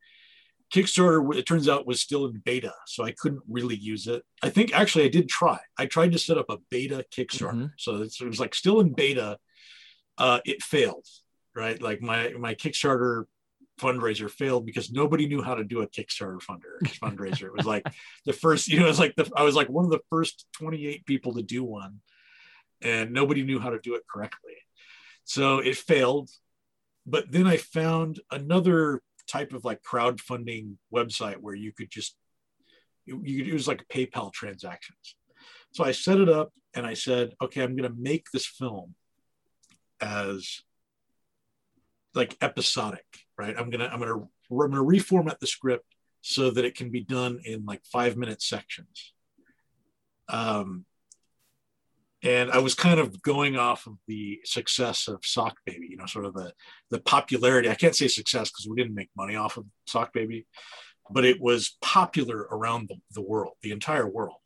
Kickstarter, 0.74 1.34
it 1.34 1.46
turns 1.46 1.70
out, 1.70 1.88
was 1.88 2.02
still 2.02 2.26
in 2.26 2.42
beta, 2.44 2.74
so 2.88 3.06
I 3.06 3.14
couldn't 3.14 3.42
really 3.48 3.78
use 3.78 4.06
it. 4.08 4.24
I 4.44 4.50
think 4.50 4.74
actually 4.74 5.06
I 5.06 5.10
did 5.10 5.30
try. 5.30 5.60
I 5.78 5.86
tried 5.86 6.12
to 6.12 6.20
set 6.20 6.38
up 6.38 6.48
a 6.50 6.58
beta 6.70 7.06
Kickstarter, 7.10 7.54
mm-hmm. 7.54 7.66
so 7.78 8.02
it 8.02 8.28
was 8.28 8.40
like 8.40 8.54
still 8.54 8.82
in 8.82 8.94
beta, 8.94 9.38
uh, 10.18 10.40
it 10.46 10.62
failed, 10.62 11.06
right? 11.56 11.82
Like 11.82 12.02
my 12.02 12.34
my 12.38 12.54
Kickstarter 12.54 13.26
fundraiser 13.80 14.30
failed 14.30 14.66
because 14.66 14.92
nobody 14.92 15.28
knew 15.28 15.42
how 15.42 15.56
to 15.56 15.64
do 15.64 15.82
a 15.82 15.88
Kickstarter 15.88 16.42
funder 16.42 16.80
fundraiser. 17.02 17.44
It 17.44 17.56
was 17.56 17.66
like 17.66 17.86
the 18.26 18.34
first, 18.34 18.68
you 18.68 18.80
know, 18.80 18.86
it 18.86 18.90
was 18.90 19.00
like 19.00 19.16
the 19.16 19.32
I 19.36 19.44
was 19.44 19.56
like 19.56 19.70
one 19.70 19.86
of 19.86 19.92
the 19.92 20.02
first 20.10 20.46
28 20.54 21.06
people 21.06 21.36
to 21.36 21.44
do 21.44 21.64
one, 21.64 22.02
and 22.82 23.14
nobody 23.14 23.44
knew 23.44 23.60
how 23.60 23.70
to 23.70 23.80
do 23.80 23.96
it 23.96 24.04
correctly. 24.12 24.56
So 25.24 25.60
it 25.60 25.78
failed. 25.78 26.30
But 27.08 27.32
then 27.32 27.48
I 27.48 27.58
found 27.58 28.20
another 28.30 29.02
type 29.28 29.54
of 29.54 29.66
like 29.66 29.82
crowdfunding 29.82 30.76
website 30.94 31.38
where 31.38 31.56
you 31.56 31.72
could 31.72 31.90
just 31.90 32.16
you, 33.06 33.18
could 33.20 33.48
use 33.48 33.68
like 33.68 33.88
PayPal 33.88 34.32
transactions. 34.34 35.16
So 35.72 35.86
I 35.86 35.94
set 35.94 36.20
it 36.20 36.28
up 36.30 36.52
and 36.74 36.86
I 36.86 36.94
said, 36.94 37.34
okay, 37.42 37.64
I'm 37.64 37.76
going 37.76 37.90
to 37.90 37.98
make 37.98 38.32
this 38.32 38.46
film 38.46 38.96
as 40.02 40.62
like 42.14 42.36
episodic, 42.42 43.06
right? 43.38 43.56
I'm 43.58 43.70
gonna 43.70 43.86
I'm 43.86 44.00
gonna 44.00 44.16
I'm 44.16 44.58
gonna 44.58 44.84
reformat 44.84 45.40
the 45.40 45.48
script 45.48 45.86
so 46.22 46.50
that 46.52 46.66
it 46.66 46.76
can 46.76 46.90
be 46.90 47.02
done 47.02 47.40
in 47.46 47.66
like 47.66 47.86
five 47.86 48.18
minute 48.18 48.42
sections. 48.42 49.14
Um, 50.28 50.86
and 52.24 52.52
I 52.52 52.58
was 52.60 52.74
kind 52.74 53.00
of 53.00 53.22
going 53.22 53.58
off 53.58 53.86
of 53.88 53.98
the 54.08 54.40
success 54.44 55.08
of 55.08 55.20
Sock 55.24 55.58
Baby, 55.66 55.88
you 55.90 55.98
know, 55.98 56.06
sort 56.06 56.26
of 56.26 56.34
the 56.34 56.54
the 56.90 57.00
popularity. 57.00 57.70
I 57.70 57.76
can't 57.76 57.96
say 57.96 58.08
success 58.08 58.50
because 58.50 58.68
we 58.68 58.76
didn't 58.76 58.96
make 58.96 59.10
money 59.16 59.36
off 59.36 59.58
of 59.58 59.66
Sock 59.86 60.14
Baby, 60.14 60.46
but 61.10 61.26
it 61.26 61.40
was 61.40 61.78
popular 61.82 62.48
around 62.52 62.90
the, 62.90 62.96
the 63.14 63.22
world, 63.22 63.54
the 63.62 63.72
entire 63.72 64.08
world. 64.08 64.38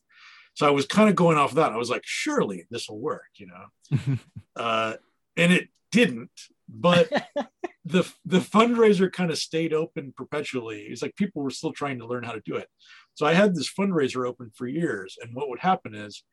So 0.54 0.68
I 0.68 0.72
was 0.72 0.86
kind 0.86 1.10
of 1.10 1.16
going 1.16 1.38
off 1.38 1.52
of 1.52 1.56
that. 1.56 1.72
I 1.72 1.78
was 1.78 1.90
like, 1.90 2.04
surely 2.06 2.68
this 2.70 2.90
will 2.90 3.00
work, 3.00 3.30
you 3.36 3.48
know. 3.48 4.18
uh, 4.56 4.96
and 5.38 5.54
it 5.54 5.70
didn't 5.92 6.32
but 6.74 7.10
the 7.86 8.10
the 8.26 8.40
fundraiser 8.40 9.12
kind 9.12 9.30
of 9.30 9.38
stayed 9.38 9.74
open 9.74 10.14
perpetually 10.16 10.84
it's 10.84 11.02
like 11.02 11.16
people 11.16 11.42
were 11.42 11.50
still 11.50 11.74
trying 11.74 12.00
to 12.00 12.08
learn 12.08 12.24
how 12.24 12.32
to 12.32 12.42
do 12.46 12.56
it 12.56 12.68
so 13.14 13.26
i 13.26 13.34
had 13.34 13.54
this 13.54 13.72
fundraiser 13.72 14.28
open 14.28 14.50
for 14.56 14.68
years 14.68 15.18
and 15.22 15.36
what 15.36 15.50
would 15.50 15.60
happen 15.60 15.94
is 15.94 16.24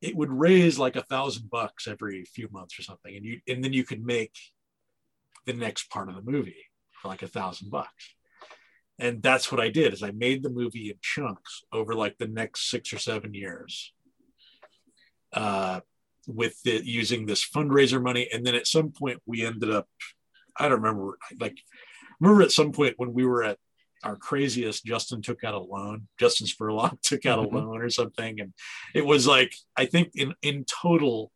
it 0.00 0.16
would 0.16 0.30
raise 0.30 0.78
like 0.78 0.96
a 0.96 1.02
thousand 1.02 1.50
bucks 1.50 1.88
every 1.88 2.24
few 2.24 2.48
months 2.50 2.78
or 2.78 2.82
something 2.82 3.16
and 3.16 3.24
you 3.24 3.40
and 3.48 3.62
then 3.62 3.72
you 3.72 3.84
could 3.84 4.04
make 4.04 4.34
the 5.46 5.52
next 5.52 5.90
part 5.90 6.08
of 6.08 6.14
the 6.14 6.30
movie 6.30 6.66
for 6.92 7.08
like 7.08 7.22
a 7.22 7.28
thousand 7.28 7.70
bucks 7.70 8.14
and 8.98 9.22
that's 9.22 9.50
what 9.50 9.60
i 9.60 9.68
did 9.68 9.92
is 9.92 10.02
i 10.02 10.10
made 10.12 10.42
the 10.42 10.50
movie 10.50 10.90
in 10.90 10.96
chunks 11.00 11.62
over 11.72 11.94
like 11.94 12.16
the 12.18 12.28
next 12.28 12.70
six 12.70 12.92
or 12.92 12.98
seven 12.98 13.34
years 13.34 13.92
uh, 15.32 15.80
with 16.26 16.60
the, 16.62 16.84
using 16.84 17.26
this 17.26 17.46
fundraiser 17.48 18.02
money. 18.02 18.28
And 18.32 18.44
then 18.44 18.54
at 18.54 18.66
some 18.66 18.90
point 18.90 19.20
we 19.26 19.44
ended 19.44 19.70
up, 19.70 19.88
I 20.56 20.68
don't 20.68 20.82
remember, 20.82 21.18
like, 21.40 21.56
remember 22.20 22.42
at 22.42 22.52
some 22.52 22.72
point 22.72 22.94
when 22.96 23.12
we 23.12 23.24
were 23.24 23.44
at 23.44 23.58
our 24.04 24.16
craziest, 24.16 24.84
Justin 24.84 25.22
took 25.22 25.44
out 25.44 25.54
a 25.54 25.58
loan. 25.58 26.08
Justin 26.18 26.46
Spurlock 26.46 27.00
took 27.02 27.26
out 27.26 27.38
a 27.38 27.42
mm-hmm. 27.42 27.56
loan 27.56 27.82
or 27.82 27.90
something. 27.90 28.40
And 28.40 28.52
it 28.94 29.04
was 29.04 29.26
like, 29.26 29.54
I 29.76 29.86
think 29.86 30.10
in, 30.14 30.34
in 30.42 30.64
total, 30.64 31.32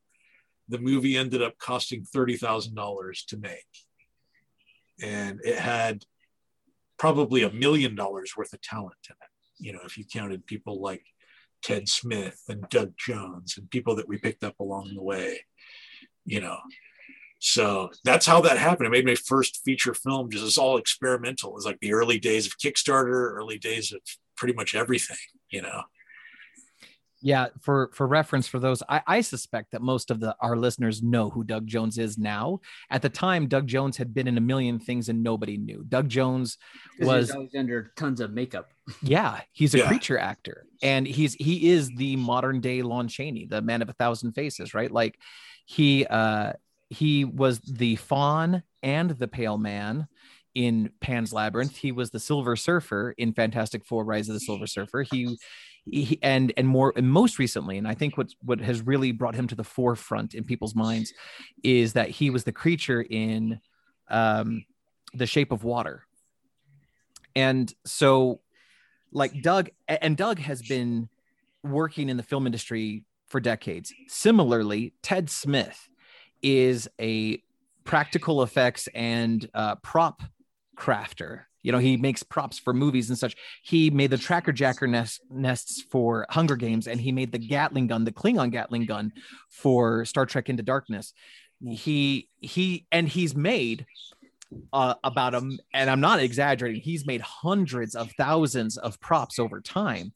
the 0.69 0.79
movie 0.79 1.17
ended 1.17 1.43
up 1.43 1.59
costing 1.59 2.07
$30,000 2.15 3.27
to 3.27 3.37
make. 3.37 3.67
And 5.03 5.41
it 5.45 5.59
had 5.59 6.05
probably 6.99 7.43
a 7.43 7.51
million 7.51 7.95
dollars 7.95 8.35
worth 8.37 8.53
of 8.53 8.61
talent 8.61 8.95
in 9.09 9.15
it. 9.21 9.67
You 9.67 9.73
know, 9.73 9.81
if 9.85 9.99
you 9.99 10.05
counted 10.05 10.47
people 10.47 10.81
like 10.81 11.05
Ted 11.63 11.89
Smith 11.89 12.43
and 12.49 12.69
Doug 12.69 12.93
Jones 12.97 13.57
and 13.59 13.71
people 13.71 13.97
that 13.97 14.09
we 14.09 14.19
picked 14.19 14.45
up 14.45 14.61
along 14.61 14.93
the 14.95 15.03
way, 15.03 15.41
you 16.25 16.41
know. 16.41 16.59
So 17.45 17.91
that's 18.05 18.25
how 18.25 18.41
that 18.43 18.57
happened. 18.57 18.87
I 18.87 18.91
made 18.91 19.05
my 19.05 19.17
first 19.17 19.63
feature 19.65 19.95
film, 19.95 20.31
just 20.31 20.45
it's 20.45 20.59
all 20.59 20.77
experimental. 20.77 21.51
It 21.51 21.55
was 21.55 21.67
like 21.67 21.81
the 21.81 21.93
early 21.93 22.21
days 22.21 22.47
of 22.47 22.57
Kickstarter, 22.57 23.33
early 23.35 23.59
days 23.59 23.93
of 23.93 24.01
pretty 24.37 24.55
much 24.55 24.75
everything, 24.75 25.17
you 25.51 25.63
know 25.63 25.83
yeah 27.23 27.47
for 27.61 27.91
for 27.95 28.07
reference 28.07 28.47
for 28.47 28.59
those 28.59 28.83
I, 28.89 29.01
I 29.07 29.21
suspect 29.21 29.71
that 29.73 29.81
most 29.81 30.11
of 30.11 30.21
the 30.21 30.35
our 30.41 30.57
listeners 30.57 31.03
know 31.03 31.31
who 31.31 31.45
doug 31.45 31.67
jones 31.67 31.97
is 31.97 32.19
now 32.19 32.61
at 32.91 33.01
the 33.01 33.09
time 33.09 33.47
doug 33.47 33.67
jones 33.67 33.97
had 33.97 34.13
been 34.13 34.27
in 34.27 34.37
a 34.37 34.41
million 34.41 34.79
things 34.79 35.09
and 35.09 35.23
nobody 35.23 35.57
knew 35.57 35.85
doug 35.89 36.09
jones 36.09 36.59
was 37.01 37.31
always 37.31 37.55
under 37.57 37.93
tons 37.97 38.21
of 38.21 38.33
makeup 38.33 38.73
yeah 39.03 39.41
he's 39.53 39.75
a 39.75 39.79
yeah. 39.79 39.87
creature 39.87 40.19
actor 40.19 40.67
and 40.83 41.07
he's 41.07 41.35
he 41.35 41.71
is 41.71 41.91
the 41.97 42.17
modern 42.17 42.61
day 42.61 42.83
lon 42.83 43.09
chaney 43.09 43.47
the 43.47 43.63
man 43.63 43.81
of 43.81 43.89
a 43.89 43.95
thousand 43.95 44.33
faces 44.33 44.75
right 44.75 44.91
like 44.91 45.17
he 45.65 46.05
uh 46.07 46.53
he 46.93 47.25
was 47.25 47.61
the 47.61 47.97
faun 47.97 48.63
and 48.83 49.11
the 49.11 49.29
pale 49.29 49.59
man 49.59 50.07
in 50.55 50.91
Pan's 51.01 51.33
Labyrinth. 51.33 51.77
He 51.77 51.93
was 51.93 52.11
the 52.11 52.21
Silver 52.21 52.57
Surfer 52.57 53.15
in 53.17 53.33
Fantastic 53.33 53.85
Four: 53.85 54.05
Rise 54.05 54.29
of 54.29 54.35
the 54.35 54.41
Silver 54.41 54.67
Surfer. 54.67 55.03
He 55.03 55.39
he, 55.85 56.19
and 56.23 56.53
and 56.57 56.69
more 56.69 56.93
and 56.97 57.11
most 57.11 57.41
recently 57.41 57.77
and 57.77 57.89
i 57.89 57.95
think 57.95 58.17
what 58.17 58.29
what 58.43 58.61
has 58.61 58.83
really 58.83 59.11
brought 59.11 59.35
him 59.35 59.49
to 59.49 59.57
the 59.57 59.65
forefront 59.65 60.33
in 60.33 60.45
people's 60.45 60.77
minds 60.77 61.13
is 61.65 61.95
that 61.95 62.09
he 62.09 62.31
was 62.31 62.45
the 62.45 62.53
creature 62.53 63.03
in 63.03 63.59
um, 64.09 64.65
the 65.15 65.27
shape 65.27 65.51
of 65.51 65.65
water 65.65 66.05
and 67.35 67.75
so 67.85 68.41
like 69.11 69.43
doug 69.43 69.71
and 69.89 70.17
doug 70.17 70.39
has 70.39 70.63
been 70.63 71.09
working 71.65 72.09
in 72.09 72.17
the 72.17 72.23
film 72.23 72.47
industry 72.47 73.05
for 73.27 73.41
decades 73.41 73.93
similarly 74.07 74.95
ted 75.03 75.29
smith 75.29 75.89
is 76.43 76.89
a 77.01 77.43
practical 77.85 78.43
effects 78.43 78.89
and 78.95 79.49
uh, 79.55 79.77
prop 79.77 80.23
crafter 80.77 81.45
you 81.63 81.71
know, 81.71 81.79
he 81.79 81.97
makes 81.97 82.23
props 82.23 82.59
for 82.59 82.75
movies 82.75 83.09
and 83.09 83.19
such. 83.19 83.37
He 83.63 83.91
made 83.91 84.11
the 84.11 84.19
tracker 84.19 84.53
jacker 84.53 84.87
nest, 84.87 85.21
nests 85.31 85.81
for 85.81 86.27
Hunger 86.29 86.57
Games, 86.57 86.89
and 86.89 87.01
he 87.01 87.13
made 87.13 87.33
the 87.33 87.39
Gatling 87.39 87.87
gun, 87.87 88.05
the 88.05 88.13
Klingon 88.13 88.51
Gatling 88.51 88.85
gun, 88.85 89.13
for 89.49 90.05
Star 90.05 90.27
Trek 90.27 90.49
Into 90.49 90.63
Darkness. 90.63 91.15
He 91.65 92.29
he 92.41 92.87
and 92.91 93.09
he's 93.09 93.37
made 93.37 93.87
uh, 94.73 94.95
about 95.05 95.35
him, 95.35 95.61
and 95.73 95.89
I'm 95.89 96.01
not 96.01 96.21
exaggerating. 96.21 96.81
He's 96.81 97.07
made 97.07 97.21
hundreds 97.21 97.95
of 97.95 98.11
thousands 98.19 98.77
of 98.77 99.01
props 99.01 99.39
over 99.39 99.61
time 99.61 100.13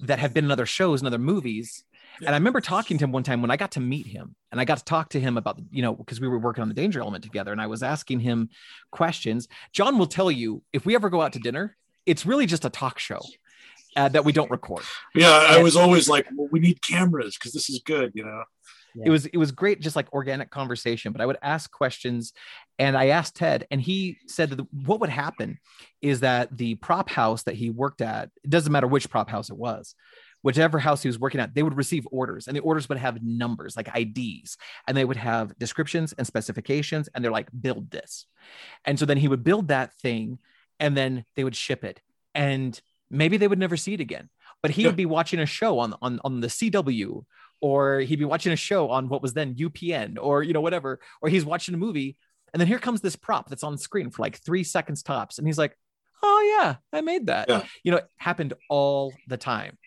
that 0.00 0.18
have 0.18 0.34
been 0.34 0.46
in 0.46 0.50
other 0.50 0.66
shows 0.66 1.00
and 1.00 1.06
other 1.06 1.18
movies 1.18 1.84
and 2.24 2.30
I 2.30 2.38
remember 2.38 2.60
talking 2.60 2.98
to 2.98 3.04
him 3.04 3.12
one 3.12 3.22
time 3.22 3.42
when 3.42 3.50
I 3.50 3.56
got 3.56 3.72
to 3.72 3.80
meet 3.80 4.06
him 4.06 4.34
and 4.50 4.60
I 4.60 4.64
got 4.64 4.78
to 4.78 4.84
talk 4.84 5.10
to 5.10 5.20
him 5.20 5.36
about, 5.36 5.60
you 5.70 5.82
know, 5.82 5.94
because 5.94 6.20
we 6.20 6.28
were 6.28 6.38
working 6.38 6.62
on 6.62 6.68
the 6.68 6.74
danger 6.74 7.00
element 7.00 7.24
together 7.24 7.52
and 7.52 7.60
I 7.60 7.66
was 7.66 7.82
asking 7.82 8.20
him 8.20 8.48
questions. 8.90 9.48
John 9.72 9.98
will 9.98 10.06
tell 10.06 10.30
you 10.30 10.62
if 10.72 10.86
we 10.86 10.94
ever 10.94 11.10
go 11.10 11.20
out 11.20 11.32
to 11.34 11.38
dinner, 11.38 11.76
it's 12.06 12.24
really 12.24 12.46
just 12.46 12.64
a 12.64 12.70
talk 12.70 12.98
show. 12.98 13.20
uh, 13.96 14.08
that 14.08 14.24
we 14.24 14.32
don't 14.32 14.50
record. 14.50 14.84
Yeah, 15.14 15.30
I 15.30 15.62
was 15.62 15.76
always 15.76 16.08
like, 16.08 16.26
well, 16.34 16.48
we 16.50 16.60
need 16.60 16.80
cameras 16.82 17.36
because 17.36 17.52
this 17.52 17.68
is 17.68 17.80
good, 17.84 18.12
you 18.14 18.24
know. 18.24 18.44
It 19.04 19.08
was 19.08 19.24
it 19.24 19.38
was 19.38 19.52
great, 19.52 19.80
just 19.80 19.96
like 19.96 20.12
organic 20.12 20.50
conversation. 20.50 21.12
But 21.12 21.22
I 21.22 21.26
would 21.26 21.38
ask 21.42 21.70
questions, 21.70 22.34
and 22.78 22.94
I 22.94 23.06
asked 23.08 23.36
Ted, 23.36 23.66
and 23.70 23.80
he 23.80 24.18
said 24.26 24.50
that 24.50 24.56
the, 24.56 24.66
what 24.84 25.00
would 25.00 25.08
happen 25.08 25.58
is 26.02 26.20
that 26.20 26.54
the 26.54 26.74
prop 26.74 27.08
house 27.08 27.44
that 27.44 27.54
he 27.54 27.70
worked 27.70 28.02
at, 28.02 28.28
it 28.44 28.50
doesn't 28.50 28.70
matter 28.70 28.86
which 28.86 29.08
prop 29.08 29.30
house 29.30 29.48
it 29.48 29.56
was, 29.56 29.94
whichever 30.42 30.78
house 30.78 31.02
he 31.02 31.08
was 31.08 31.18
working 31.18 31.40
at, 31.40 31.54
they 31.54 31.62
would 31.62 31.76
receive 31.76 32.06
orders, 32.10 32.46
and 32.48 32.56
the 32.56 32.60
orders 32.60 32.88
would 32.88 32.98
have 32.98 33.22
numbers 33.22 33.76
like 33.76 33.88
IDs, 33.96 34.56
and 34.86 34.96
they 34.96 35.04
would 35.04 35.16
have 35.16 35.56
descriptions 35.58 36.12
and 36.12 36.26
specifications, 36.26 37.08
and 37.14 37.24
they're 37.24 37.32
like, 37.32 37.48
build 37.58 37.90
this. 37.90 38.26
And 38.84 38.98
so 38.98 39.06
then 39.06 39.16
he 39.18 39.28
would 39.28 39.44
build 39.44 39.68
that 39.68 39.94
thing, 39.94 40.38
and 40.80 40.96
then 40.96 41.24
they 41.36 41.44
would 41.44 41.56
ship 41.56 41.84
it, 41.84 42.00
and 42.34 42.78
maybe 43.10 43.36
they 43.36 43.48
would 43.48 43.58
never 43.58 43.76
see 43.76 43.94
it 43.94 44.00
again. 44.00 44.28
But 44.62 44.72
he 44.72 44.82
Yeah. 44.82 44.88
would 44.88 44.96
be 44.96 45.06
watching 45.06 45.40
a 45.40 45.46
show 45.46 45.78
on 45.78 45.94
on 46.02 46.20
on 46.24 46.40
the 46.40 46.48
CW, 46.48 47.24
or 47.60 48.00
he'd 48.00 48.18
be 48.18 48.24
watching 48.24 48.52
a 48.52 48.56
show 48.56 48.90
on 48.90 49.08
what 49.08 49.22
was 49.22 49.32
then 49.34 49.54
UPN, 49.54 50.18
or 50.20 50.42
you 50.42 50.52
know 50.52 50.60
whatever, 50.60 51.00
or 51.20 51.28
he's 51.28 51.44
watching 51.44 51.74
a 51.74 51.78
movie, 51.78 52.16
and 52.52 52.60
then 52.60 52.66
here 52.68 52.78
comes 52.78 53.00
this 53.00 53.16
prop 53.16 53.48
that's 53.48 53.64
on 53.64 53.76
screen 53.78 54.10
for 54.10 54.22
like 54.22 54.36
three 54.38 54.64
seconds 54.64 55.02
tops, 55.02 55.38
and 55.38 55.46
he's 55.46 55.58
like, 55.58 55.76
"Oh 56.22 56.58
yeah, 56.60 56.76
I 56.92 57.00
made 57.00 57.26
that." 57.26 57.48
Yeah. 57.48 57.64
You 57.84 57.92
know, 57.92 57.98
it 57.98 58.08
happened 58.16 58.54
all 58.68 59.12
the 59.28 59.36
time. 59.36 59.78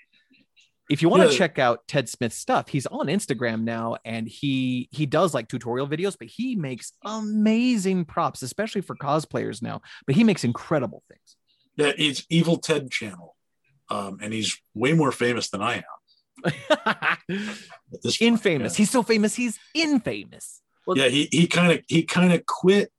If 0.89 1.01
you 1.01 1.09
want 1.09 1.23
to 1.23 1.29
Yeah. 1.31 1.37
check 1.37 1.57
out 1.59 1.87
Ted 1.87 2.07
Smith's 2.07 2.37
stuff, 2.37 2.67
he's 2.69 2.85
on 2.85 3.07
Instagram 3.07 3.63
now, 3.63 3.97
and 4.05 4.27
he 4.27 4.87
he 4.91 5.05
does 5.05 5.33
like 5.33 5.47
tutorial 5.47 5.87
videos, 5.87 6.15
but 6.17 6.27
he 6.27 6.55
makes 6.55 6.91
amazing 7.03 8.05
props, 8.05 8.41
especially 8.43 8.81
for 8.81 8.95
cosplayers 8.95 9.61
now. 9.61 9.81
But 10.05 10.15
he 10.15 10.23
makes 10.23 10.43
incredible 10.43 11.03
things. 11.07 11.35
Yeah, 11.75 11.91
it's 11.97 12.25
Evil 12.29 12.57
Ted 12.57 12.91
channel, 12.91 13.35
um, 13.89 14.19
and 14.21 14.31
he's 14.31 14.57
way 14.73 14.93
more 14.93 15.11
famous 15.11 15.49
than 15.49 15.61
I 15.61 15.77
am. 15.77 15.83
This 17.27 18.17
point, 18.17 18.21
infamous. 18.21 18.73
yeah. 18.73 18.77
He's 18.77 18.91
so 18.91 19.01
famous. 19.03 19.35
He's 19.35 19.57
infamous. 19.73 20.61
Well, 20.85 20.97
yeah 20.97 21.07
he 21.07 21.27
he 21.31 21.47
kind 21.47 21.71
of 21.71 21.79
he 21.87 22.03
kind 22.03 22.31
of 22.31 22.45
quit 22.45 22.91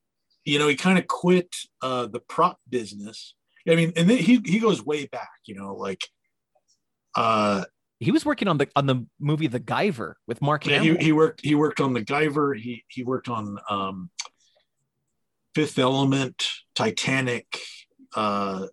you 0.45 0.59
know 0.59 0.67
he 0.67 0.75
kind 0.75 0.99
of 0.99 1.07
quit 1.07 1.55
uh 1.83 2.07
the 2.07 2.19
prop 2.19 2.59
business 2.69 3.35
i 3.69 3.77
mean 3.77 3.93
and 3.95 4.11
then 4.11 4.19
he 4.19 4.41
he 4.45 4.59
goes 4.59 4.85
way 4.85 5.07
back 5.07 5.31
you 5.45 5.55
know 5.55 5.73
like 5.77 6.03
uh 7.15 7.65
He 7.99 8.11
was 8.11 8.25
working 8.25 8.49
on 8.49 8.59
the 8.59 8.69
on 8.77 8.87
the 8.87 9.07
movie 9.19 9.47
The 9.47 9.61
Guyver 9.61 10.15
with 10.27 10.43
Mark 10.43 10.67
yeah, 10.67 10.79
Hamill. 10.81 10.99
he, 10.99 11.07
he 11.07 11.13
worked 11.13 11.41
he 11.43 11.55
worked 11.55 11.81
on 11.81 11.93
the 11.93 12.05
Guyver 12.05 12.59
he 12.59 12.85
he 12.89 13.03
worked 13.03 13.29
on 13.29 13.59
um 13.71 14.11
fifth 15.55 15.79
element 15.79 16.47
titanic 16.75 17.59
uh 18.15 18.67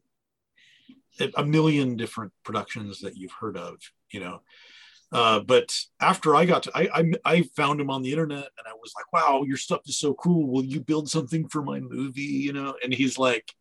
a- 1.38 1.46
million 1.46 1.96
different 1.96 2.34
productions 2.44 3.00
that 3.00 3.16
you've 3.16 3.32
heard 3.32 3.56
of 3.56 3.78
you 4.12 4.20
know 4.20 4.42
uh, 5.14 5.40
but 5.40 5.80
after 6.00 6.36
I 6.36 6.46
got 6.46 6.64
to, 6.64 6.72
I, 6.74 6.90
I, 6.92 7.12
I 7.24 7.42
found 7.56 7.80
him 7.80 7.92
on 7.92 8.02
the 8.02 8.12
internet 8.12 8.48
and 8.58 8.68
I 8.68 8.74
was 8.74 8.94
like, 8.98 9.14
wow, 9.14 9.44
your 9.46 9.58
stuff 9.58 9.82
is 9.86 9.96
so 9.96 10.16
cool. 10.16 10.52
Will 10.52 10.64
you 10.64 10.80
build 10.80 11.08
something 11.08 11.48
for 11.48 11.62
my 11.62 11.80
movie? 11.80 12.22
You 12.22 12.52
know? 12.52 12.76
And 12.84 12.92
he's 12.92 13.20
like, 13.20 13.54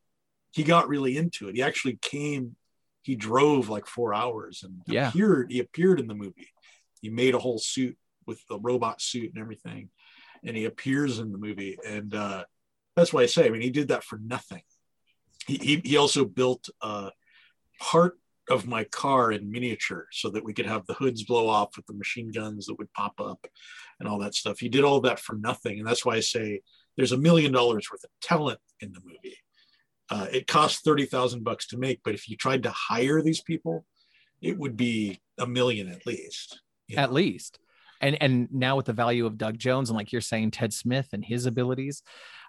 he 0.52 0.62
got 0.62 0.88
really 0.88 1.18
into 1.18 1.48
it. 1.48 1.54
He 1.54 1.62
actually 1.62 1.98
came, 2.00 2.56
he 3.02 3.16
drove 3.16 3.68
like 3.68 3.86
four 3.86 4.14
hours 4.14 4.62
and 4.62 4.80
Yeah. 4.86 5.08
appeared, 5.08 5.50
he 5.50 5.58
appeared 5.60 6.00
in 6.00 6.06
the 6.06 6.14
movie. 6.14 6.48
He 7.00 7.10
made 7.10 7.34
a 7.34 7.38
whole 7.38 7.58
suit 7.58 7.96
with 8.26 8.40
the 8.48 8.58
robot 8.58 9.00
suit 9.00 9.32
and 9.34 9.42
everything. 9.42 9.90
And 10.44 10.56
he 10.56 10.64
appears 10.64 11.18
in 11.18 11.32
the 11.32 11.38
movie. 11.38 11.76
And 11.86 12.14
uh, 12.14 12.44
that's 12.96 13.12
why 13.12 13.22
I 13.22 13.26
say, 13.26 13.46
I 13.46 13.50
mean, 13.50 13.62
he 13.62 13.70
did 13.70 13.88
that 13.88 14.04
for 14.04 14.18
nothing. 14.18 14.62
He, 15.46 15.56
he, 15.56 15.80
he 15.84 15.96
also 15.96 16.24
built 16.24 16.68
uh, 16.80 17.10
part 17.80 18.18
of 18.48 18.66
my 18.66 18.84
car 18.84 19.32
in 19.32 19.50
miniature 19.50 20.06
so 20.12 20.28
that 20.30 20.44
we 20.44 20.52
could 20.52 20.66
have 20.66 20.84
the 20.86 20.94
hoods 20.94 21.22
blow 21.24 21.48
off 21.48 21.76
with 21.76 21.86
the 21.86 21.94
machine 21.94 22.30
guns 22.30 22.66
that 22.66 22.78
would 22.78 22.92
pop 22.92 23.20
up 23.20 23.46
and 24.00 24.08
all 24.08 24.18
that 24.18 24.34
stuff. 24.34 24.58
He 24.58 24.68
did 24.68 24.84
all 24.84 25.00
that 25.02 25.18
for 25.20 25.36
nothing. 25.36 25.78
And 25.78 25.86
that's 25.86 26.04
why 26.04 26.14
I 26.16 26.20
say 26.20 26.60
there's 26.96 27.12
a 27.12 27.16
million 27.18 27.52
dollars 27.52 27.88
worth 27.90 28.04
of 28.04 28.10
talent 28.20 28.58
in 28.80 28.92
the 28.92 29.00
movie. 29.04 29.36
Uh, 30.12 30.26
it 30.30 30.46
costs 30.46 30.82
30,000 30.82 31.42
bucks 31.42 31.66
to 31.68 31.78
make, 31.78 32.00
but 32.04 32.12
if 32.12 32.28
you 32.28 32.36
tried 32.36 32.62
to 32.64 32.70
hire 32.70 33.22
these 33.22 33.40
people, 33.40 33.86
it 34.42 34.58
would 34.58 34.76
be 34.76 35.20
a 35.38 35.46
million 35.46 35.88
at 35.88 36.04
least. 36.06 36.60
at 36.96 37.08
know? 37.08 37.14
least. 37.14 37.58
And 38.02 38.20
and 38.20 38.48
now 38.52 38.76
with 38.76 38.86
the 38.86 38.92
value 38.92 39.24
of 39.26 39.38
Doug 39.38 39.58
Jones 39.58 39.88
and 39.88 39.96
like 39.96 40.12
you're 40.12 40.20
saying 40.20 40.50
Ted 40.50 40.72
Smith 40.74 41.08
and 41.12 41.24
his 41.24 41.46
abilities, 41.46 42.02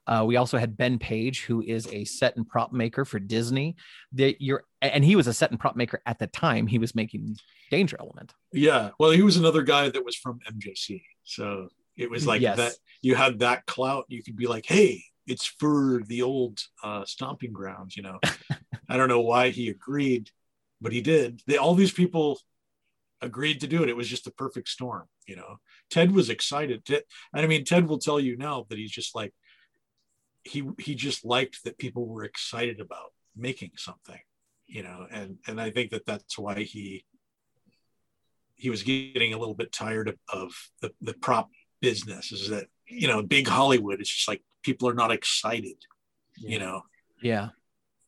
uh, 0.08 0.24
we 0.28 0.36
also 0.36 0.58
had 0.58 0.76
Ben 0.76 0.98
Page, 1.00 1.46
who 1.46 1.62
is 1.62 1.88
a 1.88 2.04
set 2.04 2.36
and 2.36 2.46
prop 2.46 2.74
maker 2.74 3.06
for 3.06 3.20
Disney. 3.20 3.76
That 4.14 4.42
you're 4.42 4.64
and 4.82 5.06
he 5.06 5.16
was 5.16 5.28
a 5.28 5.34
set 5.34 5.52
and 5.52 5.60
prop 5.60 5.76
maker 5.76 6.02
at 6.06 6.20
the 6.20 6.28
time. 6.28 6.68
He 6.68 6.80
was 6.80 6.96
making 6.96 7.38
Danger 7.72 7.96
Element. 8.00 8.34
Yeah. 8.52 8.90
Well, 9.00 9.12
he 9.12 9.22
was 9.22 9.38
another 9.38 9.62
guy 9.62 9.90
that 9.90 10.04
was 10.04 10.16
from 10.16 10.40
MJC. 10.52 11.04
So 11.24 11.70
it 11.96 12.10
was 12.10 12.26
like 12.28 12.42
Yes. 12.42 12.58
that. 12.58 12.74
You 13.04 13.16
had 13.16 13.40
that 13.40 13.66
clout. 13.68 14.06
You 14.10 14.24
could 14.24 14.36
be 14.36 14.48
like, 14.48 14.66
hey, 14.66 15.04
it's 15.28 15.46
for 15.46 16.02
the 16.08 16.22
old 16.22 16.60
uh, 16.84 17.06
stomping 17.06 17.54
grounds. 17.54 17.96
You 17.96 18.04
know, 18.04 18.20
I 18.90 18.98
don't 18.98 19.10
know 19.10 19.22
why 19.22 19.50
he 19.50 19.70
agreed, 19.70 20.30
but 20.82 20.92
he 20.92 21.02
did. 21.02 21.42
They, 21.48 21.58
all 21.58 21.76
these 21.76 21.92
people 21.92 22.40
agreed 23.22 23.62
to 23.62 23.68
do 23.68 23.84
it. 23.84 23.90
It 23.90 23.96
was 23.96 24.10
just 24.10 24.28
a 24.28 24.32
perfect 24.32 24.70
storm. 24.70 25.08
You 25.26 25.38
know, 25.38 25.58
Ted 25.90 26.12
was 26.12 26.30
excited. 26.30 26.86
Ted, 26.86 27.04
and 27.34 27.44
I 27.44 27.48
mean, 27.48 27.66
Ted 27.66 27.88
will 27.88 28.00
tell 28.00 28.20
you 28.20 28.38
now 28.38 28.66
that 28.70 28.78
he's 28.78 28.92
just 28.92 29.16
like, 29.16 29.34
he 30.44 30.64
he 30.78 30.96
just 30.96 31.24
liked 31.24 31.64
that 31.64 31.78
people 31.78 32.06
were 32.06 32.24
excited 32.24 32.80
about 32.82 33.14
making 33.36 33.72
something 33.78 34.20
you 34.68 34.84
know 34.84 35.08
and 35.12 35.38
and 35.48 35.60
i 35.60 35.70
think 35.70 35.92
that 35.92 36.06
that's 36.06 36.38
why 36.38 36.64
he 36.64 37.06
he 38.56 38.70
was 38.70 38.84
getting 38.84 39.34
a 39.34 39.38
little 39.38 39.56
bit 39.56 39.72
tired 39.72 40.08
of, 40.08 40.16
of 40.32 40.52
the, 40.82 40.92
the 41.02 41.14
prop 41.14 41.50
business 41.82 42.32
is 42.32 42.50
that 42.50 42.68
you 42.94 43.08
know 43.08 43.22
big 43.22 43.48
hollywood 43.48 44.00
it's 44.00 44.10
just 44.10 44.28
like 44.28 44.42
people 44.64 44.88
are 44.88 44.94
not 44.94 45.12
excited 45.12 45.76
you 46.38 46.60
know? 46.60 46.82
Yeah. 47.22 47.50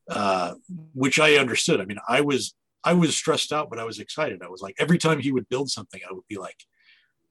uh 0.09 0.55
which 0.93 1.19
i 1.19 1.35
understood. 1.35 1.79
I 1.81 1.85
mean 1.85 1.99
i 2.07 2.21
was 2.21 2.53
i 2.83 2.93
was 2.93 3.15
stressed 3.15 3.53
out 3.53 3.69
but 3.69 3.79
i 3.79 3.83
was 3.83 3.99
excited. 3.99 4.41
I 4.43 4.49
was 4.49 4.61
like 4.61 4.75
every 4.79 4.97
time 4.97 5.19
he 5.19 5.31
would 5.31 5.49
build 5.49 5.69
something 5.69 6.01
i 6.07 6.13
would 6.13 6.27
be 6.27 6.37
like 6.37 6.57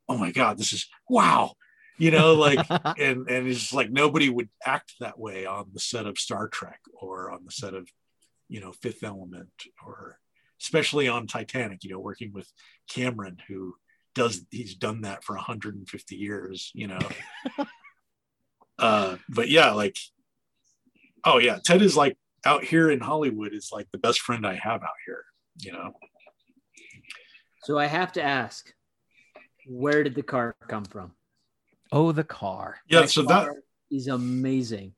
oh 0.09 0.19
my 0.19 0.31
god 0.31 0.59
this 0.59 0.73
is 0.73 0.87
wow 1.09 1.55
you 1.99 2.11
know 2.11 2.35
like 2.35 2.59
and 2.99 3.29
and 3.29 3.49
it's 3.49 3.73
like 3.73 3.91
nobody 3.91 4.29
would 4.29 4.49
act 4.65 4.95
that 5.01 5.19
way 5.19 5.47
on 5.47 5.67
the 5.73 5.81
set 5.81 6.07
of 6.07 6.19
Star 6.19 6.49
Trek 6.49 6.81
or 7.01 7.31
on 7.31 7.45
the 7.45 7.53
set 7.53 7.75
of 7.75 7.89
you 8.49 8.61
know 8.61 8.73
Fifth 8.73 9.03
Element 9.03 9.51
or 9.85 10.19
especially 10.61 11.09
on 11.09 11.27
Titanic 11.27 11.85
you 11.85 11.91
know 11.91 12.01
working 12.01 12.33
with 12.33 12.51
Cameron 12.89 13.39
who 13.49 13.75
does 14.15 14.45
he's 14.51 14.75
done 14.75 15.03
that 15.03 15.25
for 15.25 15.35
150 15.37 16.17
years 16.17 16.71
you 16.75 16.87
know 16.87 16.99
uh 18.79 19.17
but 19.29 19.49
yeah 19.49 19.73
like 19.73 19.97
oh 21.25 21.39
yeah 21.39 21.59
Ted 21.65 21.83
is 21.83 21.97
like 21.97 22.17
out 22.45 22.65
here 22.65 22.91
in 22.91 23.01
Hollywood 23.01 23.53
is 23.55 23.71
like 23.73 23.87
the 23.93 23.99
best 23.99 24.21
friend 24.21 24.47
I 24.47 24.55
have 24.55 24.83
out 24.83 24.99
here 25.07 25.25
you 25.61 25.73
know 25.73 25.93
So 27.65 27.79
I 27.79 27.87
have 27.87 28.13
to 28.13 28.23
ask, 28.23 28.71
where 29.67 30.05
did 30.05 30.15
the 30.15 30.23
car 30.23 30.55
come 30.69 30.85
from? 30.85 31.13
oh, 31.93 32.13
the 32.13 32.25
car. 32.25 32.77
yeah 32.89 33.07
so 33.07 33.23
that 33.23 33.47
car 33.47 33.57
is 33.91 34.09
amazing. 34.09 34.93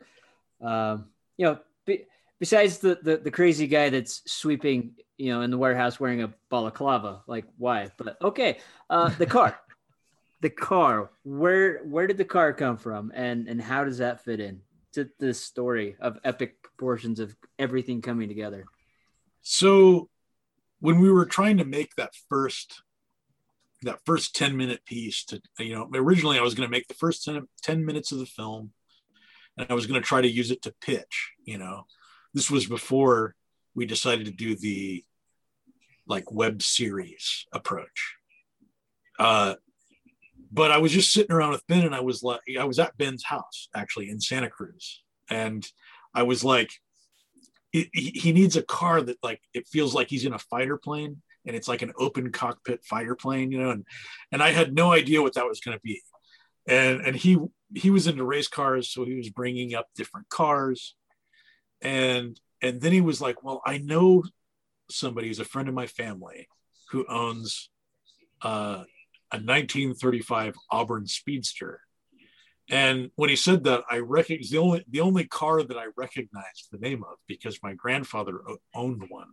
Um, 0.61 1.07
you 1.37 1.47
know, 1.47 1.59
be, 1.87 2.05
besides 2.39 2.78
the, 2.78 2.99
the 3.03 3.16
the 3.18 3.30
crazy 3.30 3.66
guy 3.66 3.91
that's 3.91 4.22
sweeping, 4.30 4.95
you 5.16 5.32
know, 5.32 5.43
in 5.43 5.51
the 5.51 5.59
warehouse 5.59 6.01
wearing 6.01 6.22
a 6.22 6.32
balaclava, 6.51 7.22
like 7.26 7.45
why? 7.59 7.91
But 7.97 8.20
okay, 8.22 8.59
uh, 8.91 9.11
the 9.11 9.26
car, 9.26 9.59
the 10.41 10.51
car. 10.51 11.11
Where 11.24 11.84
where 11.84 12.07
did 12.07 12.18
the 12.18 12.24
car 12.24 12.53
come 12.53 12.76
from, 12.76 13.12
and 13.14 13.49
and 13.49 13.61
how 13.61 13.84
does 13.84 13.99
that 13.99 14.24
fit 14.24 14.41
in 14.41 14.61
to 14.93 15.09
this 15.18 15.41
story 15.41 15.97
of 16.01 16.18
epic 16.24 16.62
proportions 16.62 17.20
of 17.20 17.34
everything 17.59 18.03
coming 18.03 18.28
together? 18.28 18.64
So 19.43 20.09
when 20.80 21.01
we 21.01 21.11
were 21.11 21.26
trying 21.26 21.59
to 21.59 21.64
make 21.64 21.95
that 21.97 22.12
first 22.28 22.82
that 23.82 24.01
first 24.07 24.34
10 24.34 24.57
minute 24.57 24.84
piece 24.87 25.22
to 25.26 25.41
you 25.59 25.74
know 25.74 25.89
originally 25.95 26.39
I 26.39 26.43
was 26.43 26.55
going 26.55 26.66
to 26.66 26.70
make 26.70 26.89
the 26.89 26.95
first 26.95 27.24
10, 27.24 27.47
10 27.62 27.84
minutes 27.84 28.11
of 28.11 28.18
the 28.18 28.26
film 28.26 28.72
and 29.57 29.66
I 29.70 29.74
was 29.74 29.87
going 29.87 30.01
to 30.01 30.07
try 30.07 30.20
to 30.20 30.28
use 30.28 30.51
it 30.51 30.62
to 30.62 30.74
pitch, 30.80 31.32
you 31.45 31.59
know. 31.59 31.87
This 32.37 32.51
was 32.51 32.66
before 32.66 33.34
we 33.74 33.87
decided 33.87 34.26
to 34.26 34.30
do 34.30 34.57
the 34.57 35.03
like 36.07 36.30
web 36.30 36.61
series 36.61 37.47
approach. 37.51 38.16
Uh 39.18 39.55
but 40.53 40.70
I 40.70 40.76
was 40.76 40.93
just 40.93 41.12
sitting 41.12 41.34
around 41.34 41.53
with 41.53 41.66
Ben 41.66 41.87
and 41.87 41.95
I 41.95 42.01
was 42.01 42.22
like 42.22 42.43
I 42.61 42.64
was 42.64 42.78
at 42.78 42.95
Ben's 42.99 43.24
house 43.24 43.70
actually 43.74 44.11
in 44.11 44.20
Santa 44.20 44.51
Cruz. 44.51 45.03
And 45.30 45.66
I 46.14 46.24
was 46.24 46.45
like 46.45 46.70
he, 47.72 47.89
he 47.93 48.32
needs 48.32 48.57
a 48.57 48.62
car 48.62 49.01
that 49.01 49.16
like 49.22 49.41
it 49.55 49.66
feels 49.66 49.95
like 49.95 50.11
he's 50.11 50.26
in 50.26 50.34
a 50.34 50.39
fighter 50.39 50.76
plane 50.76 51.22
and 51.47 51.57
it's 51.57 51.68
like 51.68 51.80
an 51.80 51.95
open 51.99 52.32
cockpit 52.32 52.84
fighter 52.84 53.14
plane 53.14 53.51
you 53.51 53.59
know? 53.59 53.70
And 53.70 53.87
and 54.30 54.43
i 54.43 54.51
had 54.51 54.74
no 54.74 54.93
idea 54.93 55.22
what 55.22 55.37
that 55.37 55.49
was 55.49 55.61
going 55.61 55.78
to 55.78 55.82
be. 55.82 56.03
And 56.68 57.01
and 57.01 57.16
he 57.16 57.39
he 57.74 57.89
was 57.89 58.07
into 58.07 58.26
race 58.26 58.49
cars 58.49 58.91
so 58.91 59.07
he 59.07 59.14
was 59.14 59.30
bringing 59.30 59.74
up 59.74 59.87
different 59.97 60.28
cars 60.28 60.95
and 61.83 62.41
and 62.62 62.81
then 62.81 62.93
he 62.93 63.01
was 63.01 63.20
like 63.20 63.43
well 63.43 63.62
i 63.66 63.79
know 63.79 64.22
somebody 64.91 65.29
who's 65.29 65.41
a 65.41 65.45
friend 65.45 65.68
of 65.68 65.74
my 65.74 65.87
family 65.87 66.49
who 66.91 67.05
owns 67.09 67.68
uh, 68.43 68.85
a 69.33 69.39
1935 69.39 70.57
Auburn 70.70 71.07
Speedster. 71.07 71.81
And 72.68 73.11
when 73.14 73.31
he 73.31 73.37
said 73.37 73.64
that, 73.64 73.85
I 73.91 73.99
recognized 73.99 74.53
the 74.53 74.59
only 74.59 74.85
the 74.89 75.01
only 75.01 75.24
car 75.24 75.62
that 75.62 75.77
I 75.77 75.87
recognized 75.97 76.68
the 76.70 76.79
name 76.79 77.05
of 77.05 77.16
because 77.29 77.62
my 77.62 77.74
grandfather 77.74 78.41
owned 78.74 79.05
one. 79.09 79.29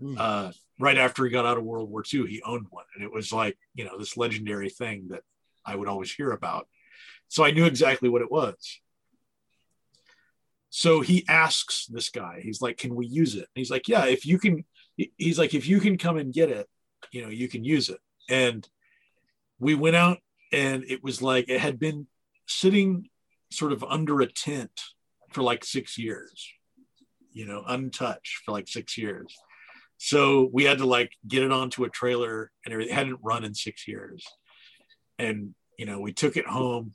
Mm. 0.00 0.16
Uh, 0.18 0.52
right 0.78 0.96
after 0.96 1.24
he 1.24 1.30
got 1.30 1.44
out 1.44 1.58
of 1.58 1.64
World 1.64 1.90
War 1.90 2.04
II, 2.12 2.26
he 2.26 2.40
owned 2.42 2.66
one, 2.70 2.84
and 2.94 3.02
it 3.02 3.12
was 3.12 3.32
like 3.32 3.58
you 3.74 3.84
know 3.84 3.98
this 3.98 4.16
legendary 4.16 4.70
thing 4.70 5.08
that 5.08 5.22
I 5.66 5.74
would 5.74 5.88
always 5.88 6.12
hear 6.12 6.30
about. 6.30 6.68
So 7.26 7.44
I 7.44 7.50
knew 7.50 7.64
exactly 7.64 8.08
what 8.08 8.22
it 8.22 8.30
was. 8.30 8.80
So 10.74 11.02
he 11.02 11.26
asks 11.28 11.84
this 11.84 12.08
guy, 12.08 12.40
he's 12.42 12.62
like, 12.62 12.78
"Can 12.78 12.94
we 12.94 13.06
use 13.06 13.34
it?" 13.34 13.40
And 13.40 13.56
he's 13.60 13.70
like, 13.70 13.88
"Yeah, 13.88 14.06
if 14.06 14.24
you 14.24 14.38
can." 14.38 14.64
He's 14.96 15.38
like, 15.38 15.52
"If 15.52 15.66
you 15.68 15.80
can 15.80 15.98
come 15.98 16.16
and 16.16 16.32
get 16.32 16.48
it, 16.48 16.66
you 17.10 17.20
know, 17.20 17.28
you 17.28 17.46
can 17.46 17.62
use 17.62 17.90
it." 17.90 18.00
And 18.30 18.66
we 19.58 19.74
went 19.74 19.96
out, 19.96 20.18
and 20.50 20.82
it 20.88 21.04
was 21.04 21.20
like 21.20 21.50
it 21.50 21.60
had 21.60 21.78
been 21.78 22.06
sitting 22.46 23.10
sort 23.50 23.72
of 23.72 23.84
under 23.84 24.22
a 24.22 24.26
tent 24.26 24.80
for 25.30 25.42
like 25.42 25.62
six 25.62 25.98
years, 25.98 26.48
you 27.32 27.44
know, 27.44 27.62
untouched 27.68 28.40
for 28.42 28.52
like 28.52 28.66
six 28.66 28.96
years. 28.96 29.36
So 29.98 30.48
we 30.54 30.64
had 30.64 30.78
to 30.78 30.86
like 30.86 31.12
get 31.28 31.42
it 31.42 31.52
onto 31.52 31.84
a 31.84 31.90
trailer 31.90 32.50
and 32.64 32.74
it 32.80 32.90
hadn't 32.90 33.20
run 33.22 33.44
in 33.44 33.54
six 33.54 33.86
years. 33.86 34.24
And, 35.18 35.54
you 35.78 35.84
know, 35.84 36.00
we 36.00 36.14
took 36.14 36.38
it 36.38 36.46
home. 36.46 36.94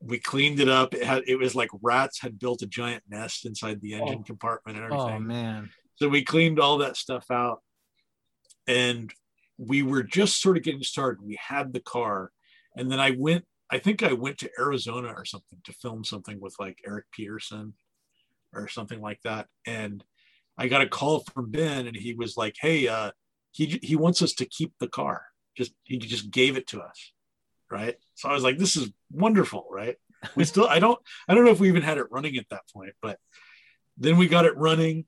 We 0.00 0.18
cleaned 0.18 0.60
it 0.60 0.68
up. 0.68 0.94
It 0.94 1.02
had, 1.02 1.24
it 1.26 1.36
was 1.36 1.54
like 1.54 1.70
rats 1.82 2.20
had 2.20 2.38
built 2.38 2.62
a 2.62 2.66
giant 2.66 3.02
nest 3.08 3.46
inside 3.46 3.80
the 3.80 3.94
engine 3.94 4.20
oh. 4.20 4.24
compartment 4.24 4.78
and 4.78 4.86
everything. 4.86 5.16
Oh 5.16 5.18
man. 5.18 5.70
So 5.96 6.08
we 6.08 6.22
cleaned 6.22 6.60
all 6.60 6.78
that 6.78 6.96
stuff 6.96 7.30
out 7.30 7.60
and 8.68 9.12
we 9.56 9.82
were 9.82 10.04
just 10.04 10.40
sort 10.40 10.56
of 10.56 10.62
getting 10.62 10.82
started. 10.82 11.20
We 11.24 11.38
had 11.40 11.72
the 11.72 11.80
car. 11.80 12.30
And 12.76 12.90
then 12.90 13.00
I 13.00 13.16
went 13.18 13.44
I 13.70 13.78
think 13.78 14.02
I 14.02 14.12
went 14.14 14.38
to 14.38 14.50
Arizona 14.58 15.12
or 15.14 15.24
something 15.24 15.58
to 15.64 15.72
film 15.72 16.02
something 16.02 16.40
with 16.40 16.54
like 16.58 16.78
Eric 16.86 17.04
Peterson 17.12 17.74
or 18.54 18.68
something 18.68 19.00
like 19.00 19.20
that. 19.24 19.46
And 19.66 20.02
I 20.56 20.68
got 20.68 20.80
a 20.80 20.88
call 20.88 21.24
from 21.34 21.50
Ben 21.50 21.86
and 21.86 21.96
he 21.96 22.14
was 22.14 22.36
like, 22.36 22.56
Hey, 22.60 22.88
uh, 22.88 23.10
he, 23.52 23.78
he 23.82 23.96
wants 23.96 24.22
us 24.22 24.32
to 24.34 24.46
keep 24.46 24.72
the 24.78 24.88
car. 24.88 25.22
Just, 25.56 25.72
he 25.84 25.98
just 25.98 26.30
gave 26.30 26.56
it 26.56 26.66
to 26.68 26.80
us. 26.80 27.12
Right. 27.70 27.96
So 28.14 28.28
I 28.28 28.32
was 28.32 28.42
like, 28.42 28.58
this 28.58 28.76
is 28.76 28.90
wonderful. 29.10 29.66
Right. 29.70 29.96
We 30.34 30.44
still, 30.44 30.66
I 30.66 30.78
don't, 30.78 30.98
I 31.28 31.34
don't 31.34 31.44
know 31.44 31.52
if 31.52 31.60
we 31.60 31.68
even 31.68 31.82
had 31.82 31.98
it 31.98 32.10
running 32.10 32.36
at 32.36 32.48
that 32.50 32.62
point, 32.72 32.92
but 33.00 33.18
then 33.96 34.16
we 34.16 34.26
got 34.26 34.46
it 34.46 34.56
running 34.56 35.04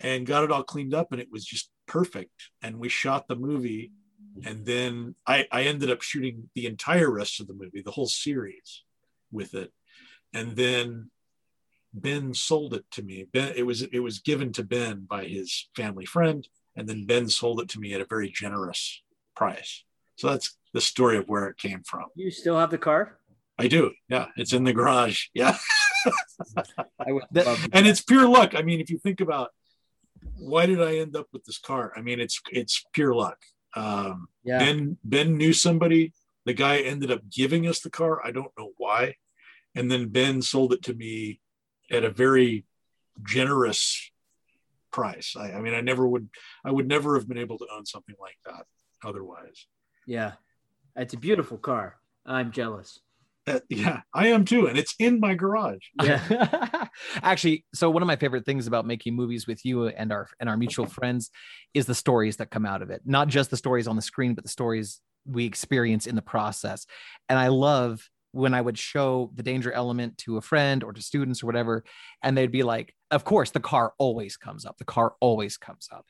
and 0.00 0.26
got 0.26 0.44
it 0.44 0.50
all 0.50 0.62
cleaned 0.62 0.94
up 0.94 1.12
and 1.12 1.20
it 1.20 1.28
was 1.30 1.44
just 1.44 1.70
perfect. 1.86 2.50
And 2.62 2.78
we 2.78 2.88
shot 2.88 3.28
the 3.28 3.36
movie 3.36 3.92
and 4.44 4.64
then 4.66 5.14
I, 5.26 5.46
I 5.52 5.62
ended 5.62 5.90
up 5.90 6.02
shooting 6.02 6.50
the 6.54 6.66
entire 6.66 7.10
rest 7.10 7.40
of 7.40 7.46
the 7.46 7.54
movie, 7.54 7.82
the 7.82 7.92
whole 7.92 8.06
series 8.06 8.82
with 9.30 9.54
it. 9.54 9.72
And 10.32 10.56
then 10.56 11.10
Ben 11.92 12.34
sold 12.34 12.74
it 12.74 12.84
to 12.92 13.02
me. 13.02 13.26
Ben, 13.32 13.52
it 13.54 13.64
was 13.64 13.82
it 13.82 14.00
was 14.00 14.18
given 14.18 14.52
to 14.54 14.64
Ben 14.64 15.06
by 15.08 15.26
his 15.26 15.68
family 15.76 16.04
friend, 16.04 16.46
and 16.74 16.88
then 16.88 17.06
Ben 17.06 17.28
sold 17.28 17.60
it 17.60 17.68
to 17.70 17.78
me 17.80 17.94
at 17.94 18.00
a 18.00 18.06
very 18.06 18.28
generous 18.28 19.02
price. 19.36 19.84
So 20.16 20.28
that's 20.28 20.56
the 20.74 20.80
story 20.80 21.16
of 21.16 21.26
where 21.28 21.46
it 21.46 21.56
came 21.56 21.82
from. 21.86 22.04
You 22.14 22.30
still 22.30 22.58
have 22.58 22.70
the 22.70 22.78
car? 22.78 23.16
I 23.58 23.68
do. 23.68 23.92
Yeah, 24.08 24.26
it's 24.36 24.52
in 24.52 24.64
the 24.64 24.74
garage. 24.74 25.26
Yeah. 25.32 25.56
And 27.06 27.86
it's 27.86 28.02
pure 28.02 28.28
luck. 28.28 28.54
I 28.54 28.60
mean, 28.60 28.78
if 28.78 28.90
you 28.90 28.98
think 28.98 29.22
about 29.22 29.50
why 30.36 30.66
did 30.66 30.82
I 30.82 30.98
end 30.98 31.16
up 31.16 31.28
with 31.32 31.44
this 31.44 31.58
car? 31.58 31.92
I 31.96 32.02
mean, 32.02 32.20
it's 32.20 32.40
it's 32.50 32.84
pure 32.92 33.14
luck. 33.14 33.38
Um, 33.74 34.26
yeah. 34.44 34.58
Ben 34.58 34.98
Ben 35.02 35.38
knew 35.38 35.54
somebody. 35.54 36.12
The 36.44 36.52
guy 36.52 36.78
ended 36.78 37.10
up 37.10 37.22
giving 37.30 37.66
us 37.66 37.80
the 37.80 37.88
car. 37.88 38.20
I 38.22 38.32
don't 38.32 38.52
know 38.58 38.72
why. 38.76 39.14
And 39.74 39.90
then 39.90 40.08
Ben 40.08 40.42
sold 40.42 40.74
it 40.74 40.82
to 40.82 40.94
me 40.94 41.40
at 41.90 42.04
a 42.04 42.10
very 42.10 42.66
generous 43.22 44.10
price. 44.90 45.34
I, 45.38 45.52
I 45.52 45.60
mean, 45.60 45.74
I 45.74 45.80
never 45.80 46.06
would. 46.06 46.28
I 46.64 46.70
would 46.70 46.88
never 46.88 47.14
have 47.14 47.26
been 47.28 47.38
able 47.38 47.58
to 47.58 47.66
own 47.74 47.86
something 47.86 48.16
like 48.20 48.38
that 48.44 48.66
otherwise. 49.02 49.66
Yeah, 50.06 50.32
it's 50.96 51.14
a 51.14 51.18
beautiful 51.18 51.58
car. 51.58 51.96
I'm 52.26 52.52
jealous. 52.52 53.00
Uh, 53.46 53.60
yeah, 53.68 54.00
I 54.14 54.28
am 54.28 54.46
too, 54.46 54.66
and 54.68 54.78
it's 54.78 54.94
in 54.98 55.20
my 55.20 55.34
garage. 55.34 55.82
Yeah, 56.02 56.86
actually, 57.22 57.66
so 57.74 57.90
one 57.90 58.02
of 58.02 58.06
my 58.06 58.16
favorite 58.16 58.46
things 58.46 58.66
about 58.66 58.86
making 58.86 59.14
movies 59.14 59.46
with 59.46 59.64
you 59.66 59.88
and 59.88 60.12
our 60.12 60.28
and 60.40 60.48
our 60.48 60.56
mutual 60.56 60.86
friends 60.86 61.30
is 61.74 61.84
the 61.84 61.94
stories 61.94 62.38
that 62.38 62.50
come 62.50 62.64
out 62.64 62.80
of 62.80 62.88
it. 62.88 63.02
Not 63.04 63.28
just 63.28 63.50
the 63.50 63.58
stories 63.58 63.86
on 63.86 63.96
the 63.96 64.02
screen, 64.02 64.34
but 64.34 64.44
the 64.44 64.50
stories 64.50 65.00
we 65.26 65.44
experience 65.44 66.06
in 66.06 66.14
the 66.14 66.22
process. 66.22 66.86
And 67.28 67.38
I 67.38 67.48
love 67.48 68.08
when 68.32 68.54
I 68.54 68.60
would 68.60 68.78
show 68.78 69.30
the 69.34 69.42
danger 69.42 69.72
element 69.72 70.18
to 70.18 70.38
a 70.38 70.40
friend 70.40 70.82
or 70.82 70.92
to 70.92 71.02
students 71.02 71.42
or 71.42 71.46
whatever, 71.46 71.84
and 72.22 72.36
they'd 72.36 72.50
be 72.50 72.62
like, 72.62 72.94
"Of 73.14 73.24
course, 73.24 73.50
the 73.50 73.60
car 73.60 73.94
always 73.98 74.36
comes 74.36 74.66
up. 74.66 74.76
The 74.78 74.84
car 74.84 75.14
always 75.20 75.56
comes 75.56 75.88
up," 75.92 76.06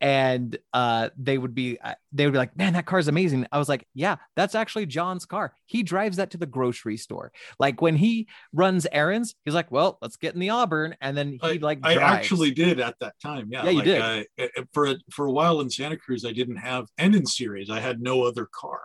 and 0.00 0.56
uh, 0.72 1.10
they 1.16 1.38
would 1.38 1.54
be 1.54 1.78
uh, 1.78 1.94
they 2.12 2.26
would 2.26 2.32
be 2.32 2.38
like, 2.38 2.56
"Man, 2.56 2.72
that 2.72 2.86
car's 2.86 3.08
amazing." 3.08 3.46
I 3.52 3.58
was 3.58 3.68
like, 3.68 3.86
"Yeah, 3.94 4.16
that's 4.36 4.54
actually 4.54 4.86
John's 4.86 5.24
car. 5.24 5.54
He 5.66 5.82
drives 5.82 6.16
that 6.16 6.30
to 6.32 6.38
the 6.38 6.46
grocery 6.46 6.96
store. 6.96 7.32
Like 7.58 7.80
when 7.80 7.96
he 7.96 8.28
runs 8.52 8.86
errands, 8.90 9.34
he's 9.44 9.54
like, 9.54 9.70
"Well, 9.70 9.98
let's 10.02 10.16
get 10.16 10.34
in 10.34 10.40
the 10.40 10.50
Auburn," 10.50 10.96
and 11.00 11.16
then 11.16 11.38
he 11.40 11.58
like. 11.58 11.80
Drives. 11.80 11.98
I 11.98 12.02
actually 12.02 12.50
did 12.50 12.80
at 12.80 12.96
that 13.00 13.14
time. 13.22 13.48
Yeah, 13.50 13.64
yeah, 13.64 13.70
you 13.70 13.76
like, 13.76 14.26
did. 14.36 14.50
Uh, 14.58 14.62
for 14.72 14.86
a, 14.86 14.96
for 15.10 15.26
a 15.26 15.32
while 15.32 15.60
in 15.60 15.70
Santa 15.70 15.96
Cruz, 15.96 16.24
I 16.24 16.32
didn't 16.32 16.56
have, 16.56 16.88
and 16.98 17.14
in 17.14 17.24
series 17.24 17.70
I 17.70 17.80
had 17.80 18.00
no 18.00 18.24
other 18.24 18.48
car. 18.52 18.80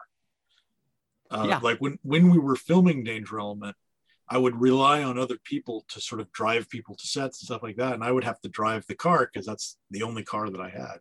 Uh, 1.34 1.48
yeah. 1.50 1.60
Like 1.62 1.80
when 1.80 1.98
when 2.04 2.30
we 2.30 2.38
were 2.38 2.56
filming 2.56 3.04
Danger 3.04 3.40
Element, 3.40 3.76
I 4.34 4.38
would 4.38 4.60
rely 4.60 5.04
on 5.04 5.20
other 5.20 5.38
people 5.44 5.86
to 5.90 6.02
sort 6.02 6.20
of 6.20 6.32
drive 6.32 6.68
people 6.68 6.96
to 6.96 7.06
sets 7.06 7.40
and 7.40 7.46
stuff 7.46 7.62
like 7.62 7.76
that, 7.76 7.94
and 7.94 8.04
I 8.04 8.12
would 8.12 8.24
have 8.24 8.42
to 8.42 8.50
drive 8.50 8.84
the 8.88 8.96
car 8.96 9.30
because 9.32 9.46
that's 9.46 9.78
the 9.92 10.02
only 10.02 10.24
car 10.24 10.50
that 10.50 10.60
I 10.60 10.70
had. 10.70 10.98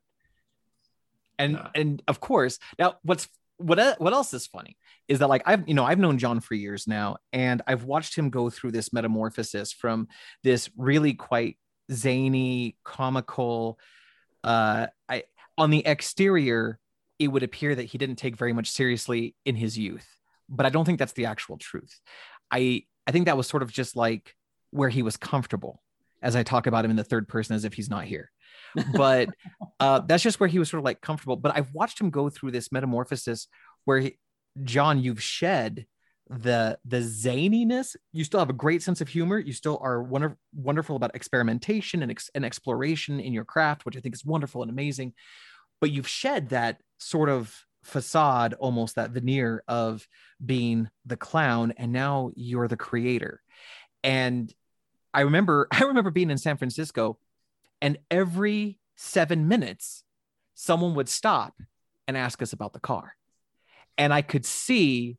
And 1.39 1.59
and 1.75 2.03
of 2.07 2.21
course, 2.21 2.59
now 2.79 2.97
what's 3.03 3.29
what 3.57 3.79
what 3.99 4.13
else 4.13 4.35
is 4.35 4.47
funny 4.47 4.77
is 5.09 5.21
that 5.21 5.31
like 5.31 5.43
I've 5.47 5.67
you 5.67 5.73
know 5.73 5.85
I've 5.85 5.99
known 5.99 6.19
John 6.19 6.41
for 6.41 6.55
years 6.55 6.87
now, 6.87 7.17
and 7.33 7.63
I've 7.67 7.85
watched 7.85 8.17
him 8.17 8.29
go 8.29 8.51
through 8.51 8.73
this 8.73 8.93
metamorphosis 8.93 9.73
from 9.73 10.09
this 10.45 10.69
really 10.77 11.15
quite 11.15 11.57
zany, 11.91 12.77
comical. 12.85 13.79
Uh, 14.45 14.89
I 15.09 15.25
on 15.57 15.71
the 15.71 15.87
exterior, 15.87 16.79
it 17.19 17.29
would 17.29 17.43
appear 17.43 17.75
that 17.75 17.85
he 17.85 17.97
didn't 17.97 18.17
take 18.17 18.37
very 18.37 18.53
much 18.53 18.71
seriously 18.71 19.35
in 19.47 19.57
his 19.57 19.79
youth 19.79 20.07
but 20.49 20.67
I 20.67 20.69
don't 20.69 20.85
think 20.85 20.99
that's 20.99 21.15
the 21.15 21.27
actual 21.27 21.57
truth. 21.57 21.99
I 22.51 22.85
I 23.07 23.13
think 23.13 23.27
that 23.27 23.37
was 23.37 23.47
sort 23.47 23.63
of 23.63 23.73
just 23.73 23.97
like 23.97 24.35
where 24.71 24.89
he 24.89 25.03
was 25.03 25.17
comfortable 25.17 25.83
as 26.23 26.37
I 26.37 26.43
talk 26.43 26.67
about 26.67 26.85
him 26.85 26.91
in 26.91 26.97
the 26.97 27.05
third 27.05 27.29
person 27.29 27.57
as 27.57 27.65
if 27.65 27.75
he's 27.75 27.91
not 27.91 28.05
here. 28.05 28.31
But 28.95 29.29
uh, 29.81 30.01
that's 30.01 30.23
just 30.23 30.41
where 30.41 30.49
he 30.49 30.59
was 30.59 30.71
sort 30.71 30.79
of 30.79 30.85
like 30.85 31.03
comfortable. 31.03 31.37
But 31.37 31.55
I've 31.55 31.75
watched 31.75 32.01
him 32.01 32.09
go 32.09 32.31
through 32.31 32.53
this 32.53 32.73
metamorphosis 32.73 33.49
where 33.85 33.99
he, 33.99 34.19
John, 34.63 35.03
you've 35.03 35.23
shed 35.23 35.87
the 36.31 36.79
the 36.85 36.99
zaniness. 36.99 37.97
You 38.13 38.25
still 38.25 38.41
have 38.41 38.49
a 38.49 38.55
great 38.55 38.83
sense 38.83 39.03
of 39.03 39.09
humor. 39.09 39.39
You 39.39 39.53
still 39.53 39.79
are 39.83 40.03
wonder, 40.03 40.39
wonderful 40.55 40.97
about 40.97 41.15
experimentation 41.15 42.03
and, 42.03 42.11
ex, 42.11 42.31
and 42.35 42.45
exploration 42.45 43.21
in 43.21 43.35
your 43.35 43.45
craft, 43.45 43.85
which 43.85 43.97
I 43.97 44.01
think 44.01 44.15
is 44.15 44.25
wonderful 44.25 44.63
and 44.63 44.71
amazing. 44.71 45.13
But 45.81 45.91
you've 45.91 46.09
shed 46.09 46.51
that 46.51 46.79
sort 46.99 47.29
of 47.29 47.55
facade 47.83 48.55
almost 48.55 48.95
that 48.95 49.11
veneer 49.11 49.63
of 49.67 50.07
being 50.45 50.89
the 51.05 51.17
clown 51.17 51.73
and 51.77 51.93
now 51.93 52.31
you're 52.35 52.69
the 52.69 52.77
creator. 52.77 53.41
And 54.05 54.53
i 55.15 55.21
remember 55.23 55.69
i 55.73 55.85
remember 55.85 56.11
being 56.11 56.31
in 56.31 56.39
san 56.39 56.57
francisco 56.57 57.19
and 57.81 57.99
every 58.11 58.79
7 58.97 59.49
minutes 59.49 60.05
someone 60.55 60.95
would 60.95 61.09
stop 61.09 61.55
and 62.07 62.17
ask 62.17 62.43
us 62.43 62.53
about 62.53 62.73
the 62.73 62.81
car. 62.81 63.15
And 63.99 64.13
i 64.13 64.23
could 64.23 64.47
see 64.47 65.19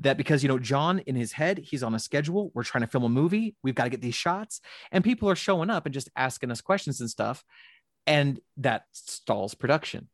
that 0.00 0.16
because 0.16 0.42
you 0.42 0.48
know 0.48 0.58
john 0.58 0.98
in 1.00 1.14
his 1.14 1.32
head 1.32 1.58
he's 1.58 1.82
on 1.82 1.94
a 1.94 1.98
schedule 1.98 2.50
we're 2.52 2.64
trying 2.64 2.82
to 2.82 2.88
film 2.88 3.04
a 3.04 3.08
movie 3.08 3.54
we've 3.62 3.76
got 3.76 3.84
to 3.84 3.90
get 3.90 4.00
these 4.00 4.14
shots 4.14 4.60
and 4.90 5.04
people 5.04 5.30
are 5.30 5.36
showing 5.36 5.70
up 5.70 5.86
and 5.86 5.94
just 5.94 6.10
asking 6.16 6.50
us 6.50 6.60
questions 6.60 7.00
and 7.00 7.08
stuff 7.08 7.44
and 8.06 8.40
that 8.56 8.84
stalls 8.92 9.54
production 9.54 10.08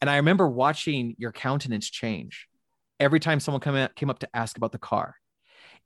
and 0.00 0.08
I 0.08 0.16
remember 0.16 0.48
watching 0.48 1.14
your 1.18 1.32
countenance 1.32 1.88
change 1.88 2.48
every 2.98 3.20
time 3.20 3.40
someone 3.40 3.60
come 3.60 3.88
came 3.96 4.10
up 4.10 4.20
to 4.20 4.28
ask 4.34 4.56
about 4.56 4.72
the 4.72 4.78
car. 4.78 5.16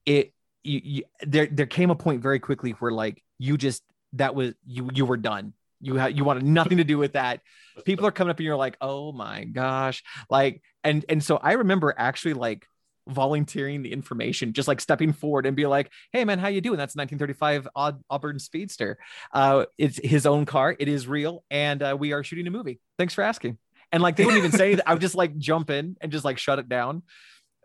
It 0.06 0.32
you, 0.62 0.80
you, 0.82 1.02
there 1.20 1.46
there 1.46 1.66
came 1.66 1.90
a 1.90 1.94
point 1.94 2.22
very 2.22 2.38
quickly 2.40 2.72
where 2.72 2.92
like 2.92 3.22
you 3.38 3.56
just 3.56 3.82
that 4.14 4.34
was 4.34 4.54
you 4.66 4.88
you 4.92 5.04
were 5.04 5.16
done. 5.16 5.52
You 5.80 5.96
had 5.96 6.16
you 6.16 6.24
wanted 6.24 6.44
nothing 6.44 6.78
to 6.78 6.84
do 6.84 6.98
with 6.98 7.12
that. 7.12 7.40
People 7.84 8.06
are 8.06 8.12
coming 8.12 8.30
up 8.30 8.38
and 8.38 8.44
you're 8.44 8.56
like, 8.56 8.76
oh 8.80 9.12
my 9.12 9.44
gosh, 9.44 10.02
like 10.30 10.62
and 10.82 11.04
and 11.08 11.22
so 11.22 11.36
I 11.36 11.52
remember 11.52 11.94
actually 11.96 12.34
like 12.34 12.66
volunteering 13.06 13.82
the 13.82 13.92
information, 13.92 14.54
just 14.54 14.66
like 14.66 14.80
stepping 14.80 15.12
forward 15.12 15.44
and 15.44 15.54
be 15.54 15.66
like, 15.66 15.90
"Hey, 16.12 16.24
man, 16.24 16.38
how 16.38 16.48
you 16.48 16.60
doing?" 16.60 16.78
That's 16.78 16.96
1935 16.96 17.68
Aud- 17.74 18.02
Auburn 18.08 18.38
Speedster. 18.38 18.98
Uh, 19.32 19.66
it's 19.76 20.00
his 20.02 20.24
own 20.24 20.46
car. 20.46 20.74
It 20.78 20.88
is 20.88 21.06
real, 21.06 21.44
and 21.50 21.82
uh, 21.82 21.96
we 21.98 22.12
are 22.12 22.24
shooting 22.24 22.46
a 22.46 22.50
movie. 22.50 22.80
Thanks 22.98 23.12
for 23.12 23.22
asking. 23.22 23.58
And 23.94 24.02
like 24.02 24.16
they 24.16 24.24
wouldn't 24.24 24.44
even 24.44 24.58
say 24.58 24.74
that. 24.74 24.88
I 24.88 24.92
would 24.92 25.00
just 25.00 25.14
like 25.14 25.38
jump 25.38 25.70
in 25.70 25.96
and 26.00 26.10
just 26.10 26.24
like 26.24 26.36
shut 26.36 26.58
it 26.58 26.68
down 26.68 27.02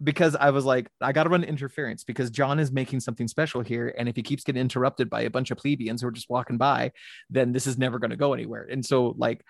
because 0.04 0.36
I 0.36 0.52
was 0.52 0.64
like, 0.64 0.88
I 1.02 1.12
got 1.12 1.24
to 1.24 1.30
run 1.30 1.44
interference 1.44 2.04
because 2.04 2.30
John 2.30 2.60
is 2.60 2.72
making 2.72 3.00
something 3.00 3.28
special 3.28 3.62
here. 3.62 3.94
And 3.98 4.08
if 4.08 4.16
he 4.16 4.22
keeps 4.22 4.44
getting 4.44 4.62
interrupted 4.62 5.10
by 5.10 5.22
a 5.22 5.30
bunch 5.32 5.50
of 5.50 5.58
plebeians 5.58 6.02
who 6.02 6.08
are 6.08 6.12
just 6.12 6.30
walking 6.30 6.58
by, 6.58 6.92
then 7.32 7.52
this 7.52 7.66
is 7.66 7.80
never 7.80 7.98
going 7.98 8.12
to 8.12 8.16
go 8.16 8.34
anywhere. 8.34 8.68
And 8.70 8.86
so, 8.86 9.16
like, 9.18 9.44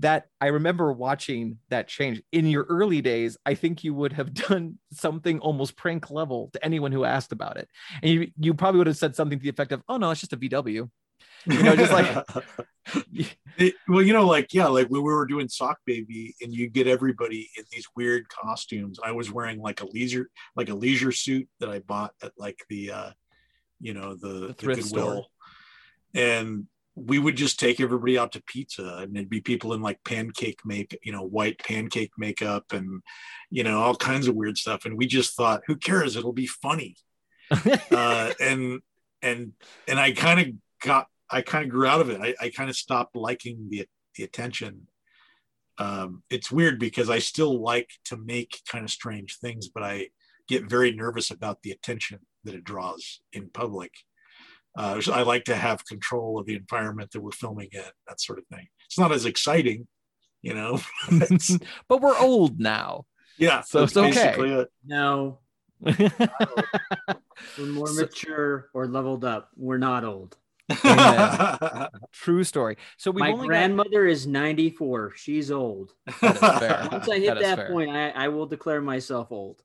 that 0.00 0.26
I 0.42 0.48
remember 0.48 0.92
watching 0.92 1.56
that 1.70 1.88
change 1.88 2.20
in 2.30 2.46
your 2.46 2.64
early 2.64 3.00
days. 3.00 3.38
I 3.46 3.54
think 3.54 3.82
you 3.82 3.94
would 3.94 4.12
have 4.12 4.34
done 4.48 4.78
something 4.92 5.40
almost 5.40 5.74
prank 5.74 6.10
level 6.10 6.50
to 6.52 6.62
anyone 6.62 6.92
who 6.92 7.04
asked 7.04 7.32
about 7.32 7.56
it. 7.56 7.68
And 8.02 8.12
you, 8.12 8.30
you 8.38 8.52
probably 8.52 8.78
would 8.78 8.88
have 8.88 8.98
said 8.98 9.16
something 9.16 9.38
to 9.38 9.42
the 9.42 9.48
effect 9.48 9.72
of, 9.72 9.82
oh, 9.88 9.96
no, 9.96 10.10
it's 10.10 10.20
just 10.20 10.34
a 10.34 10.36
VW. 10.36 10.90
You 11.46 11.62
know, 11.62 11.76
just 11.76 11.92
like, 11.92 12.26
It- 13.58 13.74
well, 13.88 14.02
you 14.02 14.12
know, 14.12 14.26
like 14.26 14.52
yeah, 14.52 14.66
like 14.66 14.88
when 14.88 15.02
we 15.02 15.12
were 15.12 15.26
doing 15.26 15.48
Sock 15.48 15.78
Baby, 15.86 16.34
and 16.42 16.52
you 16.52 16.68
get 16.68 16.86
everybody 16.86 17.48
in 17.56 17.64
these 17.72 17.86
weird 17.96 18.28
costumes. 18.28 19.00
I 19.02 19.12
was 19.12 19.32
wearing 19.32 19.60
like 19.60 19.80
a 19.80 19.86
leisure, 19.86 20.28
like 20.54 20.68
a 20.68 20.74
leisure 20.74 21.12
suit 21.12 21.48
that 21.60 21.70
I 21.70 21.78
bought 21.78 22.12
at 22.22 22.32
like 22.36 22.58
the, 22.68 22.90
uh, 22.90 23.10
you 23.80 23.94
know, 23.94 24.14
the, 24.14 24.48
the 24.48 24.54
thrift 24.54 24.82
Goodwill, 24.82 25.06
store. 25.06 25.26
and 26.14 26.66
we 26.94 27.18
would 27.18 27.36
just 27.36 27.58
take 27.60 27.80
everybody 27.80 28.18
out 28.18 28.32
to 28.32 28.42
pizza, 28.42 28.98
and 29.00 29.14
there'd 29.14 29.30
be 29.30 29.40
people 29.40 29.72
in 29.72 29.80
like 29.80 30.04
pancake 30.04 30.60
make, 30.64 30.98
you 31.02 31.12
know, 31.12 31.22
white 31.22 31.58
pancake 31.58 32.12
makeup, 32.18 32.72
and 32.72 33.02
you 33.50 33.64
know, 33.64 33.80
all 33.80 33.94
kinds 33.96 34.28
of 34.28 34.34
weird 34.34 34.58
stuff. 34.58 34.84
And 34.84 34.98
we 34.98 35.06
just 35.06 35.34
thought, 35.34 35.62
who 35.66 35.76
cares? 35.76 36.16
It'll 36.16 36.32
be 36.32 36.46
funny. 36.46 36.96
uh, 37.90 38.32
and 38.40 38.80
and 39.22 39.52
and 39.88 39.98
I 39.98 40.12
kind 40.12 40.40
of 40.40 40.46
got 40.82 41.06
I 41.30 41.42
kind 41.42 41.64
of 41.64 41.70
grew 41.70 41.86
out 41.86 42.00
of 42.00 42.10
it. 42.10 42.20
I, 42.20 42.34
I 42.40 42.50
kind 42.50 42.70
of 42.70 42.76
stopped 42.76 43.16
liking 43.16 43.66
the 43.70 43.86
the 44.16 44.24
attention. 44.24 44.86
Um, 45.78 46.22
it's 46.30 46.50
weird 46.50 46.78
because 46.78 47.10
I 47.10 47.18
still 47.18 47.60
like 47.60 47.90
to 48.06 48.16
make 48.16 48.60
kind 48.70 48.84
of 48.84 48.90
strange 48.90 49.38
things, 49.38 49.68
but 49.68 49.82
I 49.82 50.08
get 50.48 50.64
very 50.70 50.92
nervous 50.92 51.30
about 51.30 51.62
the 51.62 51.70
attention 51.72 52.20
that 52.44 52.54
it 52.54 52.64
draws 52.64 53.20
in 53.32 53.50
public. 53.50 53.92
Uh, 54.78 55.00
so 55.00 55.12
I 55.12 55.22
like 55.22 55.44
to 55.44 55.56
have 55.56 55.84
control 55.84 56.38
of 56.38 56.46
the 56.46 56.54
environment 56.54 57.10
that 57.10 57.20
we're 57.20 57.30
filming 57.32 57.68
in, 57.72 57.82
that 58.08 58.20
sort 58.20 58.38
of 58.38 58.46
thing. 58.46 58.68
It's 58.86 58.98
not 58.98 59.12
as 59.12 59.24
exciting, 59.26 59.86
you 60.42 60.54
know. 60.54 60.80
But 61.88 62.00
we're 62.00 62.18
old 62.18 62.58
now. 62.60 63.04
yeah, 63.38 63.60
So 63.62 63.82
it's 63.82 63.96
okay. 63.96 64.10
basically 64.10 64.52
it. 64.52 64.68
No, 64.86 65.40
we're 65.80 65.92
more 67.58 67.86
So- 67.88 68.02
mature 68.02 68.70
or 68.72 68.86
leveled 68.86 69.24
up. 69.24 69.50
We're 69.56 69.78
not 69.78 70.04
old. 70.04 70.36
True 72.12 72.44
story. 72.44 72.76
So 72.96 73.10
we've 73.10 73.20
My 73.20 73.32
only 73.32 73.42
got- 73.42 73.48
grandmother 73.48 74.06
is 74.06 74.26
94. 74.26 75.12
She's 75.16 75.50
old. 75.50 75.92
That 76.20 76.34
is 76.34 76.40
fair. 76.40 76.88
Once 76.92 77.08
I 77.08 77.18
hit 77.18 77.26
That 77.26 77.36
is 77.38 77.42
that, 77.42 77.68
point, 77.70 77.90
I, 77.90 78.10
I 78.10 78.28
will 78.28 78.46
declare 78.46 78.80
myself 78.80 79.30
old. 79.30 79.62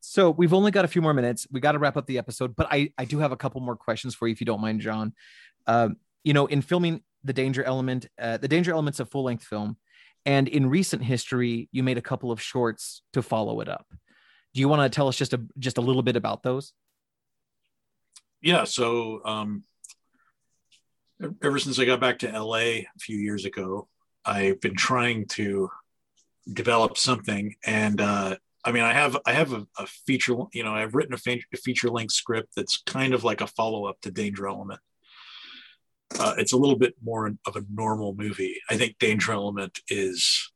So 0.00 0.30
we've 0.30 0.54
only 0.54 0.70
got 0.70 0.84
a 0.84 0.88
few 0.88 1.02
more 1.02 1.12
minutes. 1.12 1.46
We 1.50 1.60
got 1.60 1.72
to 1.72 1.78
wrap 1.78 1.96
up 1.96 2.06
the 2.06 2.18
episode, 2.18 2.54
but 2.56 2.68
I 2.70 2.92
I 2.96 3.04
do 3.04 3.18
have 3.18 3.32
a 3.32 3.36
couple 3.36 3.60
more 3.60 3.76
questions 3.76 4.14
for 4.14 4.28
you 4.28 4.32
if 4.32 4.40
you 4.40 4.46
don't 4.46 4.60
mind, 4.60 4.80
John. 4.80 5.12
Um, 5.66 5.96
you 6.24 6.32
know, 6.32 6.46
in 6.46 6.62
filming 6.62 7.02
the 7.24 7.32
danger 7.32 7.64
element, 7.64 8.06
uh, 8.18 8.36
the 8.38 8.48
danger 8.48 8.70
elements 8.72 9.00
of 9.00 9.10
full 9.10 9.24
length 9.24 9.44
film, 9.44 9.76
and 10.24 10.46
in 10.48 10.68
recent 10.70 11.02
history, 11.02 11.68
you 11.72 11.82
made 11.82 11.98
a 11.98 12.02
couple 12.02 12.30
of 12.30 12.40
shorts 12.40 13.02
to 13.12 13.22
follow 13.22 13.60
it 13.60 13.68
up. 13.68 13.86
Do 14.54 14.60
you 14.60 14.68
want 14.68 14.90
to 14.90 14.94
tell 14.94 15.08
us 15.08 15.16
just 15.16 15.34
a 15.34 15.42
just 15.58 15.78
a 15.78 15.82
little 15.82 16.02
bit 16.02 16.16
about 16.16 16.42
those? 16.42 16.72
yeah 18.40 18.62
so 18.62 19.20
um 19.24 19.64
ever 21.42 21.58
since 21.58 21.78
i 21.78 21.84
got 21.84 22.00
back 22.00 22.18
to 22.18 22.42
la 22.42 22.56
a 22.56 22.86
few 22.98 23.18
years 23.18 23.44
ago 23.44 23.88
i've 24.24 24.60
been 24.60 24.76
trying 24.76 25.26
to 25.26 25.70
develop 26.52 26.96
something. 26.96 27.54
And 27.66 28.00
uh 28.00 28.36
i 28.64 28.72
mean 28.72 28.82
i 28.82 28.92
have 28.92 29.16
i 29.26 29.32
have 29.32 29.52
a, 29.52 29.66
a 29.78 29.86
feature 29.86 30.34
you 30.52 30.64
know 30.64 30.74
i've 30.74 30.94
written 30.94 31.14
a, 31.14 31.18
fe- 31.18 31.44
a 31.52 31.56
feature 31.56 31.88
length 31.88 32.12
script 32.12 32.54
that's 32.56 32.82
kind 32.86 33.14
of 33.14 33.24
like 33.24 33.40
a 33.40 33.46
follow-up 33.46 34.00
to 34.02 34.10
danger 34.10 34.48
element. 34.48 34.80
Uh, 36.18 36.34
it's 36.38 36.54
a 36.54 36.56
little 36.56 36.76
bit 36.76 36.94
more 37.04 37.26
of 37.46 37.56
a 37.56 37.64
normal 37.70 38.14
movie. 38.14 38.56
I 38.70 38.78
think 38.78 38.98
danger 38.98 39.32
element 39.32 39.80
is 39.88 40.50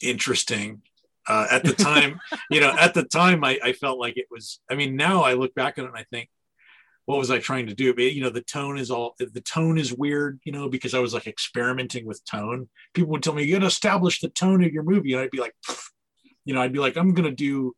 interesting. 0.00 0.80
Uh, 1.26 1.46
at 1.50 1.62
the 1.64 1.72
time 1.72 2.20
you 2.50 2.60
know 2.60 2.74
at 2.78 2.92
the 2.92 3.04
time 3.04 3.44
I, 3.44 3.58
I 3.62 3.72
felt 3.72 3.98
like 3.98 4.18
it 4.18 4.26
was 4.30 4.60
i 4.70 4.74
mean 4.74 4.94
now 4.94 5.22
i 5.22 5.32
look 5.32 5.54
back 5.54 5.78
on 5.78 5.86
it 5.86 5.88
and 5.88 5.96
i 5.96 6.04
think 6.10 6.28
what 7.06 7.18
was 7.18 7.30
I 7.30 7.38
trying 7.38 7.66
to 7.66 7.74
do? 7.74 7.92
But, 7.92 8.14
you 8.14 8.22
know, 8.22 8.30
the 8.30 8.40
tone 8.40 8.78
is 8.78 8.90
all 8.90 9.14
the 9.18 9.40
tone 9.40 9.78
is 9.78 9.92
weird, 9.92 10.40
you 10.44 10.52
know, 10.52 10.68
because 10.68 10.94
I 10.94 11.00
was 11.00 11.12
like 11.12 11.26
experimenting 11.26 12.06
with 12.06 12.24
tone. 12.24 12.68
People 12.94 13.10
would 13.10 13.22
tell 13.22 13.34
me, 13.34 13.44
you 13.44 13.54
got 13.54 13.60
to 13.60 13.66
establish 13.66 14.20
the 14.20 14.30
tone 14.30 14.64
of 14.64 14.72
your 14.72 14.84
movie. 14.84 15.12
And 15.12 15.20
I'd 15.20 15.30
be 15.30 15.40
like, 15.40 15.54
you 16.44 16.54
know, 16.54 16.62
I'd 16.62 16.72
be 16.72 16.78
like, 16.78 16.96
I'm 16.96 17.12
going 17.12 17.28
to 17.28 17.34
do 17.34 17.74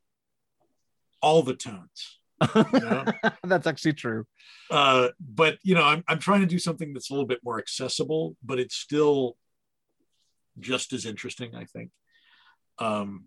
all 1.21 1.43
the 1.43 1.55
tones. 1.55 2.19
You 2.55 2.65
know? 2.81 3.05
That's 3.43 3.67
actually 3.67 3.95
true. 3.95 4.27
uh, 4.71 5.09
but, 5.19 5.59
you 5.63 5.75
know, 5.75 5.83
I'm, 5.83 6.05
I'm 6.07 6.19
trying 6.19 6.43
to 6.43 6.47
do 6.47 6.59
something 6.59 6.93
that's 6.93 7.11
a 7.11 7.13
little 7.13 7.27
bit 7.27 7.41
more 7.43 7.59
accessible, 7.59 8.37
but 8.45 8.61
it's 8.61 8.77
still 8.77 9.37
just 10.61 10.93
as 10.93 11.05
interesting, 11.05 11.55
I 11.55 11.65
think. 11.65 11.91
Um, 12.79 13.25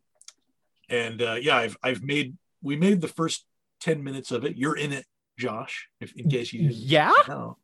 and 0.89 1.21
uh, 1.21 1.37
yeah, 1.41 1.57
I've, 1.57 1.77
I've 1.83 2.03
made, 2.03 2.37
we 2.61 2.75
made 2.75 3.01
the 3.01 3.07
first 3.07 3.45
10 3.81 4.03
minutes 4.03 4.31
of 4.31 4.45
it. 4.45 4.57
You're 4.57 4.77
in 4.77 4.93
it, 4.93 5.05
Josh, 5.39 5.87
if 5.99 6.13
in 6.15 6.29
case 6.29 6.53
you 6.53 6.63
didn't 6.63 6.75
Yeah. 6.75 7.13
no, 7.27 7.57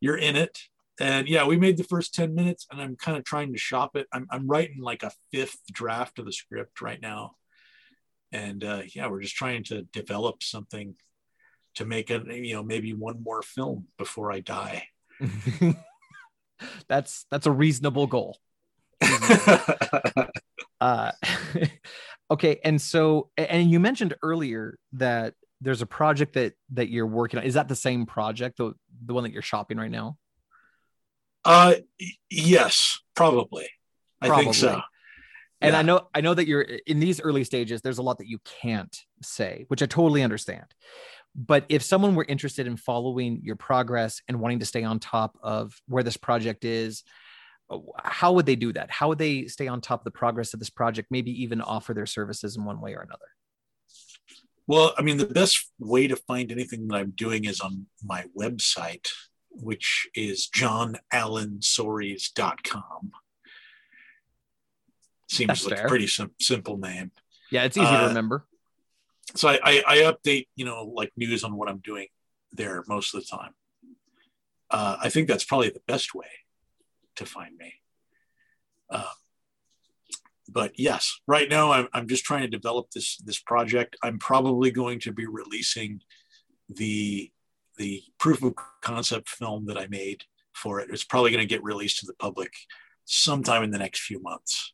you're 0.00 0.16
in 0.16 0.36
it. 0.36 0.58
And 1.00 1.28
yeah, 1.28 1.46
we 1.46 1.56
made 1.56 1.76
the 1.76 1.84
first 1.84 2.14
10 2.14 2.34
minutes 2.34 2.66
and 2.70 2.80
I'm 2.80 2.96
kind 2.96 3.16
of 3.16 3.24
trying 3.24 3.52
to 3.52 3.58
shop 3.58 3.96
it. 3.96 4.06
I'm, 4.12 4.26
I'm 4.30 4.46
writing 4.46 4.80
like 4.80 5.02
a 5.02 5.12
fifth 5.32 5.60
draft 5.72 6.18
of 6.18 6.24
the 6.26 6.32
script 6.32 6.80
right 6.80 7.00
now. 7.00 7.32
And 8.32 8.62
uh, 8.62 8.82
yeah, 8.94 9.06
we're 9.08 9.22
just 9.22 9.36
trying 9.36 9.64
to 9.64 9.82
develop 9.82 10.42
something 10.42 10.94
to 11.76 11.84
make 11.84 12.10
it, 12.10 12.26
you 12.26 12.54
know, 12.54 12.62
maybe 12.62 12.92
one 12.92 13.22
more 13.22 13.42
film 13.42 13.86
before 13.96 14.32
I 14.32 14.40
die. 14.40 14.88
that's 16.88 17.24
that's 17.30 17.46
a 17.46 17.52
reasonable 17.52 18.06
goal. 18.06 18.38
Uh, 20.80 21.10
okay, 22.30 22.60
and 22.64 22.80
so 22.80 23.30
and 23.36 23.70
you 23.70 23.80
mentioned 23.80 24.14
earlier 24.22 24.78
that 24.92 25.34
there's 25.60 25.82
a 25.82 25.86
project 25.86 26.34
that 26.34 26.54
that 26.72 26.88
you're 26.88 27.06
working 27.06 27.38
on. 27.38 27.44
Is 27.44 27.54
that 27.54 27.68
the 27.68 27.76
same 27.76 28.06
project, 28.06 28.58
the 28.58 28.74
the 29.04 29.14
one 29.14 29.24
that 29.24 29.32
you're 29.32 29.42
shopping 29.42 29.78
right 29.78 29.90
now? 29.90 30.16
uh, 31.44 31.74
yes, 32.30 33.00
probably. 33.14 33.68
I 34.20 34.36
think 34.36 34.54
so. 34.54 34.68
Probably. 34.68 34.84
And 35.60 35.74
I 35.74 35.82
know 35.82 36.08
I 36.14 36.20
know 36.20 36.34
that 36.34 36.46
you're 36.46 36.60
in 36.60 37.00
these 37.00 37.20
early 37.20 37.42
stages. 37.42 37.80
There's 37.80 37.98
a 37.98 38.02
lot 38.02 38.18
that 38.18 38.28
you 38.28 38.38
can't 38.62 38.96
say, 39.22 39.64
which 39.68 39.82
I 39.82 39.86
totally 39.86 40.22
understand. 40.22 40.66
But 41.34 41.64
if 41.68 41.82
someone 41.82 42.14
were 42.14 42.26
interested 42.28 42.66
in 42.66 42.76
following 42.76 43.40
your 43.42 43.56
progress 43.56 44.20
and 44.28 44.40
wanting 44.40 44.60
to 44.60 44.66
stay 44.66 44.84
on 44.84 44.98
top 44.98 45.38
of 45.42 45.80
where 45.86 46.02
this 46.02 46.16
project 46.16 46.64
is, 46.64 47.02
how 48.02 48.32
would 48.32 48.46
they 48.46 48.56
do 48.56 48.72
that? 48.72 48.90
How 48.90 49.08
would 49.08 49.18
they 49.18 49.46
stay 49.46 49.68
on 49.68 49.80
top 49.80 50.00
of 50.00 50.04
the 50.04 50.10
progress 50.10 50.54
of 50.54 50.60
this 50.60 50.70
project? 50.70 51.08
Maybe 51.10 51.42
even 51.42 51.60
offer 51.60 51.92
their 51.94 52.06
services 52.06 52.56
in 52.56 52.64
one 52.64 52.80
way 52.80 52.94
or 52.94 53.00
another. 53.00 53.26
Well, 54.68 54.92
I 54.98 55.02
mean, 55.02 55.16
the 55.16 55.24
best 55.26 55.72
way 55.78 56.06
to 56.06 56.14
find 56.14 56.52
anything 56.52 56.86
that 56.88 56.96
I'm 56.96 57.10
doing 57.12 57.46
is 57.46 57.58
on 57.60 57.86
my 58.04 58.26
website, 58.38 59.08
which 59.50 60.06
is 60.14 60.46
johnallensories.com. 60.54 63.12
Seems 65.30 65.48
That's 65.48 65.64
like 65.66 65.76
fair. 65.78 65.86
a 65.86 65.88
pretty 65.88 66.06
sim- 66.06 66.34
simple 66.38 66.76
name. 66.76 67.10
Yeah, 67.50 67.64
it's 67.64 67.78
easy 67.78 67.86
to 67.86 68.04
Uh, 68.04 68.08
remember. 68.08 68.46
So 69.34 69.48
I, 69.48 69.58
I, 69.64 69.82
I 69.86 69.96
update, 70.12 70.48
you 70.54 70.66
know, 70.66 70.84
like 70.84 71.12
news 71.16 71.44
on 71.44 71.56
what 71.56 71.70
I'm 71.70 71.78
doing 71.78 72.08
there 72.52 72.84
most 72.88 73.14
of 73.14 73.22
the 73.22 73.26
time. 73.26 73.54
Uh, 74.70 74.98
I 75.00 75.08
think 75.08 75.28
that's 75.28 75.44
probably 75.44 75.70
the 75.70 75.80
best 75.86 76.14
way 76.14 76.26
to 77.16 77.24
find 77.24 77.56
me. 77.56 77.72
Um, 78.90 79.04
but 80.48 80.72
yes, 80.78 81.20
right 81.26 81.48
now 81.48 81.72
I'm, 81.72 81.88
I'm 81.92 82.08
just 82.08 82.24
trying 82.24 82.42
to 82.42 82.48
develop 82.48 82.90
this 82.90 83.16
this 83.18 83.38
project. 83.40 83.96
I'm 84.02 84.18
probably 84.18 84.70
going 84.70 85.00
to 85.00 85.12
be 85.12 85.26
releasing 85.26 86.00
the 86.68 87.30
the 87.76 88.02
proof 88.18 88.42
of 88.42 88.54
concept 88.82 89.28
film 89.28 89.66
that 89.66 89.78
I 89.78 89.86
made 89.86 90.24
for 90.54 90.80
it. 90.80 90.88
It's 90.90 91.04
probably 91.04 91.30
going 91.30 91.42
to 91.42 91.46
get 91.54 91.62
released 91.62 92.00
to 92.00 92.06
the 92.06 92.14
public 92.14 92.52
sometime 93.04 93.62
in 93.62 93.70
the 93.70 93.78
next 93.78 94.00
few 94.00 94.20
months. 94.20 94.72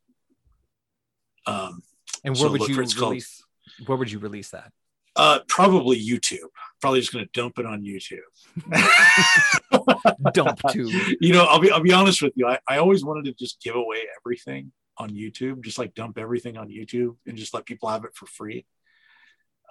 Um, 1.46 1.82
And 2.24 2.36
so 2.36 2.44
where 2.44 2.52
would 2.52 2.60
look 2.62 2.70
you 2.70 2.80
it's 2.80 2.94
called- 2.94 3.10
release? 3.10 3.42
Where 3.86 3.98
would 3.98 4.10
you 4.10 4.18
release 4.18 4.50
that? 4.50 4.72
uh, 5.16 5.38
probably 5.48 5.96
YouTube. 6.04 6.48
Probably 6.80 7.00
just 7.00 7.12
going 7.12 7.24
to 7.24 7.30
dump 7.32 7.58
it 7.58 7.66
on 7.66 7.82
YouTube. 7.82 8.18
Dump 10.32 10.58
to. 10.70 11.16
you 11.20 11.32
know, 11.32 11.44
I'll 11.44 11.60
be 11.60 11.70
I'll 11.70 11.80
be 11.82 11.92
honest 11.92 12.20
with 12.22 12.32
you. 12.36 12.46
I, 12.48 12.58
I 12.68 12.78
always 12.78 13.04
wanted 13.04 13.24
to 13.26 13.32
just 13.34 13.60
give 13.62 13.76
away 13.76 13.98
everything 14.20 14.72
on 14.98 15.10
YouTube, 15.10 15.62
just 15.62 15.78
like 15.78 15.94
dump 15.94 16.18
everything 16.18 16.56
on 16.56 16.68
YouTube 16.68 17.16
and 17.26 17.36
just 17.36 17.54
let 17.54 17.66
people 17.66 17.88
have 17.88 18.04
it 18.04 18.14
for 18.14 18.26
free. 18.26 18.66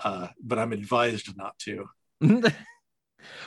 uh, 0.04 0.28
but 0.44 0.60
I'm 0.60 0.74
advised 0.74 1.36
not 1.38 1.58
to. 1.60 1.86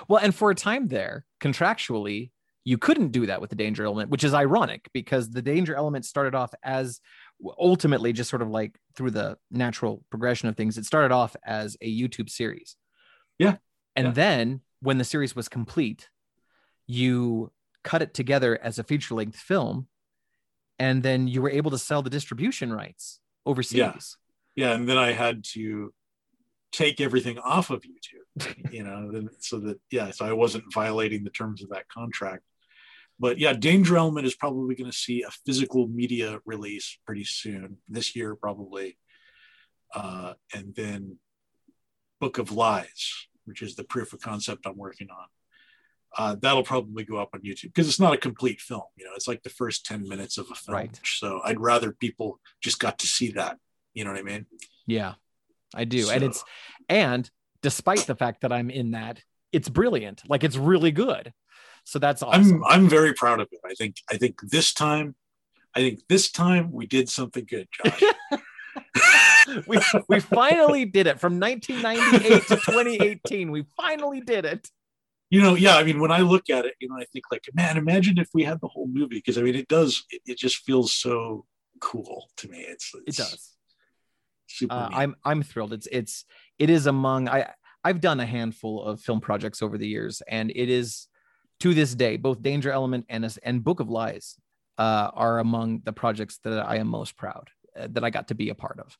well, 0.08 0.20
and 0.22 0.34
for 0.34 0.50
a 0.50 0.54
time 0.54 0.88
there, 0.88 1.24
contractually, 1.40 2.30
you 2.64 2.78
couldn't 2.78 3.08
do 3.12 3.26
that 3.26 3.40
with 3.40 3.50
the 3.50 3.56
danger 3.56 3.84
element, 3.84 4.10
which 4.10 4.24
is 4.24 4.34
ironic 4.34 4.88
because 4.92 5.30
the 5.30 5.42
danger 5.42 5.74
element 5.74 6.04
started 6.04 6.34
off 6.34 6.52
as 6.64 7.00
ultimately 7.58 8.12
just 8.12 8.30
sort 8.30 8.42
of 8.42 8.48
like 8.48 8.76
through 8.96 9.10
the 9.12 9.36
natural 9.50 10.02
progression 10.10 10.48
of 10.48 10.56
things, 10.56 10.76
it 10.78 10.84
started 10.84 11.12
off 11.14 11.36
as 11.44 11.76
a 11.80 11.88
YouTube 12.00 12.28
series. 12.30 12.76
Yeah. 13.38 13.56
And 13.94 14.06
Yeah. 14.08 14.12
then 14.12 14.60
when 14.80 14.98
the 14.98 15.04
series 15.04 15.36
was 15.36 15.48
complete, 15.48 16.08
you 16.86 17.52
cut 17.84 18.02
it 18.02 18.14
together 18.14 18.58
as 18.60 18.78
a 18.78 18.84
feature 18.84 19.14
length 19.14 19.36
film. 19.38 19.86
And 20.78 21.02
then 21.02 21.26
you 21.26 21.40
were 21.42 21.50
able 21.50 21.70
to 21.70 21.78
sell 21.78 22.02
the 22.02 22.10
distribution 22.10 22.72
rights 22.72 23.20
overseas. 23.44 24.16
Yeah, 24.54 24.72
and 24.72 24.88
then 24.88 24.98
I 24.98 25.12
had 25.12 25.44
to 25.52 25.92
take 26.72 27.00
everything 27.00 27.38
off 27.38 27.70
of 27.70 27.82
YouTube, 27.82 28.72
you 28.72 28.82
know, 28.82 29.28
so 29.40 29.58
that 29.60 29.80
yeah, 29.90 30.10
so 30.10 30.26
I 30.26 30.32
wasn't 30.32 30.72
violating 30.72 31.24
the 31.24 31.30
terms 31.30 31.62
of 31.62 31.70
that 31.70 31.88
contract. 31.88 32.42
But 33.18 33.38
yeah, 33.38 33.54
Danger 33.54 33.96
Element 33.96 34.26
is 34.26 34.34
probably 34.34 34.74
going 34.74 34.90
to 34.90 34.96
see 34.96 35.22
a 35.22 35.30
physical 35.46 35.88
media 35.88 36.38
release 36.44 36.98
pretty 37.06 37.24
soon 37.24 37.78
this 37.88 38.14
year, 38.14 38.34
probably, 38.34 38.98
uh, 39.94 40.34
and 40.54 40.74
then 40.74 41.18
Book 42.20 42.38
of 42.38 42.52
Lies, 42.52 43.28
which 43.46 43.62
is 43.62 43.74
the 43.76 43.84
proof 43.84 44.12
of 44.12 44.20
concept 44.20 44.66
I'm 44.66 44.76
working 44.76 45.08
on. 45.10 45.26
Uh, 46.18 46.36
that'll 46.40 46.62
probably 46.62 47.04
go 47.04 47.16
up 47.16 47.30
on 47.34 47.40
YouTube 47.40 47.64
because 47.64 47.88
it's 47.88 48.00
not 48.00 48.14
a 48.14 48.16
complete 48.16 48.60
film. 48.60 48.82
You 48.96 49.04
know, 49.04 49.10
it's 49.14 49.28
like 49.28 49.42
the 49.42 49.50
first 49.50 49.84
10 49.84 50.08
minutes 50.08 50.38
of 50.38 50.46
a 50.50 50.54
film. 50.54 50.76
Right. 50.76 51.00
So 51.04 51.40
I'd 51.44 51.60
rather 51.60 51.92
people 51.92 52.40
just 52.62 52.78
got 52.78 52.98
to 53.00 53.06
see 53.06 53.32
that. 53.32 53.58
You 53.92 54.04
know 54.04 54.12
what 54.12 54.20
I 54.20 54.22
mean? 54.22 54.46
Yeah, 54.86 55.14
I 55.74 55.84
do. 55.84 56.10
and 56.10 56.22
it's 56.22 56.44
and 56.88 57.28
despite 57.62 58.06
the 58.06 58.14
fact 58.14 58.42
that 58.42 58.52
I'm 58.52 58.70
in 58.70 58.92
that, 58.92 59.22
it's 59.52 59.68
brilliant. 59.68 60.22
Like 60.28 60.44
it's 60.44 60.56
really 60.56 60.90
good. 60.90 61.32
So 61.84 61.98
that's 61.98 62.22
awesome. 62.22 62.64
I'm 62.64 62.84
I'm 62.84 62.88
very 62.88 63.14
proud 63.14 63.40
of 63.40 63.48
it. 63.52 63.60
I 63.64 63.74
think 63.74 63.96
I 64.10 64.16
think 64.16 64.40
this 64.42 64.74
time, 64.74 65.14
I 65.74 65.80
think 65.80 66.00
this 66.08 66.30
time 66.30 66.72
we 66.72 66.86
did 66.86 67.08
something 67.08 67.46
good, 67.48 67.68
Josh. 67.72 68.02
we 69.66 69.78
we 70.08 70.20
finally 70.20 70.84
did 70.84 71.06
it 71.06 71.20
from 71.20 71.38
1998 71.40 72.42
to 72.48 72.56
2018. 72.56 73.50
We 73.50 73.66
finally 73.76 74.20
did 74.20 74.44
it. 74.44 74.68
You 75.30 75.42
know, 75.42 75.54
yeah. 75.54 75.76
I 75.76 75.84
mean, 75.84 76.00
when 76.00 76.12
I 76.12 76.20
look 76.20 76.50
at 76.50 76.64
it, 76.64 76.74
you 76.80 76.88
know, 76.88 76.96
I 76.96 77.04
think 77.12 77.24
like, 77.30 77.48
man, 77.54 77.76
imagine 77.76 78.18
if 78.18 78.28
we 78.32 78.44
had 78.44 78.60
the 78.60 78.68
whole 78.68 78.86
movie. 78.86 79.16
Because 79.16 79.38
I 79.38 79.42
mean, 79.42 79.54
it 79.54 79.68
does. 79.68 80.04
It, 80.10 80.22
it 80.26 80.38
just 80.38 80.58
feels 80.58 80.92
so 80.92 81.44
cool 81.80 82.28
to 82.38 82.48
me. 82.48 82.58
It's, 82.60 82.92
It 82.94 83.02
it's 83.06 83.16
does. 83.16 83.52
Super. 84.46 84.74
Uh. 84.74 84.88
I'm 84.92 85.16
I'm 85.24 85.42
thrilled. 85.42 85.72
It's 85.72 85.88
it's 85.90 86.24
it 86.58 86.70
is 86.70 86.86
among 86.86 87.28
I 87.28 87.52
I've 87.84 88.00
done 88.00 88.20
a 88.20 88.26
handful 88.26 88.82
of 88.82 89.00
film 89.00 89.20
projects 89.20 89.62
over 89.62 89.78
the 89.78 89.88
years, 89.88 90.22
and 90.28 90.50
it 90.50 90.68
is 90.68 91.08
to 91.60 91.74
this 91.74 91.94
day 91.94 92.16
both 92.16 92.42
Danger 92.42 92.70
Element 92.70 93.06
and 93.08 93.38
and 93.42 93.64
Book 93.64 93.80
of 93.80 93.88
Lies 93.90 94.36
uh, 94.78 95.10
are 95.14 95.38
among 95.38 95.82
the 95.84 95.92
projects 95.92 96.38
that 96.44 96.64
I 96.66 96.76
am 96.76 96.88
most 96.88 97.16
proud 97.16 97.50
uh, 97.78 97.88
that 97.90 98.04
I 98.04 98.10
got 98.10 98.28
to 98.28 98.34
be 98.34 98.50
a 98.50 98.54
part 98.54 98.78
of. 98.80 98.96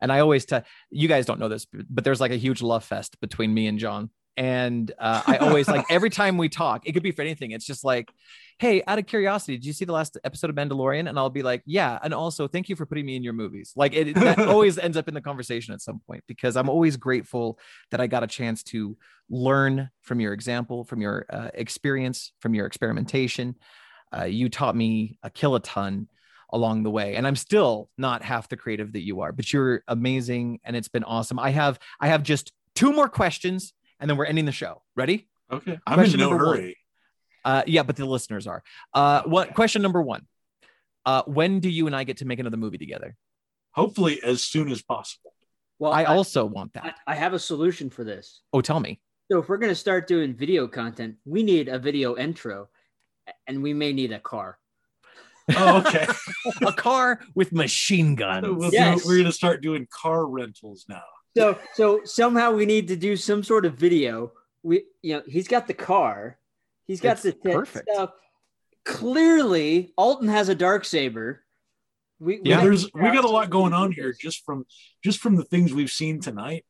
And 0.00 0.12
I 0.12 0.20
always 0.20 0.44
tell 0.44 0.62
you 0.90 1.08
guys 1.08 1.26
don't 1.26 1.40
know 1.40 1.48
this, 1.48 1.66
but 1.72 2.04
there's 2.04 2.20
like 2.20 2.32
a 2.32 2.36
huge 2.36 2.62
love 2.62 2.84
fest 2.84 3.20
between 3.20 3.54
me 3.54 3.66
and 3.66 3.78
John. 3.78 4.10
And 4.36 4.90
uh, 4.98 5.22
I 5.26 5.36
always 5.36 5.68
like 5.68 5.86
every 5.90 6.10
time 6.10 6.38
we 6.38 6.48
talk, 6.48 6.86
it 6.86 6.92
could 6.92 7.02
be 7.02 7.12
for 7.12 7.22
anything. 7.22 7.52
It's 7.52 7.66
just 7.66 7.84
like, 7.84 8.10
hey, 8.58 8.82
out 8.86 8.98
of 8.98 9.06
curiosity, 9.06 9.56
did 9.56 9.64
you 9.64 9.72
see 9.72 9.84
the 9.84 9.92
last 9.92 10.18
episode 10.24 10.50
of 10.50 10.56
Mandalorian? 10.56 11.08
And 11.08 11.18
I'll 11.18 11.30
be 11.30 11.42
like, 11.42 11.62
yeah. 11.66 11.98
And 12.02 12.12
also, 12.12 12.48
thank 12.48 12.68
you 12.68 12.76
for 12.76 12.86
putting 12.86 13.06
me 13.06 13.16
in 13.16 13.22
your 13.22 13.32
movies. 13.32 13.72
Like 13.76 13.94
it 13.94 14.14
that 14.14 14.38
always 14.48 14.78
ends 14.78 14.96
up 14.96 15.06
in 15.08 15.14
the 15.14 15.20
conversation 15.20 15.72
at 15.72 15.80
some 15.80 16.00
point 16.06 16.24
because 16.26 16.56
I'm 16.56 16.68
always 16.68 16.96
grateful 16.96 17.58
that 17.90 18.00
I 18.00 18.06
got 18.06 18.24
a 18.24 18.26
chance 18.28 18.62
to 18.64 18.96
learn 19.30 19.90
from 20.02 20.20
your 20.20 20.32
example, 20.32 20.84
from 20.84 21.00
your 21.00 21.26
uh, 21.30 21.50
experience, 21.54 22.32
from 22.40 22.54
your 22.54 22.66
experimentation. 22.66 23.54
Uh, 24.16 24.24
you 24.24 24.48
taught 24.48 24.76
me 24.76 25.18
a 25.22 25.30
kiloton 25.30 26.06
along 26.50 26.84
the 26.84 26.90
way 26.90 27.16
and 27.16 27.26
i'm 27.26 27.34
still 27.34 27.90
not 27.98 28.22
half 28.22 28.48
the 28.48 28.56
creative 28.56 28.92
that 28.92 29.02
you 29.02 29.22
are 29.22 29.32
but 29.32 29.52
you're 29.52 29.82
amazing 29.88 30.60
and 30.62 30.76
it's 30.76 30.88
been 30.88 31.02
awesome 31.02 31.36
i 31.38 31.50
have 31.50 31.80
i 32.00 32.06
have 32.06 32.22
just 32.22 32.52
two 32.76 32.92
more 32.92 33.08
questions 33.08 33.72
and 34.00 34.08
then 34.10 34.16
we're 34.16 34.24
ending 34.26 34.44
the 34.44 34.52
show 34.52 34.82
ready 34.96 35.28
okay. 35.50 35.78
I'm 35.86 35.94
in 35.94 35.98
question 36.00 36.20
no 36.20 36.30
number 36.30 36.46
one. 36.46 36.56
hurry. 36.56 36.76
uh 37.44 37.62
yeah 37.66 37.82
but 37.82 37.96
the 37.96 38.04
listeners 38.06 38.46
are 38.46 38.62
uh 38.92 39.22
what 39.24 39.54
question 39.54 39.82
number 39.82 40.00
one 40.02 40.26
uh 41.06 41.22
when 41.26 41.60
do 41.60 41.68
you 41.68 41.86
and 41.86 41.94
i 41.96 42.04
get 42.04 42.18
to 42.18 42.24
make 42.24 42.38
another 42.38 42.56
movie 42.56 42.78
together 42.78 43.16
Hopefully, 43.72 44.20
as 44.22 44.44
soon 44.44 44.70
as 44.70 44.82
possible. 44.82 45.32
Well, 45.80 45.90
i 45.92 46.02
I, 46.02 46.04
also 46.04 46.44
want 46.44 46.74
that 46.74 46.94
I 47.08 47.16
have 47.16 47.32
a 47.34 47.40
solution 47.40 47.90
for 47.90 48.04
this. 48.04 48.42
oh 48.52 48.60
tell 48.60 48.78
me 48.78 49.00
So 49.32 49.40
if 49.40 49.48
we're 49.48 49.56
gonna 49.56 49.74
start 49.74 50.06
doing 50.06 50.32
video 50.34 50.68
content, 50.68 51.16
we 51.24 51.42
need 51.42 51.66
a 51.68 51.80
video 51.80 52.16
intro, 52.16 52.68
and 53.48 53.64
we 53.64 53.74
may 53.74 53.92
need 53.92 54.12
a 54.12 54.20
car. 54.20 54.58
Oh, 55.56 55.78
okay. 55.78 56.06
a 56.66 56.72
car 56.72 57.20
with 57.34 57.52
machine 57.52 58.14
guns 58.14 58.46
We'll 58.48 58.70
do- 58.70 58.76
Yes. 58.76 59.04
we're 59.04 59.16
going 59.16 59.26
to 59.26 59.32
start 59.32 59.60
doing 59.60 59.86
car 59.90 60.24
rentals 60.26 60.86
now. 60.88 61.02
So 61.36 61.58
so 61.74 62.00
somehow 62.04 62.52
we 62.52 62.64
need 62.66 62.88
to 62.88 62.96
do 62.96 63.16
some 63.16 63.42
sort 63.42 63.66
of 63.66 63.74
video. 63.74 64.32
We 64.62 64.84
you 65.02 65.14
know 65.16 65.22
he's 65.26 65.48
got 65.48 65.66
the 65.66 65.74
car, 65.74 66.38
he's 66.86 67.00
got 67.00 67.12
It's 67.14 67.22
the 67.22 67.32
tent 67.32 67.54
perfect. 67.54 67.88
stuff. 67.92 68.10
Clearly, 68.84 69.92
Alton 69.96 70.28
has 70.28 70.48
a 70.48 70.54
dark 70.54 70.84
saber. 70.84 71.42
We, 72.20 72.40
Yeah. 72.44 72.58
we- 72.58 72.62
there's 72.64 72.92
we 72.94 73.00
got 73.10 73.24
a 73.24 73.28
lot 73.28 73.50
going 73.50 73.72
on 73.72 73.92
here 73.92 74.14
just 74.18 74.44
from 74.44 74.64
just 75.02 75.18
from 75.20 75.36
the 75.36 75.44
things 75.44 75.72
we've 75.72 75.90
seen 75.90 76.20
tonight. 76.20 76.64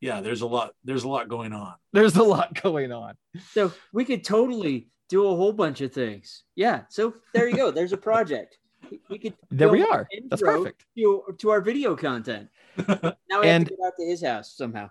Yeah, 0.00 0.20
there's 0.22 0.40
a 0.40 0.46
lot 0.46 0.72
there's 0.84 1.04
a 1.04 1.08
lot 1.08 1.28
going 1.28 1.52
on. 1.52 1.74
there's 1.92 2.16
a 2.16 2.22
lot 2.22 2.60
going 2.62 2.90
on 2.92 3.14
So 3.52 3.72
we 3.92 4.04
could 4.04 4.24
totally 4.24 4.88
do 5.08 5.26
a 5.26 5.36
whole 5.36 5.52
bunch 5.52 5.80
of 5.82 5.92
things. 5.92 6.44
Yeah. 6.56 6.82
So 6.88 7.14
there 7.34 7.48
you 7.48 7.56
go. 7.56 7.70
There's 7.70 7.92
a 7.92 7.96
project. 7.98 8.58
We- 8.90 9.00
We 9.08 9.18
could. 9.18 9.34
there 9.50 9.68
we 9.68 9.82
are 9.82 10.08
that's 10.28 10.42
perfect 10.42 10.84
To, 10.96 11.24
to 11.38 11.50
our 11.50 11.60
video 11.60 11.96
content. 11.96 12.48
Now 12.88 13.40
we 13.40 13.48
And- 13.48 13.64
have 13.64 13.68
to 13.68 13.76
get 13.76 13.86
out 13.86 13.92
to 13.98 14.04
his 14.06 14.22
house 14.22 14.52
somehow. 14.56 14.90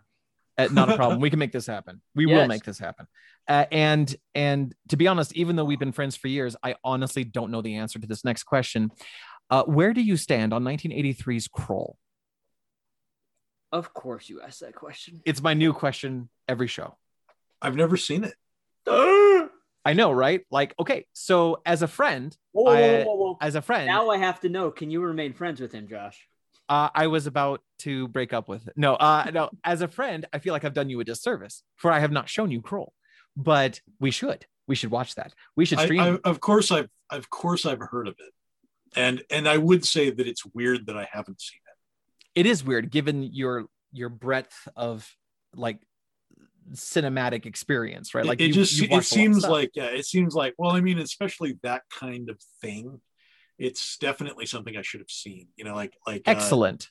Uh, 0.57 0.67
not 0.71 0.89
a 0.89 0.95
problem. 0.95 1.19
We 1.25 1.29
can 1.29 1.39
make 1.39 1.51
this 1.53 1.65
happen. 1.67 2.01
We 2.15 2.25
will 2.25 2.47
make 2.47 2.63
this 2.63 2.77
happen. 2.79 3.07
Uh, 3.47 3.65
and 3.71 4.13
and 4.35 4.75
to 4.89 4.97
be 4.97 5.07
honest, 5.07 5.33
even 5.35 5.55
though 5.55 5.63
we've 5.63 5.79
been 5.79 5.93
friends 5.93 6.15
for 6.17 6.27
years, 6.27 6.55
I 6.61 6.75
honestly 6.83 7.23
don't 7.23 7.49
know 7.51 7.61
the 7.61 7.75
answer 7.75 7.97
to 7.99 8.05
this 8.07 8.23
next 8.25 8.43
question. 8.43 8.91
Uh, 9.49 9.63
where 9.63 9.93
do 9.93 10.01
you 10.01 10.17
stand 10.17 10.53
on 10.53 10.63
1983's 10.63 11.47
Krull? 11.47 11.95
Of 13.71 13.93
course, 13.93 14.29
you 14.29 14.41
asked 14.41 14.59
that 14.61 14.75
question. 14.75 15.21
It's 15.25 15.41
my 15.41 15.53
new 15.53 15.73
question 15.73 16.29
every 16.47 16.67
show. 16.67 16.97
I've 17.61 17.75
never 17.75 17.97
seen 17.97 18.23
it. 18.25 18.35
I 19.85 19.93
know, 19.93 20.11
right? 20.11 20.41
Like, 20.51 20.73
okay, 20.79 21.05
so 21.13 21.61
as 21.65 21.81
a 21.81 21.87
friend, 21.87 22.35
Whoa, 22.51 22.63
whoa, 22.63 22.71
I- 22.73 23.03
whoa, 23.03 23.15
whoa. 23.15 23.37
as 23.41 23.55
a 23.55 23.61
friend, 23.61 23.87
Now 23.87 24.09
I 24.09 24.17
have 24.17 24.39
to 24.41 24.49
know. 24.49 24.71
Can 24.71 24.91
you 24.91 25.01
remain 25.01 25.33
friends 25.33 25.59
with 25.61 25.71
him, 25.71 25.87
Josh? 25.87 26.27
uh, 26.67 26.89
I 26.93 27.07
was 27.07 27.25
about 27.27 27.61
to 27.79 28.07
break 28.09 28.31
up 28.33 28.47
with 28.47 28.67
it. 28.67 28.73
No, 28.75 28.93
uh, 28.95 29.31
no. 29.33 29.49
As 29.63 29.81
a 29.81 29.87
friend, 29.87 30.27
I 30.31 30.39
feel 30.39 30.53
like 30.53 30.63
I've 30.65 30.73
done 30.73 30.89
you 30.89 30.99
a 30.99 31.03
disservice 31.03 31.63
for 31.77 31.91
I 31.91 31.99
have 31.99 32.11
not 32.11 32.29
shown 32.29 32.51
you 32.51 32.61
Krull, 32.61 32.89
but 33.35 33.81
we 33.99 34.11
should. 34.11 34.45
We 34.67 34.75
should 34.75 34.91
watch 34.91 35.15
that. 35.15 35.33
We 35.55 35.65
should 35.65 35.79
I, 35.79 35.85
stream. 35.85 36.01
I, 36.01 36.19
of 36.29 36.39
course 36.39 36.71
I've 36.71 36.89
of 37.09 37.29
course 37.31 37.65
I've 37.65 37.79
heard 37.79 38.07
of 38.07 38.15
it. 38.19 38.33
And 38.95 39.23
and 39.31 39.47
I 39.49 39.57
would 39.57 39.83
say 39.83 40.11
that 40.11 40.27
it's 40.27 40.45
weird 40.45 40.85
that 40.87 40.95
I 40.97 41.07
haven't 41.11 41.41
seen 41.41 41.59
it. 41.67 42.39
it 42.41 42.45
is 42.45 42.63
weird 42.63 42.91
given 42.91 43.23
your 43.23 43.65
your 43.91 44.09
breadth 44.09 44.67
of 44.75 45.09
like 45.55 45.79
cinematic 46.73 47.45
experience, 47.45 48.13
right? 48.13 48.25
Like 48.25 48.41
it, 48.41 48.45
it 48.45 48.47
you- 48.47 48.53
just 48.53 48.73
you've 48.77 48.91
it 48.91 48.91
watched 48.91 49.11
a 49.11 49.15
lot 49.15 49.27
of 49.27 49.33
seems 49.33 49.47
like 49.47 49.71
yeah, 49.75 49.85
it 49.85 50.05
seems 50.05 50.33
like 50.35 50.53
well, 50.57 50.71
I 50.71 50.81
mean, 50.81 50.99
especially 50.99 51.57
that 51.63 51.83
kind 51.97 52.29
of 52.29 52.39
thing. 52.61 53.01
It's 53.57 53.97
definitely 53.97 54.45
something 54.45 54.77
I 54.77 54.81
should 54.83 55.01
have 55.01 55.09
seen. 55.09 55.47
You 55.57 55.65
know, 55.65 55.75
like 55.75 55.93
like 56.07 56.21
uh, 56.27 56.31
excellent. 56.31 56.89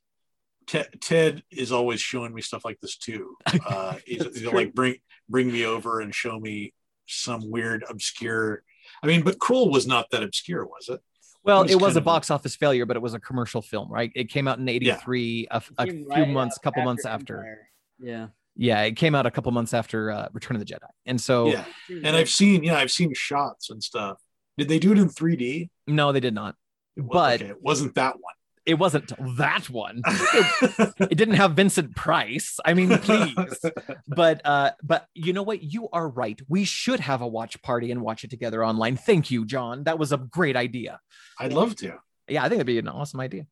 Ted, 0.66 0.88
Ted 1.00 1.42
is 1.50 1.72
always 1.72 1.98
showing 1.98 2.34
me 2.34 2.42
stuff 2.42 2.62
like 2.64 2.78
this 2.80 2.96
too. 2.98 3.36
Uh, 3.66 3.94
he's, 4.04 4.18
That's 4.18 4.38
he'll 4.38 4.52
like 4.54 4.74
bring 4.74 4.96
bring 5.28 5.50
me 5.50 5.64
over 5.64 6.00
and 6.00 6.14
show 6.14 6.38
me 6.38 6.74
some 7.06 7.50
weird 7.50 7.84
obscure. 7.88 8.62
I 9.02 9.06
mean, 9.06 9.22
but 9.22 9.38
Krull 9.38 9.70
was 9.72 9.86
not 9.86 10.10
that 10.10 10.22
obscure, 10.22 10.66
was 10.66 10.88
it? 10.90 11.00
well, 11.42 11.62
was 11.62 11.72
it 11.72 11.80
was 11.80 11.96
a 11.96 11.98
of 12.00 12.02
a- 12.02 12.04
box 12.04 12.30
office 12.30 12.54
failure, 12.54 12.84
but 12.84 12.96
it 12.96 13.02
was 13.02 13.14
a 13.14 13.20
commercial 13.20 13.62
film, 13.62 13.90
right? 13.90 14.10
It 14.14 14.28
came 14.28 14.46
out 14.46 14.58
in 14.58 14.68
'83, 14.68 15.48
a, 15.50 15.62
a 15.78 15.86
few 15.86 16.06
right 16.06 16.28
months, 16.28 16.56
up 16.58 16.62
couple 16.62 16.82
months 16.82 17.06
after. 17.06 17.38
Empire. 17.38 17.68
Yeah. 17.98 18.26
Yeah, 18.60 18.82
it 18.82 18.96
came 18.96 19.14
out 19.14 19.24
a 19.24 19.30
couple 19.30 19.52
months 19.52 19.72
after 19.72 20.10
uh, 20.10 20.28
Return 20.32 20.56
of 20.56 20.60
the 20.60 20.66
Jedi, 20.66 20.88
and 21.06 21.20
so 21.20 21.46
yeah, 21.46 21.64
and 21.88 22.16
I've 22.16 22.28
seen 22.28 22.64
yeah, 22.64 22.76
I've 22.76 22.90
seen 22.90 23.14
shots 23.14 23.70
and 23.70 23.82
stuff. 23.82 24.18
Did 24.58 24.68
they 24.68 24.78
do 24.80 24.90
it 24.92 24.98
in 24.98 25.08
3D? 25.08 25.70
no, 25.86 26.10
they 26.12 26.18
did 26.20 26.34
not. 26.34 26.56
It 26.96 27.02
wa- 27.02 27.12
But 27.14 27.42
okay, 27.42 27.50
it 27.52 27.62
wasn't 27.62 27.94
that 27.94 28.14
one. 28.20 28.34
it 28.66 28.74
wasn't 28.74 29.12
that 29.38 29.70
one. 29.70 30.02
one. 30.04 30.92
it 30.98 31.14
didn't 31.16 31.34
have 31.36 31.52
Vincent 31.52 31.94
Price. 31.94 32.58
I 32.64 32.74
mean, 32.74 32.98
please. 32.98 33.36
but 34.08 34.40
uh 34.44 34.72
but 34.82 35.06
you 35.14 35.32
know 35.32 35.44
what 35.44 35.62
you 35.62 35.88
are 35.92 36.08
right 36.08 36.40
we 36.48 36.64
should 36.64 36.98
have 36.98 37.20
a 37.22 37.26
watch 37.28 37.62
party 37.62 37.92
and 37.92 38.00
watch 38.02 38.24
it 38.24 38.30
together 38.30 38.64
online 38.64 38.96
thank 38.96 39.30
you 39.30 39.44
john 39.46 39.84
that 39.84 39.98
was 39.98 40.10
a 40.12 40.16
great 40.16 40.56
idea 40.56 40.98
I'd 41.38 41.52
love 41.52 41.76
to. 41.76 41.94
yeah 42.26 42.40
i 42.42 42.48
think 42.48 42.58
that'd 42.58 42.66
be 42.66 42.78
an 42.78 42.88
awesome 42.88 43.20
idea 43.20 43.46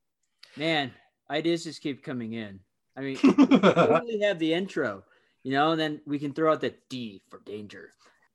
Man, 0.57 0.90
ideas 1.30 1.64
just 1.64 1.82
keep 1.82 2.02
coming 2.02 2.32
in. 2.32 2.61
I 2.97 3.01
mean, 3.01 3.16
totally 3.61 4.20
have 4.20 4.38
the 4.38 4.55
intro, 4.55 5.05
you 5.42 5.53
know, 5.53 5.72
and 5.72 5.80
then 5.80 6.01
we 6.07 6.18
can 6.18 6.32
throw 6.32 6.53
out 6.53 6.61
the 6.61 6.74
D 6.88 7.22
for 7.28 7.40
danger. 7.40 7.90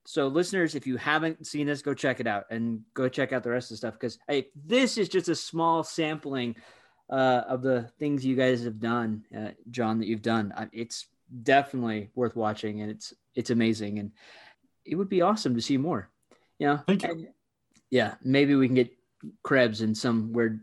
So, 0.05 0.27
listeners, 0.27 0.75
if 0.75 0.87
you 0.87 0.97
haven't 0.97 1.45
seen 1.45 1.67
this, 1.67 1.81
go 1.81 1.93
check 1.93 2.19
it 2.19 2.27
out 2.27 2.45
and 2.49 2.81
go 2.93 3.07
check 3.07 3.33
out 3.33 3.43
the 3.43 3.49
rest 3.49 3.71
of 3.71 3.75
the 3.75 3.77
stuff 3.77 3.93
because 3.93 4.17
hey, 4.27 4.47
this 4.65 4.97
is 4.97 5.09
just 5.09 5.29
a 5.29 5.35
small 5.35 5.83
sampling 5.83 6.55
uh, 7.09 7.43
of 7.47 7.61
the 7.61 7.89
things 7.99 8.25
you 8.25 8.35
guys 8.35 8.63
have 8.63 8.79
done, 8.79 9.25
uh, 9.37 9.49
John, 9.69 9.99
that 9.99 10.07
you've 10.07 10.21
done. 10.21 10.53
It's 10.71 11.07
definitely 11.43 12.09
worth 12.15 12.35
watching, 12.35 12.81
and 12.81 12.89
it's 12.89 13.13
it's 13.35 13.49
amazing, 13.49 13.99
and 13.99 14.11
it 14.85 14.95
would 14.95 15.09
be 15.09 15.21
awesome 15.21 15.55
to 15.55 15.61
see 15.61 15.77
more. 15.77 16.09
You 16.57 16.67
know, 16.67 16.83
Thank 16.87 17.03
you. 17.03 17.09
And, 17.09 17.27
yeah, 17.89 18.15
maybe 18.23 18.55
we 18.55 18.67
can 18.67 18.75
get 18.75 18.91
Krebs 19.43 19.81
in 19.81 19.93
some 19.93 20.33
weird 20.33 20.61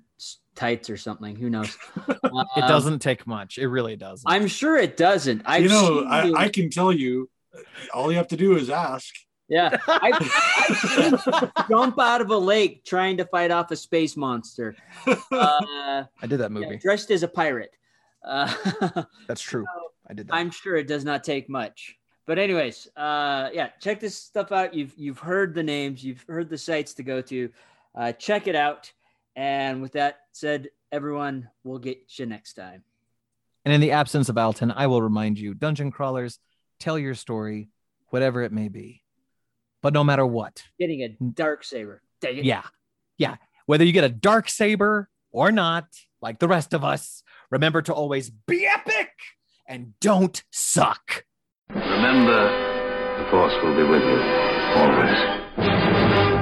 tights 0.58 0.90
or 0.90 0.96
something. 0.96 1.36
Who 1.36 1.48
knows? 1.50 1.76
It 2.08 2.62
Um, 2.64 2.68
doesn't 2.68 2.98
take 3.00 3.26
much. 3.26 3.58
It 3.58 3.68
really 3.68 3.96
doesn't. 3.96 4.30
I'm 4.30 4.46
sure 4.48 4.76
it 4.76 4.96
doesn't. 4.96 5.42
I've 5.46 5.62
you 5.62 5.68
know, 5.68 6.04
I, 6.04 6.24
you- 6.24 6.36
I 6.36 6.48
can 6.48 6.68
tell 6.70 6.92
you, 6.92 7.28
all 7.94 8.10
you 8.10 8.16
have 8.18 8.28
to 8.28 8.36
do 8.36 8.56
is 8.56 8.68
ask. 8.70 9.14
yeah, 9.48 9.76
I've, 9.88 10.14
I've 10.68 10.76
seen 10.76 11.12
you 11.12 11.50
jump 11.70 11.98
out 11.98 12.20
of 12.20 12.30
a 12.30 12.36
lake 12.36 12.84
trying 12.84 13.16
to 13.18 13.24
fight 13.24 13.50
off 13.50 13.70
a 13.70 13.76
space 13.76 14.16
monster, 14.16 14.76
uh, 15.06 15.16
I 16.22 16.26
did 16.26 16.38
that 16.38 16.50
yeah, 16.52 16.58
movie. 16.60 16.76
dressed 16.76 17.10
as 17.10 17.22
a 17.22 17.28
pirate. 17.28 17.74
Uh, 18.24 18.52
That's 19.26 19.40
true. 19.42 19.64
I 20.10 20.12
did 20.14 20.28
that. 20.28 20.34
I'm 20.34 20.50
sure 20.50 20.76
it 20.76 20.86
does 20.88 21.04
not 21.04 21.22
take 21.24 21.48
much. 21.48 21.96
But 22.26 22.38
anyways, 22.38 22.88
uh, 22.96 23.48
yeah, 23.54 23.68
check 23.80 24.00
this 24.00 24.14
stuff 24.16 24.52
out. 24.52 24.74
You've 24.74 24.92
you've 24.96 25.18
heard 25.18 25.54
the 25.54 25.62
names, 25.62 26.04
you've 26.04 26.24
heard 26.28 26.50
the 26.50 26.58
sites 26.58 26.92
to 26.94 27.02
go 27.02 27.22
to. 27.22 27.48
Uh, 27.94 28.12
check 28.12 28.46
it 28.48 28.54
out. 28.54 28.92
And 29.38 29.80
with 29.80 29.92
that 29.92 30.18
said, 30.32 30.70
everyone, 30.90 31.48
we'll 31.62 31.78
get 31.78 32.00
you 32.18 32.26
next 32.26 32.54
time. 32.54 32.82
And 33.64 33.72
in 33.72 33.80
the 33.80 33.92
absence 33.92 34.28
of 34.28 34.36
Alton, 34.36 34.72
I 34.72 34.88
will 34.88 35.00
remind 35.00 35.38
you 35.38 35.54
dungeon 35.54 35.92
crawlers, 35.92 36.40
tell 36.80 36.98
your 36.98 37.14
story, 37.14 37.68
whatever 38.08 38.42
it 38.42 38.50
may 38.50 38.68
be. 38.68 39.04
But 39.80 39.92
no 39.92 40.02
matter 40.02 40.26
what, 40.26 40.64
Getting 40.80 41.02
a 41.02 41.10
dark 41.10 41.62
saber. 41.62 42.02
Dang 42.20 42.38
it. 42.38 42.44
yeah, 42.46 42.64
yeah, 43.16 43.36
whether 43.66 43.84
you 43.84 43.92
get 43.92 44.02
a 44.02 44.08
dark 44.08 44.48
saber 44.48 45.08
or 45.30 45.52
not, 45.52 45.86
like 46.20 46.40
the 46.40 46.48
rest 46.48 46.74
of 46.74 46.82
us, 46.82 47.22
remember 47.48 47.80
to 47.82 47.94
always 47.94 48.30
be 48.30 48.66
epic 48.66 49.10
and 49.68 49.92
don't 50.00 50.42
suck. 50.50 51.24
Remember, 51.68 53.22
the 53.22 53.30
Force 53.30 53.54
will 53.62 53.76
be 53.76 53.84
with 53.84 54.02
you, 54.02 54.20
always. 54.74 56.37